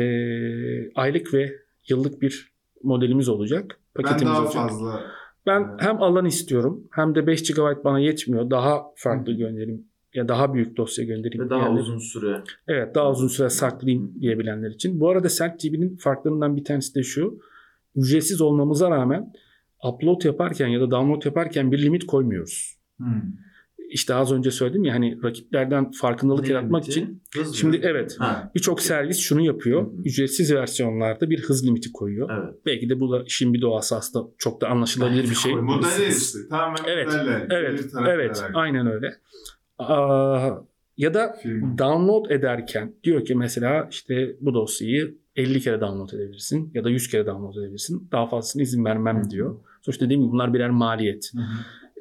aylık 0.94 1.34
ve 1.34 1.52
yıllık 1.88 2.22
bir 2.22 2.52
modelimiz 2.82 3.28
olacak. 3.28 3.78
Ben 3.96 4.02
Paketimiz 4.02 4.34
daha 4.34 4.42
olacak. 4.42 4.54
fazla 4.68 5.00
Ben 5.46 5.60
Evet. 5.70 5.82
hem 5.82 6.02
alan 6.02 6.24
istiyorum 6.26 6.88
hem 6.90 7.14
de 7.14 7.26
5 7.26 7.54
GB 7.54 7.84
bana 7.84 7.98
yetmiyor. 8.00 8.50
Daha 8.50 8.82
farklı 8.96 9.32
göndereyim 9.32 9.84
ya 10.14 10.28
daha 10.28 10.54
büyük 10.54 10.76
dosya 10.76 11.04
göndereyim. 11.04 11.44
Ve 11.44 11.50
daha 11.50 11.70
uzun 11.70 11.98
süre. 11.98 12.42
Evet 12.68 12.94
daha 12.94 13.10
uzun 13.10 13.28
süre 13.28 13.48
saklayayım 13.50 14.14
diyebilenler 14.20 14.70
için. 14.70 15.00
Bu 15.00 15.10
arada 15.10 15.28
SentGB'nin 15.28 15.96
farklarından 15.96 16.56
bir 16.56 16.64
tanesi 16.64 16.94
de 16.94 17.02
şu. 17.02 17.38
Ücretsiz 17.96 18.40
olmamıza 18.40 18.90
rağmen 18.90 19.32
upload 19.88 20.24
yaparken 20.24 20.68
ya 20.68 20.80
da 20.80 20.90
download 20.90 21.24
yaparken 21.24 21.72
bir 21.72 21.82
limit 21.82 22.06
koymuyoruz. 22.06 22.78
Hmm. 22.96 23.22
İşte 23.92 24.14
az 24.14 24.32
önce 24.32 24.50
söyledim 24.50 24.84
ya 24.84 24.94
hani 24.94 25.22
rakiplerden 25.24 25.90
farkındalık 25.90 26.46
Ne 26.46 26.52
yaratmak 26.52 26.82
limiti? 26.84 27.00
için 27.00 27.22
Hız 27.36 27.54
Şimdi 27.56 27.80
evet. 27.82 28.16
Birçok 28.54 28.80
servis 28.80 29.18
şunu 29.18 29.40
yapıyor. 29.40 29.82
Hı 29.82 29.86
hı. 29.86 30.02
Ücretsiz 30.04 30.54
versiyonlarda 30.54 31.30
bir 31.30 31.40
hız 31.42 31.66
limiti 31.66 31.92
koyuyor. 31.92 32.30
evet. 32.42 32.54
Belki 32.66 32.88
de 32.88 33.00
bu 33.00 33.12
da 33.12 33.22
işin 33.26 33.54
bir 33.54 33.60
doğası 33.60 33.96
aslında 33.96 34.28
çok 34.38 34.60
da 34.60 34.68
anlaşılabilir 34.68 35.22
bir 35.30 35.34
şey. 35.34 35.54
Model 35.62 36.08
işte. 36.08 36.38
Tamamen 36.50 36.76
Evet, 36.86 37.06
modelle. 37.06 37.46
Evet, 37.50 37.84
evet, 38.08 38.36
olarak. 38.36 38.50
aynen 38.54 38.86
öyle. 38.86 39.14
Aa, 39.78 40.50
ya 40.96 41.14
da 41.14 41.32
Firma. 41.42 41.78
download 41.78 42.30
ederken 42.30 42.94
diyor 43.04 43.24
ki 43.24 43.34
mesela 43.34 43.88
işte 43.90 44.36
bu 44.40 44.54
dosyayı 44.54 45.14
50 45.36 45.60
kere 45.60 45.80
download 45.80 46.08
edebilirsin 46.12 46.70
ya 46.74 46.84
da 46.84 46.90
100 46.90 47.08
kere 47.10 47.26
download 47.26 47.56
edebilirsin. 47.56 48.08
Daha 48.12 48.26
fazlasına 48.26 48.62
izin 48.62 48.84
vermem 48.84 49.30
diyor. 49.30 49.56
Sonuçta 49.82 50.04
dediğim 50.04 50.22
gibi 50.22 50.32
bunlar 50.32 50.54
birer 50.54 50.70
maliyet. 50.70 51.30
Hı 51.34 51.38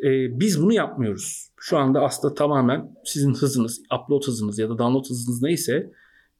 Ee, 0.03 0.39
biz 0.39 0.61
bunu 0.61 0.73
yapmıyoruz. 0.73 1.51
Şu 1.59 1.77
anda 1.77 2.01
aslında 2.01 2.33
tamamen 2.33 2.95
sizin 3.05 3.33
hızınız, 3.33 3.81
upload 3.95 4.27
hızınız 4.27 4.59
ya 4.59 4.69
da 4.69 4.77
download 4.77 5.09
hızınız 5.09 5.41
neyse 5.41 5.91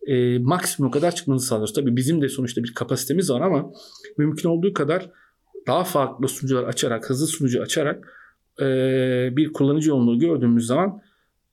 e, 0.08 0.40
maksimum 0.40 0.92
kadar 0.92 1.16
çıkmanızı 1.16 1.48
sağlıyoruz. 1.48 1.74
Tabii 1.74 1.96
bizim 1.96 2.22
de 2.22 2.30
sonuçta 2.30 2.64
bir 2.64 2.74
kapasitemiz 2.74 3.30
var 3.30 3.42
ama 3.42 3.72
mümkün 4.18 4.50
olduğu 4.50 4.74
kadar 4.74 5.10
daha 5.68 5.84
farklı 5.84 6.28
sunucular 6.28 6.64
açarak, 6.64 7.10
hızlı 7.10 7.28
sunucu 7.28 7.62
açarak 7.62 8.14
e, 8.62 8.66
bir 9.32 9.54
kullanıcı 9.54 9.90
yoğunluğu 9.90 10.20
gördüğümüz 10.20 10.66
zaman 10.66 11.02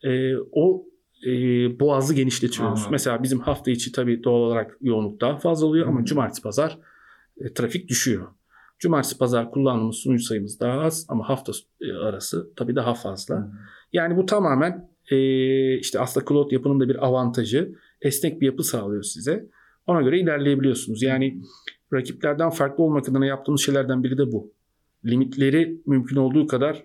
e, 0.05 0.37
o 0.37 0.87
e, 1.27 1.31
boğazı 1.81 2.15
genişletiyoruz. 2.15 2.79
Anladım. 2.79 2.93
Mesela 2.93 3.23
bizim 3.23 3.41
hafta 3.41 3.71
içi 3.71 3.93
tabii 3.93 4.25
doğal 4.25 4.41
olarak 4.41 4.77
yoğunluk 4.81 5.21
daha 5.21 5.39
fazla 5.39 5.67
oluyor 5.67 5.87
ama 5.87 6.01
Hı. 6.01 6.05
cumartesi 6.05 6.43
pazar 6.43 6.79
e, 7.41 7.53
trafik 7.55 7.89
düşüyor. 7.89 8.27
Cumartesi 8.79 9.18
pazar 9.18 9.51
kullandığımız 9.51 9.97
sunucu 9.97 10.24
sayımız 10.24 10.61
daha 10.61 10.81
az 10.81 11.07
ama 11.09 11.29
hafta 11.29 11.53
e, 11.81 11.93
arası 11.93 12.51
tabii 12.57 12.76
daha 12.76 12.95
fazla. 12.95 13.53
Yani 13.93 14.16
bu 14.16 14.26
tamamen 14.26 14.91
e, 15.11 15.79
işte 15.79 16.01
aslında 16.01 16.26
cloud 16.29 16.51
yapının 16.53 16.81
da 16.81 16.89
bir 16.89 17.07
avantajı. 17.07 17.74
Esnek 18.01 18.41
bir 18.41 18.47
yapı 18.47 18.64
sağlıyor 18.64 19.03
size. 19.03 19.47
Ona 19.87 20.03
göre 20.03 20.20
ilerleyebiliyorsunuz. 20.20 21.03
Yani 21.03 21.41
rakiplerden 21.93 22.51
farklı 22.51 22.85
olmak 22.85 23.09
adına 23.09 23.26
yaptığımız 23.26 23.61
şeylerden 23.61 24.05
biri 24.05 24.18
de 24.18 24.33
bu. 24.33 24.53
Limitleri 25.05 25.81
mümkün 25.87 26.16
olduğu 26.16 26.47
kadar 26.47 26.85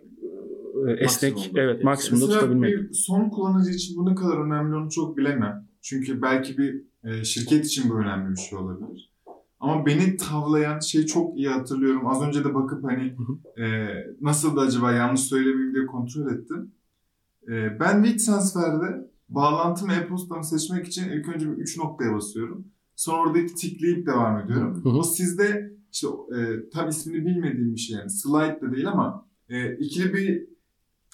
e, 0.87 0.91
esnek, 0.91 1.33
Maksimumda. 1.33 1.61
evet 1.61 1.83
maksimumda 1.83 2.25
Mesela 2.25 2.41
tutabilmek. 2.41 2.73
bir 2.73 2.93
son 2.93 3.29
kullanıcı 3.29 3.71
için 3.71 3.97
bu 3.97 4.09
ne 4.11 4.15
kadar 4.15 4.45
önemli 4.45 4.75
onu 4.75 4.89
çok 4.89 5.17
bilemem. 5.17 5.67
Çünkü 5.81 6.21
belki 6.21 6.57
bir 6.57 6.81
e, 7.03 7.23
şirket 7.23 7.65
için 7.65 7.89
bu 7.89 7.99
önemli 7.99 8.31
bir 8.31 8.39
şey 8.41 8.59
olabilir. 8.59 9.09
Ama 9.63 9.85
beni 9.85 10.17
tavlayan 10.17 10.79
şey 10.79 11.05
çok 11.05 11.37
iyi 11.37 11.49
hatırlıyorum. 11.49 12.07
Az 12.07 12.21
önce 12.21 12.43
de 12.43 12.53
bakıp 12.55 12.83
hani 12.83 13.15
e, 13.57 13.87
nasıl 14.21 14.55
da 14.55 14.61
acaba 14.61 14.91
yanlış 14.91 15.21
söylemeyeyim 15.21 15.75
diye 15.75 15.85
kontrol 15.85 16.33
ettim. 16.33 16.71
E, 17.47 17.79
ben 17.79 18.03
WeTransfer'de 18.03 19.11
bağlantımı 19.29 19.93
e-postamı 19.93 20.43
seçmek 20.43 20.87
için 20.87 21.09
ilk 21.09 21.35
önce 21.35 21.51
bir 21.51 21.57
3 21.57 21.77
noktaya 21.77 22.13
basıyorum. 22.13 22.67
Sonra 22.95 23.21
oradaki 23.21 23.55
tikleyip 23.55 24.07
devam 24.07 24.39
ediyorum. 24.39 24.83
Hı 24.83 24.89
hı. 24.89 24.97
O 24.97 25.03
sizde 25.03 25.71
işte 25.91 26.07
e, 26.07 26.69
tam 26.73 26.89
ismini 26.89 27.25
bilmediğim 27.25 27.73
bir 27.73 27.79
şey 27.79 27.97
yani 27.97 28.09
slide 28.09 28.59
de 28.61 28.75
değil 28.75 28.87
ama 28.87 29.27
e, 29.49 29.75
ikili 29.75 30.13
bir 30.13 30.47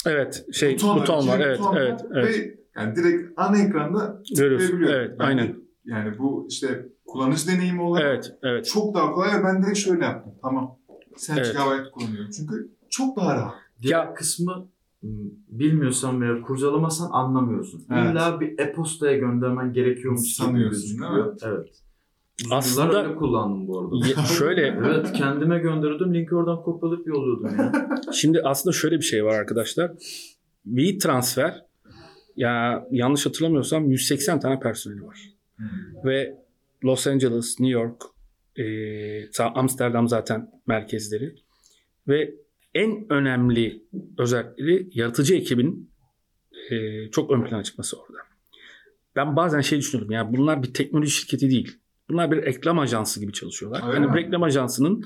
Evet, 0.05 0.45
şey 0.53 0.73
buton, 0.73 0.99
buton, 0.99 1.27
var. 1.27 1.39
Evet, 1.39 1.59
buton 1.59 1.75
var 1.75 1.81
evet, 1.81 2.01
evet. 2.13 2.35
Ve 2.35 2.59
yani 2.75 2.95
direkt 2.95 3.33
ana 3.37 3.57
ekranda 3.61 4.23
tıklayabiliyorum. 4.23 4.87
Evet, 4.87 5.19
de- 5.19 5.23
aynen. 5.23 5.68
Yani 5.89 6.17
bu 6.19 6.47
işte 6.49 6.85
kullanıcı 7.05 7.47
deneyimi 7.47 7.81
olarak 7.81 8.05
Evet, 8.07 8.37
evet. 8.43 8.65
çok 8.65 8.95
daha 8.95 9.11
kolay 9.11 9.43
ben 9.43 9.63
direkt 9.63 9.77
şöyle 9.77 10.05
yaptım. 10.05 10.33
Tamam. 10.41 10.77
Sen 11.17 11.37
Evet. 11.37 11.53
GB 11.53 11.91
kullanıyorum. 11.91 12.29
Çünkü 12.37 12.71
çok 12.89 13.17
daha 13.17 13.35
rahat. 13.35 13.53
Diğer 13.81 14.05
Ya- 14.05 14.13
kısmı 14.13 14.67
m, 15.03 15.09
bilmiyorsan 15.49 16.21
veya 16.21 16.41
kurcalamasan 16.41 17.09
anlamıyorsun. 17.11 17.85
Evet. 17.93 18.11
İlla 18.11 18.39
bir 18.39 18.59
e-postaya 18.59 19.17
göndermen 19.17 19.73
gerekiyormuş 19.73 20.21
gibi 20.23 20.33
Sanıyorsun, 20.47 20.81
gözüküyor. 20.81 21.37
Evet. 21.43 21.69
Uzun 22.45 22.55
Aslında- 22.55 23.03
öyle 23.03 23.15
kullandım 23.15 23.67
bu 23.67 23.79
arada. 23.79 24.07
Ye- 24.07 24.25
şöyle 24.37 24.61
evet 24.61 25.11
kendime 25.13 25.59
gönderiyordum. 25.59 26.13
Linki 26.13 26.35
oradan 26.35 26.61
kopyalayıp 26.63 27.07
yolluyordum 27.07 27.57
ya. 27.59 27.71
Şimdi 28.13 28.41
aslında 28.43 28.73
şöyle 28.73 28.95
bir 28.97 29.01
şey 29.05 29.25
var 29.25 29.33
arkadaşlar. 29.39 29.91
WeTransfer 30.63 31.65
ya 32.35 32.85
yanlış 32.91 33.25
hatırlamıyorsam 33.25 33.89
180 33.89 34.39
tane 34.39 34.59
personeli 34.59 35.03
var. 35.05 35.19
Ve 36.05 36.37
Los 36.83 37.07
Angeles, 37.07 37.59
New 37.59 37.79
York, 37.79 38.01
e, 38.57 39.43
Amsterdam 39.55 40.07
zaten 40.07 40.51
merkezleri. 40.67 41.35
Ve 42.07 42.35
en 42.73 43.05
önemli 43.09 43.83
özellikleri 44.17 44.89
yaratıcı 44.93 45.35
ekibin 45.35 45.91
e, 46.71 47.07
çok 47.11 47.31
ön 47.31 47.43
plana 47.43 47.63
çıkması 47.63 47.97
orada. 47.97 48.17
Ben 49.15 49.35
bazen 49.35 49.61
şey 49.61 49.79
düşünüyorum 49.79 50.11
ya 50.11 50.33
bunlar 50.33 50.63
bir 50.63 50.73
teknoloji 50.73 51.11
şirketi 51.11 51.49
değil. 51.49 51.77
Bunlar 52.09 52.31
bir 52.31 52.37
reklam 52.37 52.79
ajansı 52.79 53.19
gibi 53.19 53.33
çalışıyorlar. 53.33 53.87
Öyle 53.87 54.05
yani 54.05 54.17
reklam 54.17 54.43
ajansının 54.43 55.03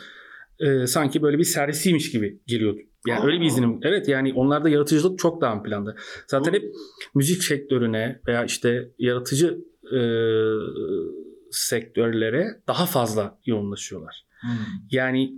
e, 0.60 0.88
sanki 0.88 1.22
böyle 1.22 1.38
bir 1.38 1.44
servisiymiş 1.44 2.12
gibi 2.12 2.40
geliyordu. 2.48 2.80
Yani 3.08 3.20
Aa. 3.20 3.26
öyle 3.26 3.40
bir 3.40 3.46
izlenim. 3.46 3.80
Evet 3.82 4.08
yani 4.08 4.34
onlarda 4.34 4.70
yaratıcılık 4.70 5.20
çok 5.20 5.42
daha 5.42 5.56
ön 5.56 5.64
planda. 5.64 5.96
Zaten 6.28 6.54
Bu- 6.54 6.58
hep 6.58 6.64
müzik 7.16 7.44
sektörüne 7.44 8.22
veya 8.28 8.46
işte 8.46 8.90
yaratıcı 9.00 9.60
e, 9.96 10.00
sektörlere 11.52 12.62
daha 12.68 12.86
fazla 12.86 13.40
yoğunlaşıyorlar. 13.46 14.26
Yani 14.92 15.34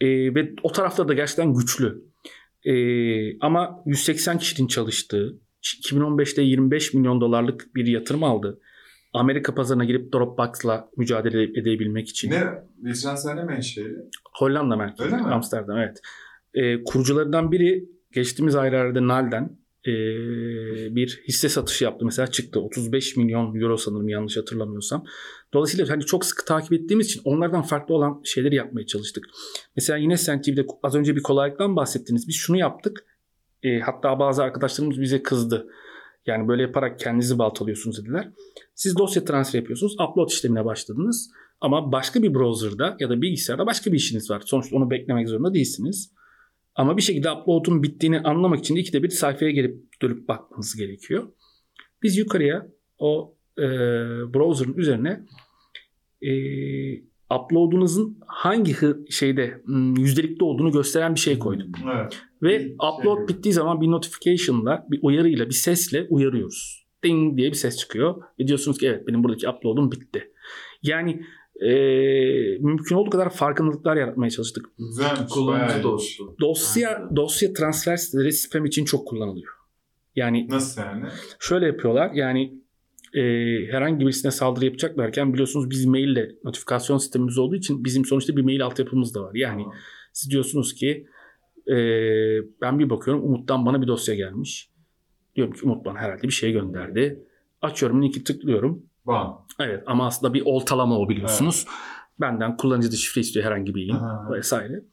e, 0.00 0.34
ve 0.34 0.52
o 0.62 0.72
tarafta 0.72 1.08
da 1.08 1.14
gerçekten 1.14 1.54
güçlü. 1.54 2.04
E, 2.64 3.38
ama 3.38 3.82
180 3.86 4.38
kişinin 4.38 4.68
çalıştığı 4.68 5.40
2015'te 5.62 6.42
25 6.42 6.94
milyon 6.94 7.20
dolarlık 7.20 7.74
bir 7.74 7.86
yatırım 7.86 8.24
aldı. 8.24 8.60
Amerika 9.12 9.54
pazarına 9.54 9.84
girip 9.84 10.12
Dropbox'la 10.12 10.88
mücadele 10.96 11.42
edebilmek 11.42 12.08
için. 12.08 12.30
Ne? 12.30 12.44
Vitransel 12.84 13.34
ne 13.34 13.44
menşeli? 13.44 13.96
Hollanda 14.38 14.76
merkezi. 14.76 15.04
Öyle 15.04 15.16
mi? 15.16 15.22
Amsterdam 15.22 15.78
evet. 15.78 16.00
E, 16.54 16.84
kurucularından 16.84 17.52
biri 17.52 17.88
geçtiğimiz 18.12 18.54
aylarda 18.56 19.08
Nal'den 19.08 19.58
e, 19.86 19.92
bir 20.96 21.22
hisse 21.28 21.48
satışı 21.48 21.84
yaptı. 21.84 22.04
Mesela 22.04 22.26
çıktı. 22.26 22.60
35 22.60 23.16
milyon 23.16 23.60
euro 23.60 23.76
sanırım 23.76 24.08
yanlış 24.08 24.36
hatırlamıyorsam. 24.36 25.04
Dolayısıyla 25.54 25.88
hani 25.88 26.06
çok 26.06 26.24
sıkı 26.24 26.44
takip 26.44 26.72
ettiğimiz 26.72 27.06
için 27.06 27.20
onlardan 27.24 27.62
farklı 27.62 27.94
olan 27.94 28.20
şeyleri 28.24 28.54
yapmaya 28.54 28.86
çalıştık. 28.86 29.24
Mesela 29.76 29.96
yine 29.96 30.16
SendTV'de 30.16 30.66
az 30.82 30.94
önce 30.94 31.16
bir 31.16 31.22
kolaylıktan 31.22 31.76
bahsettiniz. 31.76 32.28
Biz 32.28 32.34
şunu 32.34 32.56
yaptık. 32.56 33.04
E, 33.62 33.80
hatta 33.80 34.18
bazı 34.18 34.42
arkadaşlarımız 34.42 35.00
bize 35.00 35.22
kızdı. 35.22 35.68
Yani 36.26 36.48
böyle 36.48 36.62
yaparak 36.62 36.98
kendinizi 36.98 37.38
baltalıyorsunuz 37.38 38.04
dediler. 38.04 38.28
Siz 38.74 38.98
dosya 38.98 39.24
transfer 39.24 39.58
yapıyorsunuz. 39.58 39.92
Upload 39.92 40.30
işlemine 40.30 40.64
başladınız. 40.64 41.30
Ama 41.60 41.92
başka 41.92 42.22
bir 42.22 42.34
browser'da 42.34 42.96
ya 43.00 43.10
da 43.10 43.22
bilgisayarda 43.22 43.66
başka 43.66 43.92
bir 43.92 43.96
işiniz 43.96 44.30
var. 44.30 44.42
Sonuçta 44.46 44.76
onu 44.76 44.90
beklemek 44.90 45.28
zorunda 45.28 45.54
değilsiniz. 45.54 46.10
Ama 46.76 46.96
bir 46.96 47.02
şekilde 47.02 47.30
upload'un 47.30 47.82
bittiğini 47.82 48.20
anlamak 48.20 48.58
için 48.58 48.76
de 48.76 48.80
ikide 48.80 49.02
bir 49.02 49.08
sayfaya 49.08 49.50
gelip 49.50 50.02
dönüp 50.02 50.28
bakmanız 50.28 50.76
gerekiyor. 50.76 51.28
Biz 52.02 52.16
yukarıya 52.18 52.66
o 52.98 53.34
e, 53.58 53.62
browser'ın 54.34 54.74
üzerine 54.74 55.22
e, 56.22 56.30
upload'unuzun 57.34 58.18
hangi 58.26 58.76
şeyde 59.10 59.62
hmm, 59.64 59.96
yüzdelikte 59.96 60.44
olduğunu 60.44 60.72
gösteren 60.72 61.14
bir 61.14 61.20
şey 61.20 61.38
koyduk. 61.38 61.68
Evet. 61.94 62.22
Ve 62.42 62.58
Bir 62.64 62.72
upload 62.74 63.18
şey- 63.18 63.28
bittiği 63.28 63.52
zaman 63.54 63.80
bir 63.80 63.90
notification'la, 63.90 64.86
bir 64.90 64.98
uyarıyla, 65.02 65.46
bir 65.46 65.54
sesle 65.54 66.06
uyarıyoruz. 66.10 66.86
Ding 67.04 67.36
diye 67.38 67.48
bir 67.48 67.56
ses 67.56 67.76
çıkıyor. 67.76 68.22
Ve 68.40 68.46
diyorsunuz 68.48 68.78
ki 68.78 68.86
evet 68.86 69.06
benim 69.08 69.24
buradaki 69.24 69.48
upload'um 69.48 69.92
bitti. 69.92 70.32
Yani 70.82 71.22
e, 71.60 71.68
mümkün 72.60 72.96
olduğu 72.96 73.10
kadar 73.10 73.30
farkındalıklar 73.30 73.96
yaratmaya 73.96 74.30
çalıştık. 74.30 74.66
Bayağı 74.78 75.28
Kullanıcı 75.28 75.82
dostu. 75.82 76.36
Dosya 76.40 77.10
dosya 77.16 77.52
transfer 77.52 77.96
siteleri 77.96 78.32
spam 78.32 78.64
için 78.64 78.84
çok 78.84 79.08
kullanılıyor. 79.08 79.52
Yani 80.16 80.48
Nasıl 80.48 80.80
yani? 80.82 81.06
şöyle 81.38 81.66
yapıyorlar. 81.66 82.10
Yani 82.14 82.54
e, 83.14 83.22
herhangi 83.70 84.06
birisine 84.06 84.30
saldırı 84.30 84.64
yapacaklarken 84.64 85.32
biliyorsunuz 85.32 85.70
biz 85.70 85.86
maille 85.86 86.30
notifikasyon 86.44 86.98
sistemimiz 86.98 87.38
olduğu 87.38 87.56
için 87.56 87.84
bizim 87.84 88.04
sonuçta 88.04 88.36
bir 88.36 88.42
mail 88.42 88.64
altyapımız 88.64 89.14
da 89.14 89.22
var. 89.22 89.34
Yani 89.34 89.64
siz 90.12 90.30
diyorsunuz 90.30 90.74
ki 90.74 91.06
e, 91.68 91.76
ben 92.60 92.78
bir 92.78 92.90
bakıyorum 92.90 93.24
Umut'tan 93.24 93.66
bana 93.66 93.82
bir 93.82 93.86
dosya 93.86 94.14
gelmiş. 94.14 94.70
Diyorum 95.36 95.54
ki 95.54 95.60
Umut 95.64 95.84
bana 95.84 95.98
herhalde 95.98 96.22
bir 96.22 96.32
şey 96.32 96.52
gönderdi. 96.52 97.24
Açıyorum 97.62 98.02
linki 98.02 98.24
tıklıyorum. 98.24 98.86
Bam. 99.06 99.46
Evet 99.60 99.82
ama 99.86 100.06
aslında 100.06 100.34
bir 100.34 100.42
oltalama 100.44 100.98
o 100.98 101.08
biliyorsunuz. 101.08 101.66
Benden 102.20 102.56
kullanıcı 102.56 102.92
da 102.92 102.96
şifre 102.96 103.20
istiyor 103.20 103.46
herhangi 103.46 103.74
bir 103.74 103.80
yayın 103.80 104.04
Aha. 104.04 104.32
vesaire. 104.32 104.84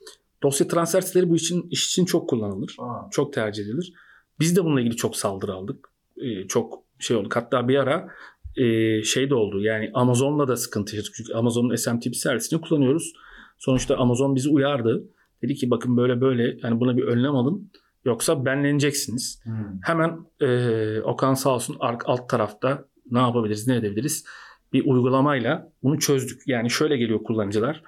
Dosya 0.43 0.67
transfer 0.67 1.01
siteleri 1.01 1.29
bu 1.29 1.35
için 1.35 1.67
iş 1.69 1.87
için 1.87 2.05
çok 2.05 2.29
kullanılır. 2.29 2.75
Bam. 2.79 3.09
Çok 3.11 3.33
tercih 3.33 3.63
edilir. 3.63 3.93
Biz 4.39 4.55
de 4.55 4.65
bununla 4.65 4.81
ilgili 4.81 4.95
çok 4.95 5.15
saldırı 5.15 5.53
aldık. 5.53 5.89
Ee, 6.17 6.47
çok 6.47 6.83
şey 6.99 7.17
olduk. 7.17 7.35
Hatta 7.35 7.67
bir 7.67 7.75
ara 7.75 8.07
e, 8.55 9.03
şey 9.03 9.29
de 9.29 9.35
oldu. 9.35 9.61
Yani 9.61 9.91
Amazon'la 9.93 10.47
da 10.47 10.55
sıkıntı 10.55 10.95
yaşadık. 10.95 11.13
Çünkü 11.15 11.33
Amazon'un 11.33 11.75
SMTP 11.75 12.15
servisini 12.15 12.61
kullanıyoruz. 12.61 13.13
Sonuçta 13.57 13.97
Amazon 13.97 14.35
bizi 14.35 14.49
uyardı. 14.49 15.03
Dedi 15.41 15.55
ki 15.55 15.69
bakın 15.69 15.97
böyle 15.97 16.21
böyle 16.21 16.57
yani 16.63 16.79
buna 16.79 16.97
bir 16.97 17.03
önlem 17.03 17.35
alın. 17.35 17.71
Yoksa 18.05 18.45
benleneceksiniz. 18.45 19.41
Hmm. 19.43 19.53
Hemen 19.83 20.19
e, 20.41 21.01
Okan 21.01 21.33
sağ 21.33 21.49
olsun 21.49 21.77
alt 21.79 22.29
tarafta 22.29 22.85
ne 23.11 23.19
yapabiliriz, 23.19 23.67
ne 23.67 23.75
edebiliriz? 23.75 24.25
Bir 24.73 24.85
uygulamayla 24.85 25.71
bunu 25.83 25.99
çözdük. 25.99 26.41
Yani 26.47 26.69
şöyle 26.69 26.97
geliyor 26.97 27.23
kullanıcılar. 27.23 27.83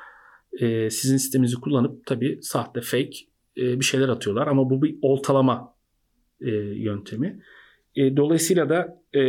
E, 0.60 0.90
sizin 0.90 1.18
sisteminizi 1.18 1.56
kullanıp 1.56 2.06
tabii 2.06 2.40
sahte, 2.42 2.82
fake 2.82 3.18
e, 3.58 3.80
bir 3.80 3.86
şeyler 3.86 4.10
atıyorlar. 4.10 4.48
Ama 4.48 4.70
bu 4.70 4.82
bir 4.82 4.96
oltalama 5.02 5.74
e, 6.42 6.52
yöntemi. 6.56 7.42
E, 7.96 8.18
dolayısıyla 8.18 8.70
da 8.70 9.02
e, 9.16 9.20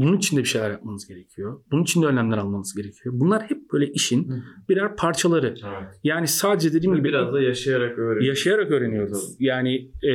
bunun 0.00 0.16
için 0.16 0.36
de 0.36 0.40
bir 0.40 0.48
şeyler 0.48 0.70
yapmanız 0.70 1.06
gerekiyor. 1.08 1.60
Bunun 1.70 1.82
için 1.82 2.02
de 2.02 2.06
önlemler 2.06 2.38
almanız 2.38 2.74
gerekiyor. 2.74 3.14
Bunlar 3.18 3.42
hep 3.42 3.72
böyle 3.72 3.86
işin 3.92 4.44
birer 4.68 4.96
parçaları. 4.96 5.46
Evet. 5.46 6.00
Yani 6.04 6.26
sadece 6.28 6.72
dediğim 6.72 6.96
gibi 6.96 7.08
Biraz 7.08 7.32
da 7.32 7.40
yaşayarak 7.42 7.98
öğreniyoruz. 7.98 8.26
yaşayarak 8.26 8.70
öğreniyoruz. 8.70 9.36
Yani 9.38 9.90
e, 10.02 10.12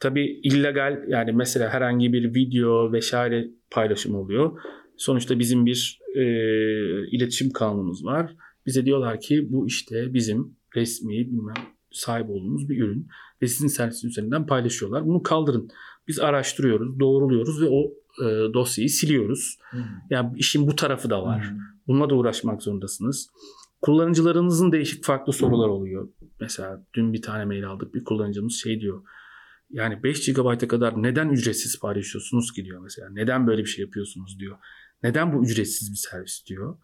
tabii 0.00 0.40
illegal 0.42 1.04
yani 1.08 1.32
mesela 1.32 1.70
herhangi 1.70 2.12
bir 2.12 2.34
video 2.34 2.92
vesaire 2.92 3.48
paylaşım 3.70 4.14
oluyor. 4.14 4.60
Sonuçta 4.96 5.38
bizim 5.38 5.66
bir 5.66 6.00
e, 6.14 6.22
iletişim 7.08 7.50
kanunumuz 7.50 8.04
var. 8.04 8.34
Bize 8.66 8.84
diyorlar 8.84 9.20
ki 9.20 9.46
bu 9.50 9.66
işte 9.66 10.14
bizim 10.14 10.56
resmi 10.76 11.18
bilmem 11.18 11.54
sahip 11.90 12.30
olduğumuz 12.30 12.68
bir 12.68 12.82
ürün 12.82 13.08
ve 13.42 13.46
sizin 13.46 13.68
servisin 13.68 14.08
üzerinden 14.08 14.46
paylaşıyorlar. 14.46 15.06
Bunu 15.06 15.22
kaldırın. 15.22 15.68
Biz 16.08 16.20
araştırıyoruz, 16.20 17.00
doğruluyoruz 17.00 17.62
ve 17.62 17.68
o 17.68 17.82
e, 18.24 18.54
dosyayı 18.54 18.90
siliyoruz. 18.90 19.58
Hı. 19.70 19.78
Yani 20.10 20.32
işin 20.36 20.66
bu 20.66 20.76
tarafı 20.76 21.10
da 21.10 21.22
var. 21.22 21.52
Bununla 21.86 22.10
da 22.10 22.14
uğraşmak 22.14 22.62
zorundasınız. 22.62 23.28
kullanıcılarınızın 23.82 24.72
değişik 24.72 25.04
farklı 25.04 25.32
sorular 25.32 25.68
oluyor. 25.68 26.08
Mesela 26.40 26.84
dün 26.94 27.12
bir 27.12 27.22
tane 27.22 27.44
mail 27.44 27.68
aldık. 27.68 27.94
Bir 27.94 28.04
kullanıcımız 28.04 28.54
şey 28.54 28.80
diyor. 28.80 29.02
Yani 29.70 30.02
5 30.02 30.32
GB'a 30.32 30.58
kadar 30.58 31.02
neden 31.02 31.28
ücretsiz 31.28 31.80
paylaşıyorsunuz 31.80 32.52
ki 32.52 32.64
diyor 32.64 32.80
mesela. 32.82 33.08
Neden 33.10 33.46
böyle 33.46 33.62
bir 33.62 33.68
şey 33.68 33.84
yapıyorsunuz 33.84 34.38
diyor. 34.40 34.58
Neden 35.02 35.32
bu 35.32 35.44
ücretsiz 35.44 35.90
bir 35.92 35.96
servis 35.96 36.46
diyor. 36.46 36.76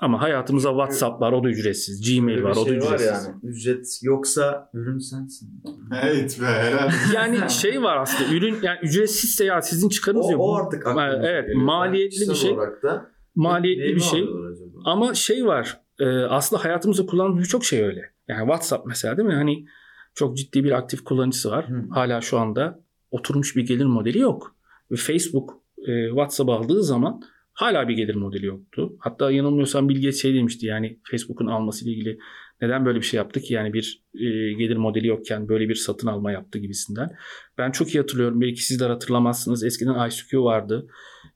Ama 0.00 0.22
hayatımızda 0.22 0.68
WhatsApp 0.68 1.20
var 1.20 1.32
o 1.32 1.44
da 1.44 1.48
ücretsiz. 1.48 2.14
Gmail 2.16 2.36
bir 2.36 2.42
var 2.42 2.56
o 2.56 2.60
da 2.60 2.68
şey 2.68 2.76
ücretsiz. 2.76 3.06
yani. 3.26 3.34
Ücret 3.42 3.98
yoksa 4.02 4.70
ürün 4.74 4.98
sensin. 4.98 5.62
Evet 6.02 6.38
be 6.40 6.44
herhalde. 6.46 6.92
Yani 7.14 7.50
şey 7.50 7.82
var 7.82 7.96
aslında 7.96 8.30
ürün 8.34 8.56
yani 8.62 8.78
ücretsizse 8.82 9.44
ya 9.44 9.62
sizin 9.62 9.88
çıkarınız 9.88 10.26
O, 10.26 10.32
yok. 10.32 10.40
o 10.40 10.54
artık 10.56 10.86
aklımıza 10.86 11.28
Evet, 11.28 11.46
geliyor. 11.46 11.64
maliyetli 11.64 12.28
bir 12.30 12.34
şey. 12.34 12.50
olarak 12.50 12.82
da 12.82 13.10
Maliyetli 13.34 13.94
bir 13.96 14.00
şey. 14.00 14.28
Ama 14.84 15.14
şey 15.14 15.46
var 15.46 15.80
e, 16.00 16.06
aslında 16.08 16.64
hayatımızda 16.64 17.06
kullandığımız 17.06 17.44
birçok 17.44 17.64
şey 17.64 17.84
öyle. 17.84 18.00
Yani 18.28 18.40
WhatsApp 18.40 18.86
mesela 18.86 19.16
değil 19.16 19.28
mi? 19.28 19.34
Hani 19.34 19.66
çok 20.14 20.36
ciddi 20.36 20.64
bir 20.64 20.70
aktif 20.70 21.04
kullanıcısı 21.04 21.50
var. 21.50 21.68
Hı. 21.68 21.82
Hala 21.90 22.20
şu 22.20 22.38
anda 22.38 22.80
oturmuş 23.10 23.56
bir 23.56 23.66
gelir 23.66 23.84
modeli 23.84 24.18
yok. 24.18 24.56
Ve 24.90 24.96
Facebook 24.96 25.62
e, 25.86 26.08
WhatsApp 26.08 26.50
aldığı 26.50 26.82
zaman 26.82 27.20
hala 27.52 27.88
bir 27.88 27.94
gelir 27.94 28.14
modeli 28.14 28.46
yoktu. 28.46 28.96
Hatta 28.98 29.30
yanılmıyorsam 29.30 29.88
Bill 29.88 29.96
Gates 29.96 30.22
şey 30.22 30.34
demişti 30.34 30.66
yani 30.66 30.98
Facebook'un 31.10 31.46
almasıyla 31.46 31.92
ilgili 31.92 32.18
neden 32.60 32.86
böyle 32.86 32.98
bir 32.98 33.04
şey 33.04 33.18
yaptık 33.18 33.50
yani 33.50 33.72
bir 33.72 34.02
e, 34.14 34.52
gelir 34.52 34.76
modeli 34.76 35.06
yokken 35.06 35.48
böyle 35.48 35.68
bir 35.68 35.74
satın 35.74 36.08
alma 36.08 36.32
yaptı 36.32 36.58
gibisinden. 36.58 37.10
Ben 37.58 37.70
çok 37.70 37.94
iyi 37.94 37.98
hatırlıyorum. 37.98 38.40
Belki 38.40 38.64
sizler 38.64 38.90
hatırlamazsınız. 38.90 39.64
Eskiden 39.64 40.08
ICQ 40.08 40.44
vardı. 40.44 40.86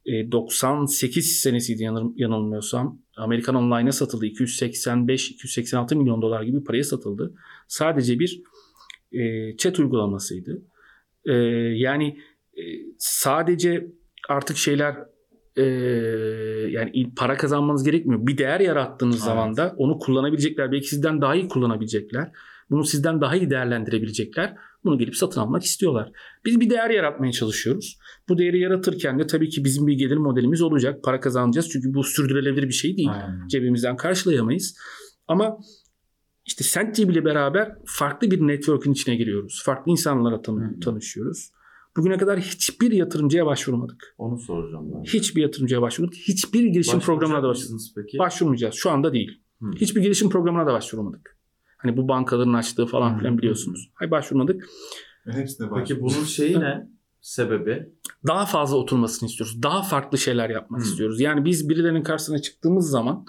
E, 0.07 0.33
98 0.33 1.39
senesiydi 1.39 1.83
yanıl- 1.83 2.13
yanılmıyorsam. 2.17 2.99
Amerikan 3.17 3.55
Online'a 3.55 3.93
satıldı. 3.93 4.27
285-286 4.27 5.95
milyon 5.95 6.23
dolar 6.23 6.43
gibi 6.43 6.65
paraya 6.65 6.85
satıldı. 6.85 7.35
Sadece 7.69 8.19
bir 8.19 8.43
e, 9.13 9.57
chat 9.57 9.79
uygulamasıydı. 9.79 10.63
E, 11.25 11.33
yani 11.77 12.19
e, 12.57 12.63
sadece 12.99 13.87
artık 14.29 14.57
şeyler 14.57 14.97
e, 15.57 15.65
yani 16.71 17.15
para 17.17 17.37
kazanmanız 17.37 17.85
gerekmiyor. 17.85 18.27
Bir 18.27 18.39
değer 18.39 18.61
yarattığınız 18.61 19.17
Evet. 19.17 19.25
zaman 19.25 19.57
da 19.57 19.75
onu 19.77 19.99
kullanabilecekler. 19.99 20.73
Belki 20.73 20.89
sizden 20.89 21.21
daha 21.21 21.35
iyi 21.35 21.49
kullanabilecekler. 21.49 22.33
Bunu 22.71 22.85
sizden 22.85 23.21
daha 23.21 23.37
iyi 23.37 23.51
değerlendirebilecekler. 23.51 24.57
Bunu 24.85 24.99
gelip 24.99 25.17
satın 25.17 25.41
almak 25.41 25.63
istiyorlar. 25.63 26.13
Biz 26.45 26.61
bir 26.61 26.71
değer 26.71 26.91
yaratmaya 26.91 27.33
çalışıyoruz. 27.33 27.99
Bu 28.29 28.39
değeri 28.39 28.61
yaratırken 28.61 29.19
de 29.19 29.27
tabii 29.27 29.49
ki 29.49 29.65
bizim 29.65 29.87
bir 29.87 29.93
gelir 29.93 30.17
modelimiz 30.17 30.63
olacak. 30.63 31.05
Para 31.05 31.21
kazanacağız. 31.21 31.69
Çünkü 31.73 31.95
bu 31.95 32.05
sürdürülebilir 32.05 32.69
bir 32.69 32.73
şey 32.73 32.97
değil. 32.97 33.11
Aynen. 33.13 33.49
Cebimizden 33.49 33.97
karşılayamayız. 33.97 34.79
Ama 35.29 35.59
işte 36.49 36.65
SendGB 36.65 37.11
ile 37.11 37.25
beraber 37.25 37.77
farklı 37.87 38.31
bir 38.31 38.41
network'ün 38.47 38.93
içine 38.93 39.17
giriyoruz. 39.17 39.63
Farklı 39.65 39.93
insanlarla 39.93 40.43
tan- 40.43 40.57
Hı. 40.77 40.81
tanışıyoruz. 40.81 41.51
Bugüne 41.97 42.19
kadar 42.19 42.41
hiçbir 42.41 42.93
yatırımcıya 42.93 43.47
başvurmadık. 43.47 44.15
Onu 44.19 44.39
soracağım 44.39 44.93
ben. 44.95 45.03
Hiçbir 45.05 45.43
yatırımcıya 45.43 45.83
başvurmadık. 45.83 46.19
Hiçbir 46.19 46.65
girişim 46.65 47.01
programına 47.01 47.43
da 47.43 47.49
başvurmadık. 47.49 47.87
peki? 47.97 48.19
Başvurmayacağız. 48.19 48.75
Şu 48.75 48.91
anda 48.91 49.13
değil. 49.13 49.41
Hı. 49.63 49.67
Hiçbir 49.77 50.01
girişim 50.03 50.31
programına 50.31 50.67
da 50.67 50.73
başvurmadık. 50.73 51.37
Hani 51.79 51.97
bu 51.97 52.09
bankaların 52.09 52.53
açtığı 52.53 52.87
falan 52.87 53.15
Hı. 53.15 53.19
filan 53.19 53.39
biliyorsunuz. 53.39 53.91
Hayır 53.95 54.11
başvurmadık. 54.11 54.69
Hepsine. 55.31 55.69
Peki 55.75 56.01
bunun 56.01 56.25
şeyi 56.25 56.61
ne? 56.61 56.89
Sebebi? 57.21 57.89
Daha 58.27 58.47
fazla 58.47 58.77
oturmasını 58.77 59.29
istiyoruz. 59.29 59.63
Daha 59.63 59.83
farklı 59.83 60.19
şeyler 60.19 60.51
yapmak 60.51 60.81
Hı. 60.81 60.85
istiyoruz. 60.85 61.21
Yani 61.21 61.45
biz 61.45 61.69
birilerinin 61.69 62.03
karşısına 62.03 62.39
çıktığımız 62.39 62.91
zaman 62.91 63.25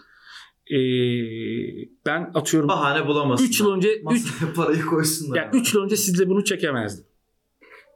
eee, 0.70 1.90
ben 2.06 2.32
atıyorum 2.34 2.70
Bahane 2.70 3.08
bulamazsın. 3.08 3.46
3 3.46 3.60
yıl 3.60 3.72
önce 3.72 3.96
3 3.98 4.04
Masaya 4.04 4.54
parayı 4.56 4.82
koysunlar. 4.82 5.38
yani 5.38 5.50
3 5.54 5.74
yıl 5.74 5.82
önce 5.84 5.96
sizle 5.98 6.30
bunu 6.30 6.44
çekemezdim. 6.44 7.06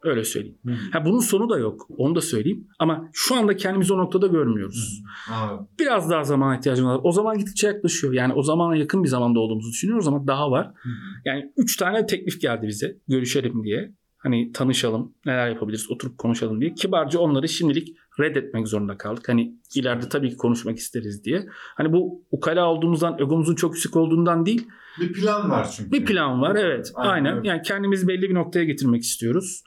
Öyle 0.04 0.24
söyleyeyim. 0.24 0.58
Hı. 0.66 0.72
Ha 0.92 1.06
bunun 1.06 1.20
sonu 1.20 1.50
da 1.50 1.58
yok. 1.60 1.88
Onu 1.98 2.16
da 2.16 2.22
söyleyeyim. 2.22 2.68
Ama 2.80 3.10
şu 3.14 3.36
anda 3.36 3.56
kendimizi 3.56 3.94
o 3.94 3.98
noktada 3.98 4.28
görmüyoruz. 4.28 5.04
Anladım. 5.32 5.68
Biraz 5.80 6.10
daha 6.10 6.24
zamana 6.24 6.58
ihtiyacımız 6.58 6.92
var. 6.94 7.02
O 7.04 7.12
zaman 7.12 7.38
gittikçe 7.38 7.68
yaklaşıyor. 7.68 8.14
Yani 8.14 8.34
o 8.34 8.44
zamana 8.44 8.76
yakın 8.76 9.04
bir 9.04 9.08
zamanda 9.10 9.40
olduğumuzu 9.40 9.70
düşünüyoruz 9.70 10.08
ama 10.08 10.28
daha 10.28 10.52
var. 10.52 10.68
Hı. 10.68 10.90
Yani 11.26 11.52
3 11.58 11.78
tane 11.78 12.06
teklif 12.06 12.42
geldi 12.42 12.68
bize. 12.68 12.98
Görüşelim 13.08 13.64
diye. 13.64 13.94
Hani 14.24 14.52
tanışalım, 14.52 15.14
neler 15.26 15.50
yapabiliriz, 15.50 15.92
oturup 15.92 16.18
konuşalım 16.18 16.62
diye. 16.62 16.74
Kibarca 16.74 17.20
onları 17.20 17.50
şimdilik 17.50 17.98
reddetmek 18.20 18.68
zorunda 18.68 18.98
kaldık. 18.98 19.30
Hani 19.30 19.56
ileride 19.76 20.10
tabii 20.10 20.30
ki 20.30 20.38
konuşmak 20.38 20.78
isteriz 20.78 21.24
diye. 21.24 21.46
Hani 21.50 21.94
bu 21.94 22.26
ukala 22.32 22.66
olduğumuzdan, 22.66 23.18
egomuzun 23.20 23.56
çok 23.56 23.74
yüksek 23.74 23.96
olduğundan 23.96 24.46
değil. 24.46 24.68
Bir 25.00 25.14
plan 25.14 25.50
var 25.52 25.72
çünkü. 25.78 25.92
Bir 25.92 26.06
plan 26.06 26.42
var 26.42 26.56
evet. 26.56 26.92
Aynen. 26.96 27.38
öyle. 27.38 27.48
Yani 27.48 27.62
kendimizi 27.62 28.08
belli 28.08 28.22
bir 28.30 28.34
noktaya 28.34 28.66
getirmek 28.66 29.04
istiyoruz. 29.04 29.64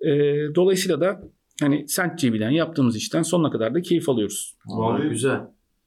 Ee, 0.00 0.08
dolayısıyla 0.54 1.00
da 1.00 1.20
hani 1.60 1.88
SendGB'den 1.88 2.50
yaptığımız 2.50 2.96
işten 2.96 3.22
sonuna 3.22 3.50
kadar 3.50 3.74
da 3.74 3.82
keyif 3.82 4.08
alıyoruz. 4.08 4.56
Vallahi- 4.66 5.08
güzel. 5.08 5.40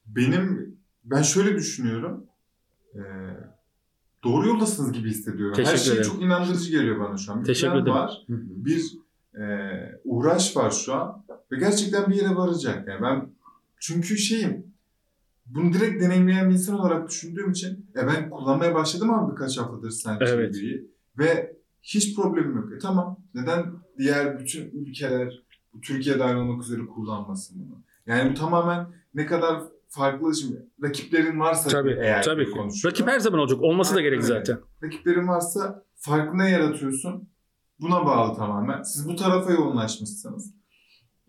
Benim 0.05 0.75
ben 1.03 1.21
şöyle 1.21 1.55
düşünüyorum. 1.55 2.25
Ee, 2.95 2.99
doğru 4.23 4.47
yoldasınız 4.47 4.91
gibi 4.91 5.09
hissediyorum. 5.09 5.57
Her 5.57 5.63
Teşekkür 5.65 5.83
şey 5.83 5.93
ederim. 5.93 6.09
çok 6.11 6.21
inandırıcı 6.21 6.71
geliyor 6.71 6.99
bana 6.99 7.17
şu 7.17 7.31
an. 7.31 7.41
Bir 7.41 7.45
Teşekkür 7.45 7.73
ederim. 7.75 7.93
var. 7.93 8.25
Bir 8.29 8.97
e, 9.35 9.43
uğraş 10.03 10.57
var 10.57 10.71
şu 10.71 10.93
an. 10.93 11.23
Ve 11.51 11.57
gerçekten 11.59 12.11
bir 12.11 12.15
yere 12.15 12.35
varacak. 12.35 12.87
Yani 12.87 13.01
ben 13.01 13.29
çünkü 13.79 14.17
şeyim 14.17 14.65
bunu 15.45 15.73
direkt 15.73 16.03
deneyimleyen 16.03 16.49
bir 16.49 16.53
insan 16.53 16.79
olarak 16.79 17.09
düşündüğüm 17.09 17.51
için 17.51 17.85
e 17.95 18.07
ben 18.07 18.29
kullanmaya 18.29 18.75
başladım 18.75 19.13
abi 19.13 19.31
birkaç 19.31 19.57
haftadır 19.57 19.89
sen 19.89 20.17
Evet. 20.21 20.55
ve 21.17 21.55
hiç 21.83 22.15
problemim 22.15 22.55
yok. 22.57 22.73
E 22.73 22.77
tamam 22.77 23.19
neden 23.35 23.65
diğer 23.97 24.39
bütün 24.39 24.71
ülkeler 24.71 25.43
bu 25.73 25.81
Türkiye 25.81 26.19
dahil 26.19 26.35
olmak 26.35 26.63
üzere 26.63 26.85
kullanmasın 26.85 27.57
bunu? 27.65 27.81
Yani 28.05 28.31
bu 28.31 28.33
tamamen 28.33 28.87
ne 29.13 29.25
kadar 29.25 29.61
farklı 29.91 30.35
şimdi 30.35 30.65
rakiplerin 30.83 31.39
varsa 31.39 31.69
Tabii, 31.69 31.97
eğer 32.01 32.23
tabii 32.23 32.45
ki. 32.45 32.59
Rakip 32.85 33.07
her 33.07 33.19
zaman 33.19 33.39
olacak. 33.39 33.61
Olması 33.61 33.93
da 33.93 33.97
Aynen 33.97 34.09
gerek 34.11 34.23
öyle. 34.23 34.33
zaten. 34.33 34.59
Rakiplerin 34.83 35.27
varsa 35.27 35.85
farklı 35.95 36.37
ne 36.37 36.49
yaratıyorsun? 36.49 37.29
Buna 37.79 38.05
bağlı 38.05 38.35
tamamen. 38.37 38.81
Siz 38.83 39.07
bu 39.07 39.15
tarafa 39.15 39.51
yoğunlaşmışsınız. 39.51 40.53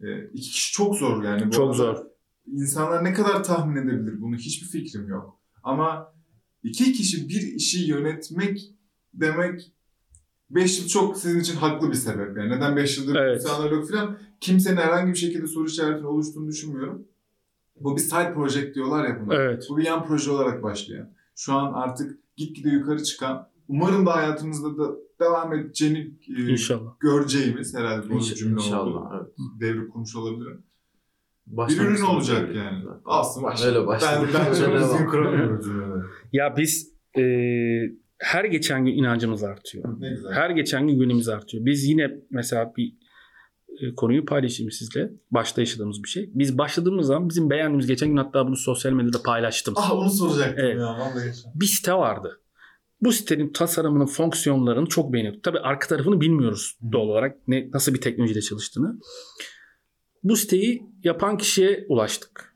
Ee, 0.02 0.24
iki 0.32 0.50
kişi 0.50 0.72
çok 0.72 0.94
zor 0.96 1.22
yani. 1.22 1.46
Bu 1.46 1.50
Çok 1.50 1.76
zor. 1.76 1.96
İnsanlar 2.46 3.04
ne 3.04 3.12
kadar 3.12 3.44
tahmin 3.44 3.76
edebilir 3.76 4.20
bunu 4.20 4.36
hiçbir 4.36 4.66
fikrim 4.68 5.08
yok. 5.08 5.40
Ama 5.62 6.14
iki 6.62 6.92
kişi 6.92 7.28
bir 7.28 7.42
işi 7.42 7.90
yönetmek 7.90 8.60
demek 9.14 9.72
5 10.50 10.78
yıl 10.80 10.88
çok 10.88 11.16
sizin 11.16 11.40
için 11.40 11.56
haklı 11.56 11.88
bir 11.90 11.94
sebep. 11.94 12.36
Yani 12.36 12.50
neden 12.50 12.76
5 12.76 12.98
yıldır 12.98 13.16
Evet. 13.16 13.42
insanlar 13.42 13.70
yok 13.70 13.90
falan. 13.90 14.18
Kimsenin 14.40 14.76
herhangi 14.76 15.12
bir 15.12 15.18
şekilde 15.18 15.46
soru 15.46 15.66
işaretinin 15.66 16.04
oluştuğunu 16.04 16.48
düşünmüyorum. 16.48 17.08
Bu 17.84 17.96
bir 17.96 18.00
side 18.00 18.34
project 18.34 18.74
diyorlar 18.74 19.08
ya 19.08 19.20
buna. 19.26 19.34
Evet. 19.34 19.66
Bu 19.70 19.76
bir 19.78 19.84
yan 19.84 20.06
proje 20.06 20.30
olarak 20.30 20.62
başlayan. 20.62 21.10
Şu 21.36 21.52
an 21.52 21.72
artık 21.72 22.18
gitgide 22.36 22.68
yukarı 22.68 23.02
çıkan. 23.02 23.48
Umarım 23.68 24.06
da 24.06 24.16
hayatımızda 24.16 24.78
da 24.78 24.94
devam 25.20 25.52
edeceğini 25.54 26.10
e, 26.38 26.50
İnşallah. 26.50 26.90
göreceğimiz 27.00 27.74
herhalde 27.74 28.08
doğru 28.08 28.18
bir 28.18 28.22
cümle 28.24 28.54
oldu. 28.54 28.64
İnşallah. 28.64 29.12
Evet. 29.16 29.32
Devri 29.60 29.88
kurmuş 29.88 30.16
olabilirim. 30.16 30.62
Bir 31.46 31.56
Başlamak 31.56 31.90
ürün 31.90 32.02
olacak 32.02 32.56
yani. 32.56 32.84
Aslında 33.04 33.46
başladı. 33.46 33.68
Öyle 33.68 33.86
başladı. 33.86 34.28
Ben, 34.34 34.46
ben 34.46 34.54
çok 34.64 34.74
düzgün 34.74 35.06
kuramıyorum 35.06 35.60
cümleleri. 35.60 36.02
Ya 36.32 36.54
biz 36.56 36.92
e, 37.18 37.22
her 38.18 38.44
geçen 38.44 38.84
gün 38.84 38.92
inancımız 38.92 39.42
artıyor. 39.44 40.00
Ne 40.00 40.08
güzel. 40.10 40.32
Her 40.32 40.50
geçen 40.50 40.88
gün 40.88 40.98
günümüz 40.98 41.28
artıyor. 41.28 41.66
Biz 41.66 41.84
yine 41.84 42.10
mesela 42.30 42.72
bir 42.76 42.96
konuyu 43.96 44.24
paylaşayım 44.26 44.70
sizle. 44.70 45.12
Başta 45.30 45.60
yaşadığımız 45.60 46.02
bir 46.02 46.08
şey. 46.08 46.30
Biz 46.34 46.58
başladığımız 46.58 47.06
zaman 47.06 47.28
bizim 47.28 47.50
beğendiğimiz 47.50 47.86
geçen 47.86 48.08
gün 48.08 48.16
hatta 48.16 48.46
bunu 48.46 48.56
sosyal 48.56 48.92
medyada 48.92 49.22
paylaştım. 49.22 49.74
Ah 49.76 49.92
onu 49.92 50.10
soracaktım 50.10 50.64
Evet. 50.64 50.76
ya 50.76 50.86
vallahi. 50.86 51.32
Bir 51.54 51.66
site 51.66 51.92
vardı. 51.92 52.40
Bu 53.00 53.12
sitenin 53.12 53.52
tasarımının 53.52 54.06
fonksiyonlarını 54.06 54.86
çok 54.86 55.12
beğeniyorduk. 55.12 55.42
Tabii 55.42 55.58
arka 55.58 55.88
tarafını 55.88 56.20
bilmiyoruz 56.20 56.78
Hı. 56.80 56.92
doğal 56.92 57.08
olarak. 57.08 57.48
Ne, 57.48 57.70
nasıl 57.72 57.94
bir 57.94 58.00
teknolojide 58.00 58.40
çalıştığını. 58.40 58.98
Bu 60.22 60.36
siteyi 60.36 60.82
yapan 61.04 61.38
kişiye 61.38 61.86
ulaştık. 61.88 62.54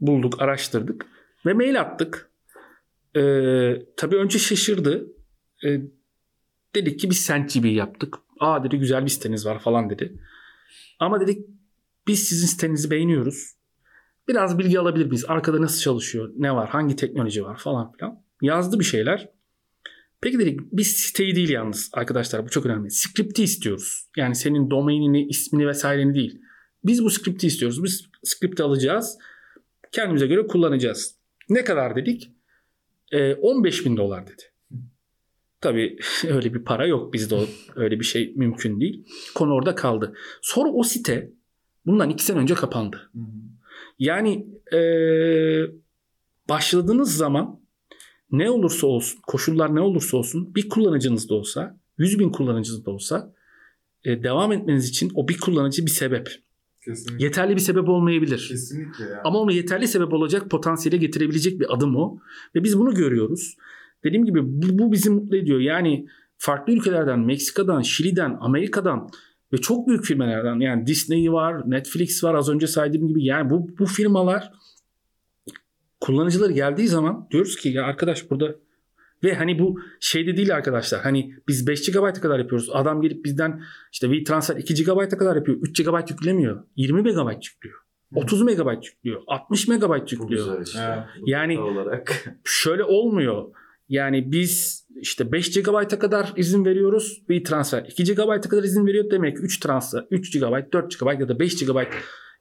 Bulduk, 0.00 0.42
araştırdık 0.42 1.06
ve 1.46 1.52
mail 1.52 1.80
attık. 1.80 2.30
Ee, 3.16 3.82
tabii 3.96 4.16
önce 4.16 4.38
şaşırdı. 4.38 5.06
Ee, 5.64 5.80
dedik 6.74 7.00
ki 7.00 7.10
biz 7.10 7.18
SendGB 7.18 7.64
yaptık. 7.64 8.18
Aa 8.40 8.64
dedi 8.64 8.78
güzel 8.78 9.04
bir 9.04 9.10
siteniz 9.10 9.46
var 9.46 9.58
falan 9.58 9.90
dedi. 9.90 10.18
Ama 10.98 11.20
dedik 11.20 11.46
biz 12.06 12.24
sizin 12.24 12.46
sitenizi 12.46 12.90
beğeniyoruz. 12.90 13.54
Biraz 14.28 14.58
bilgi 14.58 14.80
alabilir 14.80 15.06
miyiz? 15.06 15.24
Arkada 15.28 15.62
nasıl 15.62 15.80
çalışıyor? 15.80 16.30
Ne 16.36 16.54
var? 16.54 16.68
Hangi 16.68 16.96
teknoloji 16.96 17.44
var 17.44 17.56
falan 17.56 17.92
filan. 17.92 18.22
Yazdı 18.42 18.78
bir 18.78 18.84
şeyler. 18.84 19.28
Peki 20.20 20.38
dedik 20.38 20.60
biz 20.72 20.96
siteyi 20.96 21.36
değil 21.36 21.48
yalnız 21.48 21.90
arkadaşlar 21.92 22.44
bu 22.44 22.48
çok 22.48 22.66
önemli. 22.66 22.90
Script'i 22.90 23.42
istiyoruz. 23.42 24.08
Yani 24.16 24.34
senin 24.34 24.70
domainini, 24.70 25.26
ismini 25.26 25.66
vesaireni 25.66 26.14
değil. 26.14 26.40
Biz 26.84 27.04
bu 27.04 27.10
script'i 27.10 27.46
istiyoruz. 27.46 27.84
Biz 27.84 28.06
script'i 28.24 28.62
alacağız. 28.62 29.18
Kendimize 29.92 30.26
göre 30.26 30.46
kullanacağız. 30.46 31.14
Ne 31.48 31.64
kadar 31.64 31.96
dedik? 31.96 32.32
e, 33.12 33.34
15 33.34 33.86
bin 33.86 33.96
dolar 33.96 34.26
dedi. 34.26 34.42
Tabii 35.60 35.98
öyle 36.28 36.54
bir 36.54 36.64
para 36.64 36.86
yok 36.86 37.12
bizde 37.12 37.34
o, 37.34 37.46
öyle 37.76 38.00
bir 38.00 38.04
şey 38.04 38.32
mümkün 38.36 38.80
değil. 38.80 39.04
Konu 39.34 39.54
orada 39.54 39.74
kaldı. 39.74 40.16
Sonra 40.42 40.70
o 40.70 40.82
site 40.82 41.32
bundan 41.86 42.10
iki 42.10 42.24
sene 42.24 42.38
önce 42.38 42.54
kapandı. 42.54 43.10
Yani 43.98 44.46
e, 44.72 44.80
başladığınız 46.48 47.16
zaman 47.16 47.60
ne 48.30 48.50
olursa 48.50 48.86
olsun, 48.86 49.20
koşullar 49.26 49.74
ne 49.74 49.80
olursa 49.80 50.16
olsun 50.16 50.54
bir 50.54 50.68
kullanıcınız 50.68 51.28
da 51.28 51.34
olsa, 51.34 51.78
100 51.98 52.18
bin 52.18 52.30
kullanıcınız 52.30 52.86
da 52.86 52.90
olsa 52.90 53.34
e, 54.04 54.22
devam 54.22 54.52
etmeniz 54.52 54.88
için 54.88 55.10
o 55.14 55.28
bir 55.28 55.38
kullanıcı 55.38 55.86
bir 55.86 55.90
sebep. 55.90 56.28
Kesinlikle. 56.84 57.24
Yeterli 57.24 57.54
bir 57.54 57.60
sebep 57.60 57.88
olmayabilir. 57.88 58.46
Kesinlikle 58.48 59.04
yani. 59.04 59.20
Ama 59.24 59.38
onu 59.38 59.52
yeterli 59.52 59.88
sebep 59.88 60.12
olacak 60.12 60.50
potansiyele 60.50 60.96
getirebilecek 60.96 61.60
bir 61.60 61.74
adım 61.74 61.96
o. 61.96 62.18
Ve 62.54 62.64
biz 62.64 62.78
bunu 62.78 62.94
görüyoruz. 62.94 63.56
Dediğim 64.04 64.24
gibi 64.24 64.40
bu, 64.44 64.78
bu 64.78 64.92
bizi 64.92 65.10
mutlu 65.10 65.36
ediyor. 65.36 65.60
Yani 65.60 66.06
farklı 66.38 66.72
ülkelerden, 66.72 67.18
Meksika'dan, 67.18 67.82
Şili'den, 67.82 68.36
Amerika'dan 68.40 69.08
ve 69.52 69.56
çok 69.56 69.88
büyük 69.88 70.04
firmalardan 70.04 70.60
yani 70.60 70.86
Disney 70.86 71.32
var, 71.32 71.70
Netflix 71.70 72.24
var 72.24 72.34
az 72.34 72.48
önce 72.48 72.66
saydığım 72.66 73.08
gibi 73.08 73.24
yani 73.24 73.50
bu, 73.50 73.68
bu 73.78 73.86
firmalar 73.86 74.52
kullanıcıları 76.00 76.52
geldiği 76.52 76.88
zaman 76.88 77.28
diyoruz 77.30 77.56
ki 77.56 77.68
ya 77.68 77.84
arkadaş 77.84 78.30
burada 78.30 78.54
ve 79.24 79.34
hani 79.34 79.58
bu 79.58 79.80
şeyde 80.00 80.36
değil 80.36 80.54
arkadaşlar. 80.54 81.00
Hani 81.00 81.34
biz 81.48 81.66
5 81.66 81.92
GB'a 81.92 82.12
kadar 82.12 82.38
yapıyoruz. 82.38 82.70
Adam 82.72 83.02
gelip 83.02 83.24
bizden 83.24 83.62
işte 83.92 84.06
WeTransfer 84.06 84.56
2 84.56 84.84
GB'a 84.84 85.08
kadar 85.08 85.36
yapıyor. 85.36 85.58
3 85.62 85.84
GB 85.84 86.10
yüklemiyor. 86.10 86.64
20 86.76 87.02
MB 87.02 87.06
yüklüyor. 87.06 87.78
30 88.14 88.42
MB 88.42 88.84
yüklüyor. 88.84 89.22
60 89.26 89.68
MB 89.68 89.82
Bu 89.82 89.96
yüklüyor. 89.96 90.28
güzel 90.28 90.62
işte. 90.62 91.04
Yani- 91.26 91.60
olarak. 91.60 92.24
Şöyle 92.44 92.84
olmuyor. 92.84 93.44
Yani 93.88 94.32
biz 94.32 94.84
işte 95.00 95.32
5 95.32 95.62
GB'a 95.62 95.88
kadar 95.88 96.32
izin 96.36 96.64
veriyoruz. 96.64 97.22
Bir 97.28 97.44
transfer 97.44 97.84
2 97.84 98.14
GB'a 98.14 98.40
kadar 98.40 98.62
izin 98.62 98.86
veriyor. 98.86 99.10
Demek 99.10 99.36
ki 99.36 99.42
3 99.42 99.60
transfer 99.60 100.04
3 100.10 100.38
GB, 100.38 100.72
4 100.72 101.00
GB 101.00 101.20
ya 101.20 101.28
da 101.28 101.40
5 101.40 101.66
GB 101.66 101.76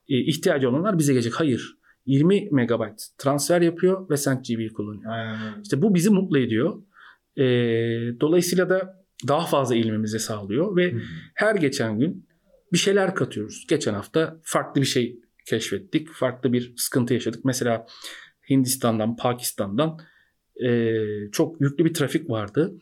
e, 0.10 0.18
ihtiyacı 0.18 0.70
olanlar 0.70 1.00
bize 1.00 1.14
gelecek. 1.14 1.34
Hayır. 1.34 1.78
20 2.06 2.50
MB 2.52 2.82
transfer 3.18 3.62
yapıyor 3.62 4.10
ve 4.10 4.18
sen 4.18 4.42
GB 4.42 4.74
kullanıyor. 4.74 5.12
Aynen. 5.12 5.62
İşte 5.62 5.82
bu 5.82 5.96
bizi 5.96 6.10
mutlu 6.10 6.40
ediyor. 6.40 6.82
E, 7.38 7.44
dolayısıyla 8.22 8.70
da 8.70 9.06
daha 9.28 9.46
fazla 9.46 9.76
ilmemizi 9.76 10.20
sağlıyor 10.20 10.76
ve 10.76 10.94
her 11.34 11.56
geçen 11.56 12.00
gün 12.00 12.28
bir 12.74 12.78
şeyler 12.78 13.16
katıyoruz. 13.16 13.66
Geçen 13.70 13.94
hafta 13.94 14.40
farklı 14.44 14.82
bir 14.82 14.86
şey 14.86 15.20
keşfettik. 15.46 16.10
Farklı 16.12 16.54
bir 16.54 16.74
sıkıntı 16.78 17.14
yaşadık. 17.14 17.46
Mesela 17.46 17.86
Hindistan'dan, 18.50 19.16
Pakistan'dan 19.16 20.00
e, 20.66 21.02
çok 21.32 21.62
yüklü 21.62 21.86
bir 21.86 21.94
trafik 21.94 22.30
vardı 22.30 22.74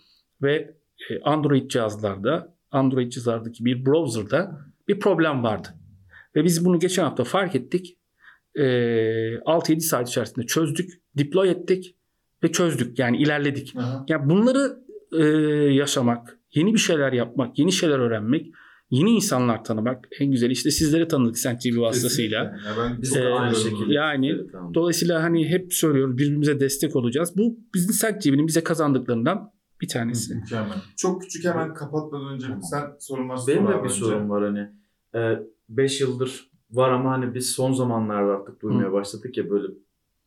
ve 0.41 0.75
e, 1.09 1.19
Android 1.23 1.69
cihazlarda, 1.69 2.55
Android 2.71 3.11
cihazlardaki 3.11 3.65
bir 3.65 3.85
browser'da 3.85 4.61
bir 4.87 4.99
problem 4.99 5.43
vardı. 5.43 5.67
Ve 6.35 6.43
biz 6.43 6.65
bunu 6.65 6.79
geçen 6.79 7.03
hafta 7.03 7.23
fark 7.23 7.55
ettik. 7.55 7.97
E, 8.55 8.61
6-7 8.63 9.79
saat 9.79 10.09
içerisinde 10.09 10.45
çözdük, 10.45 11.01
deploy 11.17 11.49
ettik 11.49 11.95
ve 12.43 12.51
çözdük. 12.51 12.99
Yani 12.99 13.17
ilerledik. 13.17 13.73
Aha. 13.77 14.05
Ya 14.09 14.29
bunları 14.29 14.79
e, 15.17 15.23
yaşamak, 15.73 16.39
yeni 16.53 16.73
bir 16.73 16.79
şeyler 16.79 17.13
yapmak, 17.13 17.59
yeni 17.59 17.71
şeyler 17.71 17.99
öğrenmek, 17.99 18.53
yeni 18.89 19.11
insanlar 19.11 19.63
tanımak 19.63 20.07
en 20.19 20.31
güzeli. 20.31 20.51
İşte 20.51 20.71
sizleri 20.71 21.07
tanıdık 21.07 21.37
Sent 21.37 21.61
TV 21.61 21.79
vasıtasıyla. 21.79 22.51
Kesinlikle. 22.51 23.19
Ya 23.19 23.23
ben 23.23 23.23
de 23.23 23.39
aynı 23.39 23.55
şekilde. 23.55 23.93
Yani 23.93 24.37
tamam. 24.51 24.73
Dolayısıyla 24.73 25.23
hani 25.23 25.49
hep 25.49 25.73
söylüyoruz 25.73 26.17
birbirimize 26.17 26.59
destek 26.59 26.95
olacağız. 26.95 27.33
Bu 27.37 27.59
bizim 27.73 27.93
Sent 27.93 28.21
TV'nin 28.21 28.47
bize 28.47 28.63
kazandıklarından 28.63 29.51
bir 29.81 29.87
tanesi. 29.87 30.35
Mükemmel. 30.35 30.77
Çok 30.97 31.21
küçük 31.21 31.45
hemen 31.45 31.73
kapatmadan 31.73 32.33
önce 32.33 32.47
sen 32.71 32.81
sorun 32.99 33.29
varsa 33.29 33.51
Benim 33.51 33.67
de 33.67 33.69
bir 33.69 33.75
önce. 33.75 33.93
sorum 33.93 34.29
var 34.29 34.43
hani. 34.43 34.69
5 35.69 36.01
yıldır 36.01 36.51
var 36.71 36.89
ama 36.91 37.11
hani 37.11 37.33
biz 37.33 37.51
son 37.51 37.73
zamanlarda 37.73 38.31
artık 38.31 38.61
duymaya 38.61 38.91
başladık 38.93 39.37
ya 39.37 39.49
böyle 39.49 39.67
hı. 39.67 39.73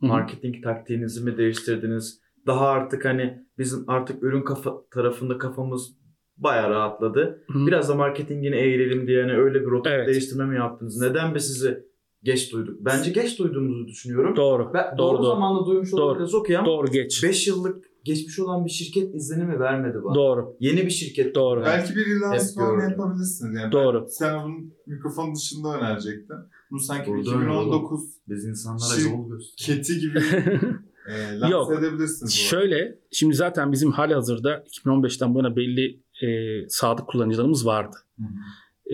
marketing 0.07 0.65
taktiğinizi 0.65 1.25
mi 1.25 1.37
değiştirdiniz? 1.37 2.21
Daha 2.47 2.69
artık 2.69 3.05
hani 3.05 3.47
bizim 3.59 3.85
artık 3.91 4.23
ürün 4.23 4.43
kafa 4.43 4.89
tarafında 4.91 5.39
kafamız 5.39 5.98
bayağı 6.39 6.70
rahatladı. 6.70 7.45
Hı. 7.53 7.66
Biraz 7.66 7.89
da 7.89 7.95
marketingini 7.95 8.57
eğilelim 8.57 9.07
diye 9.07 9.22
hani 9.22 9.32
öyle 9.32 9.61
bir 9.61 9.66
rota 9.66 9.91
Evet. 9.91 10.09
değiştirme 10.09 10.45
mi 10.47 10.57
yaptınız? 10.57 11.01
Neden 11.01 11.34
biz 11.34 11.47
sizi 11.47 11.84
geç 12.22 12.53
duyduk? 12.53 12.76
Bence 12.80 13.11
geç 13.11 13.39
duyduğumuzu 13.39 13.89
düşünüyorum. 13.89 14.36
Doğru. 14.36 14.70
Ben 14.74 14.99
Doğru, 14.99 14.99
doğru, 14.99 15.18
doğru. 15.22 15.26
zamanda 15.26 15.66
duymuş 15.66 15.93
Doğru. 15.93 16.03
olabiliriz 16.03 16.34
okey 16.34 16.57
ama 16.57 16.66
Doğru 16.66 16.91
geç. 16.91 17.24
5 17.24 17.49
yıllık 17.49 17.84
geçmiş 18.05 18.39
olan 18.39 18.64
bir 18.64 18.70
şirket 18.70 19.14
izlenimi 19.14 19.61
vermedi 19.61 19.99
bana. 20.05 20.14
Doğru. 20.14 20.57
Yeni 20.61 20.82
bir 20.86 20.91
şirket. 20.91 21.34
Doğru. 21.34 21.62
Belki 21.64 21.97
bir 21.97 22.07
Hep 22.16 22.22
lansman 22.22 22.76
gördüm. 22.76 22.91
yapabilirsiniz. 22.91 23.55
Yani 23.61 23.72
Doğru. 23.72 24.01
Ben, 24.03 24.07
sen 24.07 24.45
bunun 24.45 24.72
mikrofon 24.86 25.34
dışında 25.34 25.78
önerecektin. 25.78 26.36
Bunu 26.70 26.80
sanki 26.80 27.11
Burada 27.11 27.20
2019 27.30 28.01
Biz 28.28 28.45
insanlara 28.45 28.95
Şir- 28.95 29.11
yol 29.12 29.28
gösteriyoruz. 29.30 29.55
keti 29.57 29.99
gibi 30.01 30.18
e, 31.09 31.39
lanse 31.41 31.53
Yok. 31.53 31.72
edebilirsiniz. 31.78 32.22
bu 32.32 32.36
Şöyle 32.36 32.99
şimdi 33.11 33.34
zaten 33.34 33.72
bizim 33.72 33.91
hali 33.93 34.14
hazırda 34.14 34.64
2015'ten 34.84 35.34
bu 35.34 35.39
yana 35.39 35.57
belli 35.57 36.01
e, 36.23 36.29
sadık 36.69 37.07
kullanıcılarımız 37.07 37.66
vardı. 37.66 37.97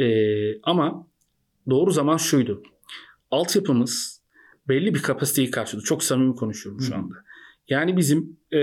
E, 0.01 0.07
ama 0.63 1.07
doğru 1.71 1.91
zaman 1.91 2.17
şuydu. 2.17 2.63
Altyapımız 3.31 4.23
belli 4.69 4.95
bir 4.95 5.03
kapasiteyi 5.03 5.51
karşılıyordu. 5.51 5.87
Çok 5.87 6.03
samimi 6.03 6.35
konuşuyorum 6.35 6.81
şu 6.81 6.95
anda. 6.95 7.15
Yani 7.69 7.97
bizim 7.97 8.37
e, 8.53 8.59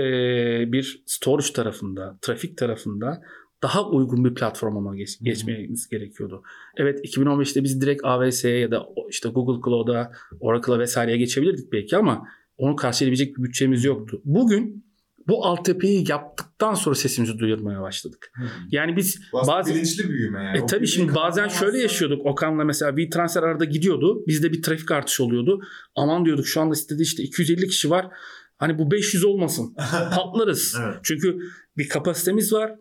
bir 0.72 1.02
storage 1.06 1.52
tarafında, 1.52 2.18
trafik 2.22 2.58
tarafında 2.58 3.22
daha 3.62 3.88
uygun 3.88 4.24
bir 4.24 4.34
platforma 4.34 4.96
geç, 4.96 5.18
geçmemiz 5.22 5.88
gerekiyordu. 5.88 6.42
Evet 6.76 7.04
2015'te 7.16 7.64
biz 7.64 7.80
direkt 7.80 8.04
AWS'ye 8.04 8.58
ya 8.58 8.70
da 8.70 8.86
işte 9.08 9.28
Google 9.28 9.60
Cloud'a, 9.64 10.12
Oracle'a 10.40 10.78
vesaireye 10.78 11.16
geçebilirdik 11.16 11.72
belki 11.72 11.96
ama 11.96 12.28
onu 12.56 12.76
karşılayabilecek 12.76 13.36
bir 13.36 13.42
bütçemiz 13.42 13.84
yoktu. 13.84 14.20
Bugün 14.24 14.84
bu 15.28 15.46
altyapıyı 15.46 16.04
yaptıktan 16.08 16.74
sonra 16.74 16.94
sesimizi 16.94 17.38
duyurmaya 17.38 17.82
başladık. 17.82 18.30
Hı. 18.34 18.44
Yani 18.70 18.96
biz 18.96 19.20
aslında 19.32 19.58
bazı 19.58 19.74
bilinçli 19.74 20.08
büyüme 20.08 20.44
yani. 20.44 20.58
e 20.58 20.66
tabii 20.66 20.86
şimdi 20.86 21.14
bazen 21.14 21.48
şöyle 21.48 21.78
yaşıyorduk. 21.78 22.26
Okan'la 22.26 22.64
mesela 22.64 22.96
bir 22.96 23.10
transfer 23.10 23.42
arada 23.42 23.64
gidiyordu. 23.64 24.26
Bizde 24.26 24.52
bir 24.52 24.62
trafik 24.62 24.90
artışı 24.90 25.24
oluyordu. 25.24 25.60
Aman 25.96 26.24
diyorduk 26.24 26.46
şu 26.46 26.60
anda 26.60 26.74
sitede 26.74 27.02
işte 27.02 27.22
250 27.22 27.68
kişi 27.68 27.90
var. 27.90 28.08
Hani 28.56 28.78
bu 28.78 28.90
500 28.90 29.24
olmasın. 29.24 29.74
Patlarız. 30.14 30.76
Evet. 30.84 30.96
Çünkü 31.02 31.38
bir 31.76 31.88
kapasitemiz 31.88 32.52
var. 32.52 32.74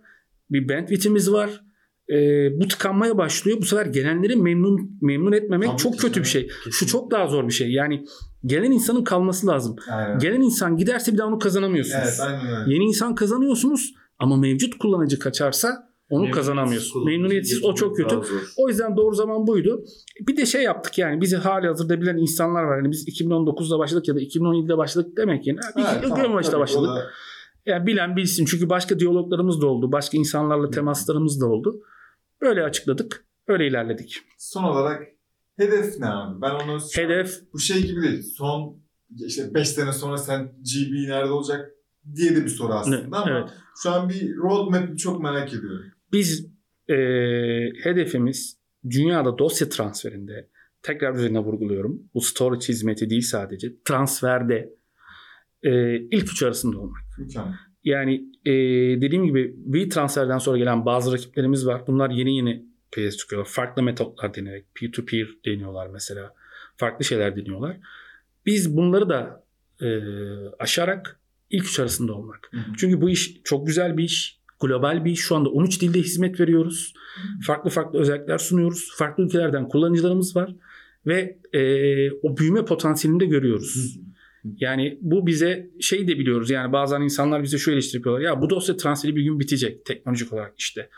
Bir 0.49 0.69
bandwidth'imiz 0.69 1.31
var. 1.31 1.61
Ee, 2.09 2.49
bu 2.59 2.67
tıkanmaya 2.67 3.17
başlıyor. 3.17 3.57
Bu 3.61 3.65
sefer 3.65 3.85
gelenleri 3.85 4.35
memnun 4.35 4.97
memnun 5.01 5.31
etmemek 5.31 5.69
Tabii 5.69 5.81
çok 5.81 5.93
kötü 5.93 6.13
canım. 6.13 6.23
bir 6.23 6.29
şey. 6.29 6.47
Şu 6.49 6.63
Kesinlikle. 6.63 6.91
çok 6.91 7.11
daha 7.11 7.27
zor 7.27 7.47
bir 7.47 7.53
şey. 7.53 7.71
Yani 7.71 8.05
gelen 8.45 8.71
insanın 8.71 9.03
kalması 9.03 9.47
lazım. 9.47 9.75
Aynen. 9.91 10.19
Gelen 10.19 10.41
insan 10.41 10.77
giderse 10.77 11.13
bir 11.13 11.17
daha 11.17 11.27
onu 11.27 11.39
kazanamıyorsunuz. 11.39 12.03
Evet 12.03 12.19
aynen 12.21 12.59
öyle. 12.61 12.73
Yeni 12.73 12.83
insan 12.83 13.15
kazanıyorsunuz 13.15 13.93
ama 14.19 14.37
mevcut 14.37 14.77
kullanıcı 14.77 15.19
kaçarsa 15.19 15.67
onu 16.09 16.19
Memnuniyetsiz 16.21 16.35
kazanamıyorsun. 16.47 17.05
Memnuniyetsiz 17.05 17.63
o 17.65 17.73
çok 17.75 17.97
kötü. 17.97 18.19
O 18.57 18.67
yüzden 18.69 18.97
doğru 18.97 19.15
zaman 19.15 19.47
buydu. 19.47 19.83
Bir 20.27 20.37
de 20.37 20.45
şey 20.45 20.63
yaptık 20.63 20.97
yani 20.97 21.21
bizi 21.21 21.35
hali 21.37 21.67
hazırda 21.67 22.01
bilen 22.01 22.17
insanlar 22.17 22.63
var. 22.63 22.77
Yani 22.77 22.91
biz 22.91 23.07
2019'da 23.07 23.79
başladık 23.79 24.07
ya 24.07 24.15
da 24.15 24.19
2017'de 24.21 24.77
başladık 24.77 25.17
demek 25.17 25.47
yani. 25.47 25.59
Evet, 25.77 26.01
tamam, 26.01 26.17
2015'te 26.19 26.41
tabii 26.51 26.53
ki 26.55 26.59
başladık. 26.59 26.89
da- 26.89 27.09
Yani 27.65 27.87
bilen 27.87 28.15
bilsin 28.15 28.45
çünkü 28.45 28.69
başka 28.69 28.99
diyaloglarımız 28.99 29.61
da 29.61 29.67
oldu. 29.67 29.91
Başka 29.91 30.17
insanlarla 30.17 30.69
temaslarımız 30.69 31.41
da 31.41 31.45
oldu. 31.45 31.81
Öyle 32.41 32.63
açıkladık. 32.63 33.25
Öyle 33.47 33.67
ilerledik. 33.67 34.17
Son 34.37 34.63
olarak 34.63 35.01
hedef 35.57 35.99
ne 35.99 36.05
abi? 36.07 36.41
Ben 36.41 36.51
onu 36.51 36.79
Hedef 36.95 37.39
bu 37.53 37.59
şey 37.59 37.81
gibi 37.87 38.01
değil. 38.01 38.23
Son 38.37 38.81
işte 39.25 39.53
5 39.53 39.69
sene 39.69 39.91
sonra 39.91 40.17
sen 40.17 40.43
GB 40.45 41.07
nerede 41.09 41.31
olacak 41.31 41.71
diye 42.15 42.35
de 42.35 42.43
bir 42.43 42.49
soru 42.49 42.73
aslında 42.73 42.97
Ne? 42.97 43.03
ama 43.17 43.31
Evet. 43.31 43.49
şu 43.83 43.89
an 43.91 44.09
bir 44.09 44.35
roadmap'i 44.35 44.97
çok 44.97 45.23
merak 45.23 45.49
ediyorum. 45.49 45.85
biz 46.11 46.47
e, 46.89 46.95
hedefimiz 47.83 48.57
dünyada 48.89 49.37
dosya 49.37 49.69
transferinde 49.69 50.49
tekrar 50.83 51.15
üzerine 51.15 51.39
vurguluyorum. 51.39 52.01
Bu 52.13 52.21
storage 52.21 52.67
hizmeti 52.67 53.09
değil 53.09 53.21
sadece. 53.21 53.73
Transferde 53.85 54.73
e, 55.63 55.95
ilk 55.99 56.31
üç 56.31 56.43
arasında 56.43 56.77
olmak. 56.79 57.01
Mükemmel. 57.19 57.53
Yani 57.83 58.15
e, 58.45 58.51
dediğim 59.01 59.25
gibi 59.25 59.55
WeTransfer'den 59.65 60.37
sonra 60.37 60.57
gelen 60.57 60.85
bazı 60.85 61.13
rakiplerimiz 61.13 61.67
var. 61.67 61.83
Bunlar 61.87 62.09
yeni 62.09 62.35
yeni 62.37 62.65
piyasaya 62.91 63.17
çıkıyorlar. 63.17 63.49
Farklı 63.49 63.83
metotlar 63.83 64.35
denerek 64.35 64.65
peer-to-peer 64.75 65.27
deniyorlar 65.45 65.87
mesela. 65.87 66.33
Farklı 66.77 67.05
şeyler 67.05 67.35
deniyorlar. 67.35 67.77
Biz 68.45 68.77
bunları 68.77 69.09
da 69.09 69.43
e, 69.81 69.87
aşarak 70.59 71.19
ilk 71.49 71.65
üç 71.65 71.79
arasında 71.79 72.13
olmak. 72.13 72.49
Hı 72.51 72.57
hı. 72.57 72.73
Çünkü 72.77 73.01
bu 73.01 73.09
iş 73.09 73.43
çok 73.43 73.67
güzel 73.67 73.97
bir 73.97 74.03
iş. 74.03 74.41
Global 74.61 75.05
bir 75.05 75.11
iş. 75.11 75.19
Şu 75.19 75.35
anda 75.35 75.49
13 75.49 75.81
dilde 75.81 75.99
hizmet 75.99 76.39
veriyoruz. 76.39 76.93
Farklı 77.45 77.69
farklı 77.69 77.99
özellikler 77.99 78.37
sunuyoruz. 78.37 78.91
Farklı 78.95 79.23
ülkelerden 79.23 79.67
kullanıcılarımız 79.67 80.35
var. 80.35 80.55
Ve 81.05 81.37
e, 81.53 82.11
o 82.11 82.37
büyüme 82.37 82.65
potansiyelini 82.65 83.19
de 83.19 83.25
görüyoruz. 83.25 83.99
Yani 84.57 84.97
bu 85.01 85.27
bize 85.27 85.69
şey 85.79 86.07
de 86.07 86.19
biliyoruz 86.19 86.49
yani 86.49 86.73
bazen 86.73 87.01
insanlar 87.01 87.43
bize 87.43 87.57
şöyle 87.57 87.75
eleştiri 87.75 87.97
yapıyorlar. 87.97 88.21
Ya 88.21 88.41
bu 88.41 88.49
dosya 88.49 88.77
transferi 88.77 89.15
bir 89.15 89.23
gün 89.23 89.39
bitecek 89.39 89.85
teknolojik 89.85 90.33
olarak 90.33 90.53
işte. 90.57 90.89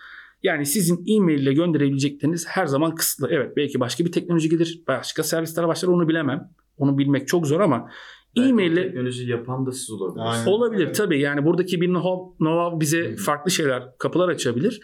Yani 0.44 0.66
sizin 0.66 1.06
e-mail 1.08 1.40
ile 1.40 1.54
gönderebilecekleriniz 1.54 2.48
her 2.48 2.66
zaman 2.66 2.96
kısıtlı. 2.96 3.28
Evet 3.32 3.58
belki 3.58 3.80
başka 3.80 4.06
bir 4.06 4.12
teknoloji 4.12 4.50
gelir. 4.50 4.84
Başka 4.88 5.24
servisler 5.24 5.68
başlar 5.68 5.90
onu 5.90 6.08
bilemem. 6.08 6.50
Onu 6.78 6.98
bilmek 6.98 7.28
çok 7.28 7.48
zor 7.48 7.60
ama 7.60 7.90
e-mail 8.38 8.76
teknoloji 8.76 9.30
yapan 9.30 9.66
da 9.66 9.72
siz 9.72 9.92
olabilirsiniz. 9.92 10.40
Aynen. 10.40 10.52
Olabilir 10.52 10.86
Evet. 10.86 10.96
tabii 10.96 11.20
yani 11.20 11.46
buradaki 11.46 11.82
bir 11.82 11.88
know-how 11.88 12.38
know-how 12.38 12.80
bize 12.80 13.12
Hı. 13.12 13.16
farklı 13.16 13.52
şeyler 13.52 13.98
kapılar 13.98 14.30
açabilir. 14.30 14.82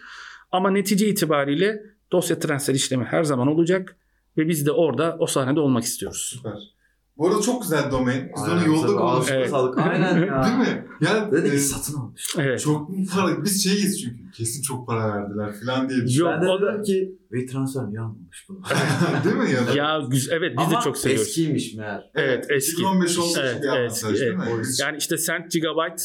Ama 0.52 0.70
netice 0.70 1.08
itibariyle 1.08 1.82
dosya 2.12 2.38
transfer 2.38 2.74
işlemi 2.74 3.04
her 3.04 3.24
zaman 3.24 3.48
olacak 3.48 3.96
ve 4.36 4.48
biz 4.48 4.66
de 4.66 4.72
orada 4.72 5.16
o 5.18 5.26
sahnede 5.26 5.60
olmak 5.60 5.84
istiyoruz. 5.84 6.32
Süper. 6.36 6.79
Bu 7.20 7.28
arada 7.28 7.40
çok 7.40 7.62
güzel 7.62 7.90
domain. 7.90 8.32
Biz 8.36 8.42
onu 8.42 8.66
yolda 8.66 8.96
konuştuk. 8.96 9.34
Evet. 9.36 9.50
sağlık. 9.50 9.78
Aynen 9.78 10.18
ya. 10.26 10.44
Değil 10.44 10.56
mi? 10.58 10.86
Ya 11.00 11.32
Dedi 11.32 11.48
e, 11.48 11.58
satın 11.58 11.98
almış. 11.98 12.34
Evet. 12.38 12.60
çok 12.60 12.88
mu 12.88 13.04
para? 13.14 13.44
Biz 13.44 13.64
şeyiz 13.64 14.00
çünkü. 14.02 14.30
Kesin 14.32 14.62
çok 14.62 14.86
para 14.86 15.14
verdiler 15.14 15.52
falan 15.64 15.88
diye. 15.88 15.98
Yok 16.18 16.28
ben 16.32 16.42
de 16.42 16.48
o 16.48 16.62
da 16.62 16.82
ki 16.82 17.18
WeTransfer 17.32 17.82
niye 17.88 18.00
almamış 18.00 18.46
bunu? 18.48 18.62
Değil 19.24 19.36
mi 19.36 19.50
ya? 19.50 19.66
da? 19.66 19.72
ya 19.72 20.00
güzel 20.10 20.32
evet 20.36 20.52
biz 20.58 20.66
Ama 20.66 20.80
de 20.80 20.84
çok 20.84 20.96
seviyoruz. 20.98 21.28
eskiymiş 21.28 21.74
meğer. 21.74 22.10
Evet, 22.14 22.46
eski. 22.50 22.72
2015 22.72 23.18
olmuş 23.18 23.38
Evet, 23.40 23.62
bir 23.62 23.68
evet, 23.68 23.78
avantaj 24.04 24.20
değil 24.20 24.34
mi? 24.34 24.44
evet. 24.54 24.66
Yani 24.80 24.96
işte 24.96 25.16
cent 25.18 25.50
gigabyte 25.50 26.02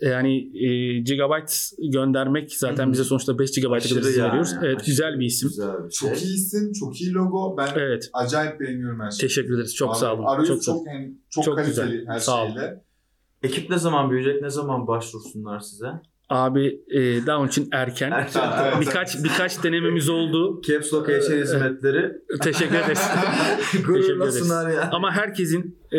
yani 0.00 0.36
e, 0.66 0.98
gigabyte 1.00 1.52
göndermek 1.92 2.52
zaten 2.54 2.84
Hı 2.84 2.88
hı. 2.88 2.92
bize 2.92 3.04
sonuçta 3.04 3.38
5 3.38 3.50
GB'a 3.60 3.68
kadar 3.68 3.78
izin 4.00 4.20
yani, 4.20 4.28
veriyoruz. 4.28 4.50
Evet 4.62 4.76
aşırı 4.76 4.86
güzel 4.86 5.20
bir 5.20 5.26
isim. 5.26 5.48
Güzel 5.48 5.84
bir 5.86 5.92
şey. 5.92 6.08
Çok 6.08 6.22
iyi 6.22 6.34
isim, 6.34 6.72
çok 6.72 7.00
iyi 7.00 7.12
logo. 7.12 7.56
Ben 7.58 7.68
Evet. 7.76 8.10
acayip 8.12 8.60
beğeniyorum 8.60 9.00
her 9.00 9.10
şeyi. 9.10 9.20
Teşekkür 9.28 9.54
ederiz. 9.54 9.74
Çok 9.74 9.90
Abi, 9.90 9.98
sağ 9.98 10.14
olun. 10.14 10.24
Arayüz 10.24 10.48
Çok 10.48 10.62
çok, 10.62 10.86
yani, 10.86 11.14
çok, 11.30 11.44
Çok 11.44 11.56
kaliteli 11.56 11.90
güzel. 11.90 12.06
her 12.06 12.18
Sağ 12.18 12.42
olun. 12.44 12.52
şeyle. 12.52 12.82
Ekip 13.42 13.70
ne 13.70 13.78
zaman 13.78 14.10
büyüyecek? 14.10 14.42
Ne 14.42 14.50
zaman 14.50 14.86
başvursunlar 14.86 15.60
size? 15.60 15.86
Abi 16.28 16.80
e, 16.90 17.26
daha 17.26 17.38
onun 17.38 17.48
için 17.48 17.68
erken. 17.72 18.10
Evet, 18.62 18.74
birkaç 18.80 19.24
birkaç 19.24 19.64
denememiz 19.64 20.08
oldu. 20.08 20.60
Caps 20.68 20.92
Lock 20.92 21.08
Eşer 21.08 21.38
hizmetleri. 21.38 22.12
Teşekkür 22.42 22.74
ederiz. 22.76 23.00
Gururlasınlar 23.86 24.70
ya. 24.70 24.88
Ama 24.92 25.12
herkesin 25.12 25.78
e, 25.92 25.98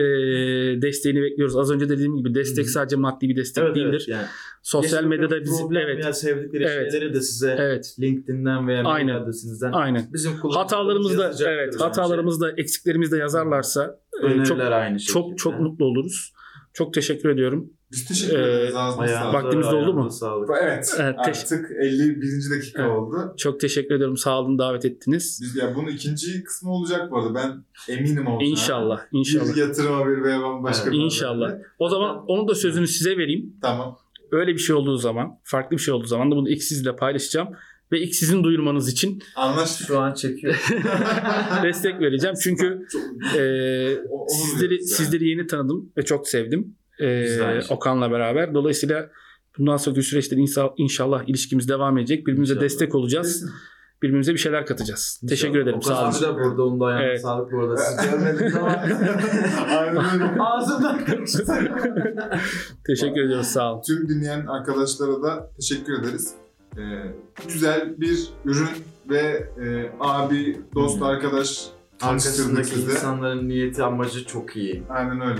desteğini 0.82 1.22
bekliyoruz. 1.22 1.56
Az 1.58 1.72
önce 1.72 1.90
dediğim 1.90 2.18
gibi 2.18 2.36
destek 2.36 2.70
sadece 2.70 2.96
maddi 2.96 3.30
bir 3.30 3.36
destek 3.36 3.64
Evet, 3.64 3.76
değildir. 3.76 3.90
evet, 3.92 4.08
yani. 4.08 4.26
Sosyal 4.64 4.84
Yaşadıkları 4.84 5.10
medyada 5.10 5.42
bizi 5.44 5.64
evet 5.72 6.04
veya 6.04 6.14
sevdikleri 6.14 6.64
Evet. 6.64 6.92
şeyleri 6.92 7.14
de 7.14 7.22
size 7.22 7.56
evet 7.60 7.96
LinkedIn'den 8.00 8.68
veya 8.68 8.84
Aynen. 8.84 9.16
adresinizden 9.16 9.72
aynen. 9.72 10.10
bizim 10.14 10.32
Hatalarımız 10.34 11.18
da 11.18 11.32
evet 11.48 11.70
bence. 11.74 11.84
hatalarımız 11.84 12.42
da 12.42 12.52
eksiklerimiz 12.52 13.12
de 13.12 13.18
yazarlarsa 13.18 14.00
e, 14.22 14.26
Öneriler 14.26 14.46
çok 14.46 14.62
aynı 14.62 15.00
şekilde. 15.00 15.14
çok 15.14 15.38
çok 15.38 15.60
mutlu 15.60 15.86
oluruz. 15.86 16.34
Çok 16.78 16.94
teşekkür 16.94 17.30
ediyorum. 17.30 17.70
Biz 17.92 18.06
teşekkür 18.06 18.40
Ee, 18.40 18.42
ederiz. 18.42 18.76
Ağzına 18.76 19.08
sağlık. 19.08 19.34
Vaktimiz 19.34 19.66
doldu 19.68 19.94
mu? 19.94 20.12
Sağlık. 20.12 20.50
Evet. 20.64 20.96
Evet, 21.00 21.16
teş- 21.26 21.54
Artık 21.54 21.72
51. 21.82 22.58
dakika 22.58 22.82
Evet. 22.82 22.92
oldu. 22.92 23.34
Çok 23.38 23.60
teşekkür 23.60 23.96
ediyorum. 23.96 24.18
Sağ 24.18 24.40
olun 24.40 24.60
davet 24.60 24.86
ettiniz. 24.86 25.40
Biz 25.44 25.56
ya 25.56 25.76
bunun 25.76 25.88
ikinci 25.88 26.44
kısmı 26.44 26.72
olacak 26.72 27.12
bu 27.12 27.18
arada. 27.18 27.34
Ben 27.36 27.64
eminim 27.94 28.28
olacağına. 28.28 28.44
İnşallah. 28.52 29.02
inşallah. 29.12 29.56
Bir 29.56 29.62
yatırıma 29.62 30.08
bir 30.08 30.24
veya 30.24 30.40
başka 30.64 30.84
Evet. 30.84 30.94
bir 30.94 31.04
İnşallah. 31.04 31.52
O 31.80 31.90
zaman 31.90 32.26
onun 32.28 32.48
da 32.48 32.56
sözünü 32.56 32.88
size 32.88 33.18
vereyim. 33.18 33.54
Tamam. 33.62 33.98
Öyle 34.32 34.54
bir 34.54 34.60
şey 34.60 34.76
olduğu 34.76 34.98
zaman, 34.98 35.40
farklı 35.44 35.78
bir 35.78 35.82
şey 35.82 35.94
olduğu 35.94 36.08
zaman 36.08 36.32
da 36.32 36.36
bunu 36.36 36.50
ilk 36.50 36.64
sizle 36.64 36.96
paylaşacağım. 36.96 37.48
Ve 37.92 38.00
ilk 38.02 38.16
sizin 38.16 38.44
duyurmanız 38.44 38.90
için 38.90 39.24
Anlaştık. 39.36 39.88
Şu 39.88 40.00
an 40.00 40.14
çekiyor. 40.14 40.54
destek 41.64 42.02
vereceğim. 42.02 42.36
Çünkü 42.44 42.88
e, 43.38 43.42
O- 44.10 44.28
sizleri 44.30 44.70
diyoruz 44.70 44.90
yani. 44.92 44.98
sizleri 44.98 45.30
yeni 45.30 45.48
tanıdım 45.48 45.92
ve 45.98 46.02
çok 46.06 46.28
sevdim. 46.28 46.76
E, 47.00 47.22
Güzel. 47.22 47.64
Okan'la 47.70 48.12
beraber. 48.12 48.54
Dolayısıyla 48.54 49.10
bundan 49.58 49.78
sonraki 49.78 50.02
süreçte 50.04 50.36
inşallah, 50.36 50.70
inşallah 50.78 51.24
ilişkimiz 51.30 51.70
devam 51.70 51.98
edecek. 51.98 52.28
Birbirimize 52.28 52.54
İnşallah. 52.54 52.66
destek 52.66 52.96
olacağız. 52.96 53.28
Kesin. 53.34 53.50
Birbirimize 54.04 54.34
bir 54.34 54.38
şeyler 54.38 54.66
katacağız. 54.66 55.22
Teşekkür 55.30 55.60
ederim. 55.60 55.78
Okan 55.78 56.12
Sağ 56.12 56.30
olun. 56.30 56.36
abi 56.36 56.40
de 56.42 56.44
burada. 56.46 56.64
Onun 56.66 56.80
da 56.80 56.86
ayağına 56.86 57.04
Evet. 57.04 57.22
sağlık 57.22 57.52
bu 57.52 57.60
arada. 57.60 57.78
Siz 57.78 58.12
görmediniz 58.12 58.56
ama. 58.56 58.68
Aynen 59.78 60.22
öyle. 60.22 60.38
Kaçtı. 61.06 61.46
Teşekkür 62.88 63.22
ediyoruz. 63.22 63.48
Sağ 63.48 63.74
olun. 63.74 63.82
Tüm 63.88 64.10
dinleyen 64.10 64.46
arkadaşlara 64.46 65.22
da 65.24 65.52
teşekkür 65.56 65.94
ederiz. 66.00 66.34
Ee, 66.78 66.82
güzel 67.48 68.02
bir 68.02 68.30
ürün 68.46 68.70
ve 69.10 69.48
e, 69.64 69.92
abi, 70.00 70.62
dost, 70.76 71.02
Hı. 71.02 71.06
arkadaş 71.06 71.68
tanıştırdık 72.00 72.40
Arkasındaki 72.40 72.68
size. 72.70 72.92
insanların 72.92 73.50
niyeti 73.50 73.84
amacı 73.84 74.26
çok 74.26 74.56
iyi. 74.56 74.84
Aynen 74.90 75.22
öyle. 75.22 75.40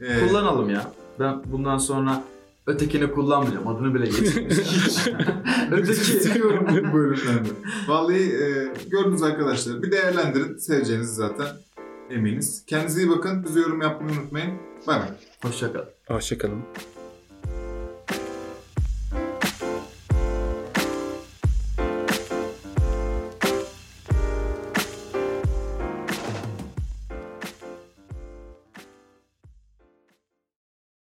Ee, 0.00 0.28
Kullanalım 0.28 0.70
ya. 0.70 0.92
Ben 1.20 1.42
bundan 1.52 1.78
sonra 1.78 2.24
ötekini 2.66 3.10
kullanmayacağım. 3.10 3.68
Adını 3.68 3.94
bile 3.94 4.04
geçirmişim. 4.04 5.16
Öteki. 5.72 5.94
Seviyorum 5.94 6.66
bu 6.68 6.96
bölümlerde. 6.96 7.48
Vallahi 7.88 8.22
e, 8.22 8.72
gördünüz 8.88 9.22
arkadaşlar. 9.22 9.82
Bir 9.82 9.92
değerlendirin. 9.92 10.56
Seveceğinizi 10.56 11.14
zaten 11.14 11.46
eminiz. 12.10 12.64
Kendinize 12.66 13.02
iyi 13.02 13.10
bakın. 13.10 13.44
Bize 13.44 13.60
yorum 13.60 13.82
yapmayı 13.82 14.18
unutmayın. 14.18 14.52
Bay 14.86 15.00
bay. 15.00 15.08
Hoşçakal. 15.42 15.84
Hoşçakalın. 16.08 16.62